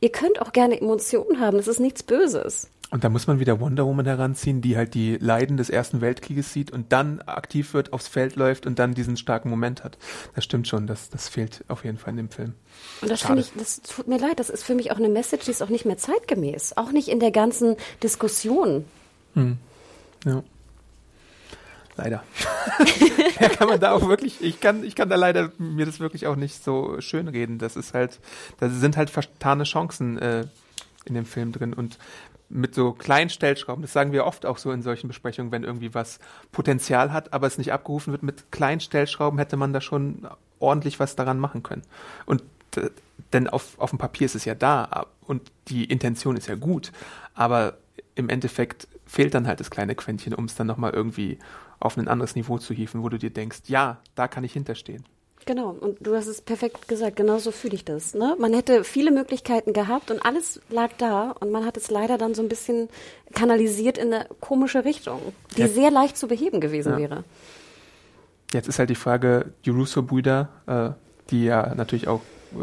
[0.00, 2.68] Ihr könnt auch gerne Emotionen haben, das ist nichts Böses.
[2.92, 6.52] Und da muss man wieder Wonder Woman heranziehen, die halt die Leiden des Ersten Weltkrieges
[6.52, 9.96] sieht und dann aktiv wird, aufs Feld läuft und dann diesen starken Moment hat.
[10.34, 12.52] Das stimmt schon, das, das fehlt auf jeden Fall in dem Film.
[13.00, 15.46] Und das finde ich, das tut mir leid, das ist für mich auch eine Message,
[15.46, 16.76] die ist auch nicht mehr zeitgemäß.
[16.76, 18.84] Auch nicht in der ganzen Diskussion.
[19.32, 19.56] Hm.
[20.26, 20.42] Ja.
[21.96, 22.22] Leider.
[23.40, 26.26] ja, kann man da auch wirklich, ich kann, ich kann da leider mir das wirklich
[26.26, 27.56] auch nicht so schön reden.
[27.56, 28.20] Das ist halt,
[28.60, 30.44] da sind halt vertane Chancen äh,
[31.04, 31.72] in dem Film drin.
[31.72, 31.98] Und
[32.52, 35.94] mit so kleinen Stellschrauben, das sagen wir oft auch so in solchen Besprechungen, wenn irgendwie
[35.94, 36.18] was
[36.52, 40.28] Potenzial hat, aber es nicht abgerufen wird, mit kleinen Stellschrauben hätte man da schon
[40.58, 41.82] ordentlich was daran machen können.
[42.26, 42.42] Und
[42.76, 42.90] äh,
[43.32, 46.92] denn auf, auf dem Papier ist es ja da und die Intention ist ja gut,
[47.34, 47.78] aber
[48.14, 51.38] im Endeffekt fehlt dann halt das kleine Quäntchen, um es dann nochmal irgendwie
[51.80, 55.04] auf ein anderes Niveau zu hieven, wo du dir denkst, ja, da kann ich hinterstehen.
[55.44, 58.14] Genau, und du hast es perfekt gesagt, genauso fühle ich das.
[58.14, 58.36] Ne?
[58.38, 62.34] Man hätte viele Möglichkeiten gehabt und alles lag da und man hat es leider dann
[62.34, 62.88] so ein bisschen
[63.34, 65.20] kanalisiert in eine komische Richtung,
[65.56, 65.68] die Ja.
[65.68, 66.98] sehr leicht zu beheben gewesen Ja.
[66.98, 67.24] wäre.
[68.52, 70.90] Jetzt ist halt die Frage, die Russo-Brüder, äh,
[71.30, 72.20] die ja natürlich auch
[72.52, 72.56] äh,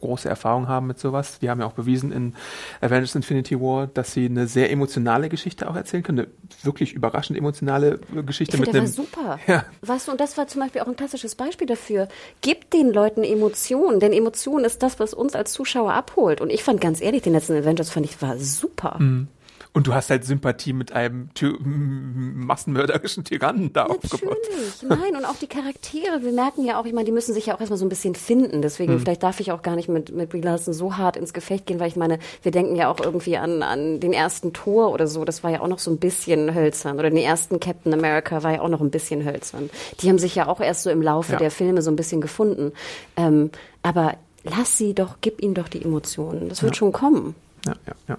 [0.00, 2.34] große Erfahrung haben mit sowas, die haben ja auch bewiesen in
[2.80, 6.28] Avengers Infinity War, dass sie eine sehr emotionale Geschichte auch erzählen können, eine
[6.62, 9.38] wirklich überraschend emotionale Geschichte Ich mit finde, einem war super.
[9.46, 9.64] Ja.
[9.82, 12.08] Weißt du, und das war zum Beispiel auch ein klassisches Beispiel dafür.
[12.40, 16.40] Gib den Leuten Emotionen, denn Emotion ist das, was uns als Zuschauer abholt.
[16.40, 18.96] Und ich fand ganz ehrlich, den letzten Avengers fand ich war super.
[18.98, 19.28] Mhm.
[19.72, 24.36] Und du hast halt Sympathie mit einem Ty massenmörderischen Tyrannen da aufgebaut.
[24.50, 27.46] Natürlich, nein, und auch die Charaktere, wir merken ja auch, ich meine, die müssen sich
[27.46, 29.00] ja auch erstmal so ein bisschen finden, deswegen Mhm.
[29.00, 31.78] vielleicht darf ich auch gar nicht mit, mit Brie Larson so hart ins Gefecht gehen,
[31.78, 35.24] weil ich meine, wir denken ja auch irgendwie an, an den ersten Tor oder so,
[35.24, 38.52] das war ja auch noch so ein bisschen hölzern, oder den ersten Captain America war
[38.54, 39.70] ja auch noch ein bisschen hölzern.
[40.00, 41.38] Die haben sich ja auch erst so im Laufe Ja.
[41.38, 42.72] der Filme so ein bisschen gefunden,
[43.16, 43.50] ähm,
[43.82, 47.34] aber lass sie doch, gib ihnen doch die Emotionen, das wird schon kommen.
[47.66, 48.18] Ja, ja, ja.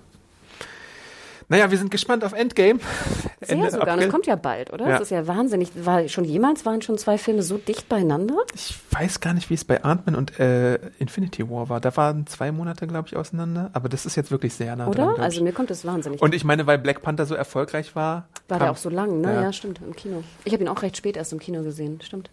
[1.52, 2.80] Naja, wir sind gespannt auf Endgame.
[3.42, 4.06] Sehr Ende sogar, April.
[4.06, 4.86] es kommt ja bald, oder?
[4.86, 4.92] Ja.
[4.94, 5.70] Das ist ja wahnsinnig.
[5.84, 8.36] War schon jemals, waren schon zwei Filme so dicht beieinander?
[8.56, 11.82] Ich weiß gar nicht, wie es bei Ant-Man und äh, Infinity War war.
[11.82, 13.70] Da waren zwei Monate, glaube ich, auseinander.
[13.74, 15.10] Aber das ist jetzt wirklich sehr nah dran.
[15.10, 15.14] Oder?
[15.18, 15.22] ich.
[15.22, 16.22] Also mir kommt das wahnsinnig.
[16.22, 18.30] und ich meine, weil Black Panther so erfolgreich war.
[18.48, 19.34] war der auch so lang, ne?
[19.34, 19.42] Ja.
[19.42, 19.52] Ja.
[19.54, 20.24] stimmt, im Kino.
[20.46, 22.30] Ich habe ihn auch recht spät erst im Kino gesehen, stimmt.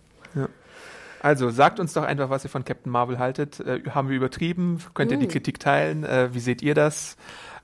[1.20, 3.58] Also sagt uns doch einfach, was ihr von Captain Marvel haltet.
[3.58, 4.78] Äh, haben wir übertrieben?
[4.94, 5.22] Könnt ihr Mm.
[5.22, 6.04] die Kritik teilen?
[6.04, 7.16] Äh, wie seht ihr das?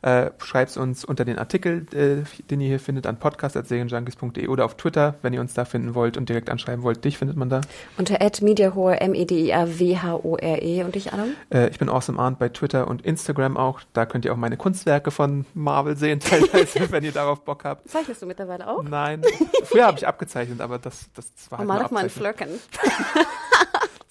[0.05, 4.75] Äh, Schreibt uns unter den Artikel, äh, den ihr hier findet, an podcast.serienjunkies.de oder auf
[4.77, 7.03] Twitter, wenn ihr uns da finden wollt und direkt anschreiben wollt.
[7.07, 7.63] Dich findet man da.
[7.97, 11.29] Unter Ed Mediahore, M-E-D-I-A-W-H-O-R-E und ich, Adam?
[11.51, 13.81] Äh, ich bin Awesome Arndt bei Twitter und Instagram auch.
[13.95, 17.89] Da könnt ihr auch meine Kunstwerke von Marvel sehen, teilweise, wenn ihr darauf Bock habt.
[17.89, 18.83] Zeichnest du mittlerweile auch?
[18.83, 19.23] Nein,
[19.65, 22.11] früher habe ich abgezeichnet, aber das, das war Oh, halt mal nur doch mal ein.
[22.11, 22.49] Flirken.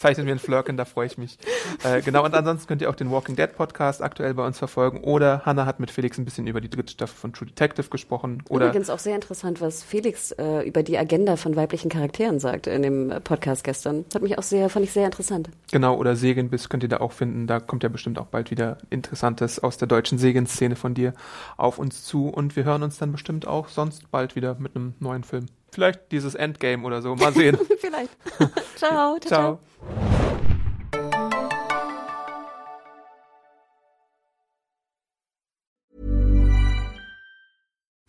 [0.04, 1.38] Zeichnen wir ein Flirken, da freue ich mich.
[1.82, 5.00] Äh, genau, und ansonsten könnt ihr auch den Walking Dead Podcast aktuell bei uns verfolgen.
[5.00, 8.44] Oder Hannah hat mit Felix ein bisschen über die dritte Staffel von True Detective gesprochen.
[8.50, 12.68] Oder Übrigens auch sehr interessant, was Felix äh, über die Agenda von weiblichen Charakteren sagt
[12.68, 14.04] in dem äh, Podcast gestern.
[14.14, 15.48] Hat mich auch sehr, fand ich sehr interessant.
[15.72, 17.48] genau, oder Serienbiss könnt ihr da auch finden.
[17.48, 21.14] Da kommt ja bestimmt auch bald wieder Interessantes aus der deutschen Serienszene von dir
[21.56, 22.28] auf uns zu.
[22.28, 25.46] Und wir hören uns dann bestimmt auch sonst bald wieder mit einem neuen Film.
[25.74, 27.16] Vielleicht dieses Endgame oder so.
[27.16, 27.58] Mal sehen.
[27.80, 28.12] Vielleicht.
[28.76, 29.30] ciao, ciao, ciao.
[29.30, 29.60] Ciao.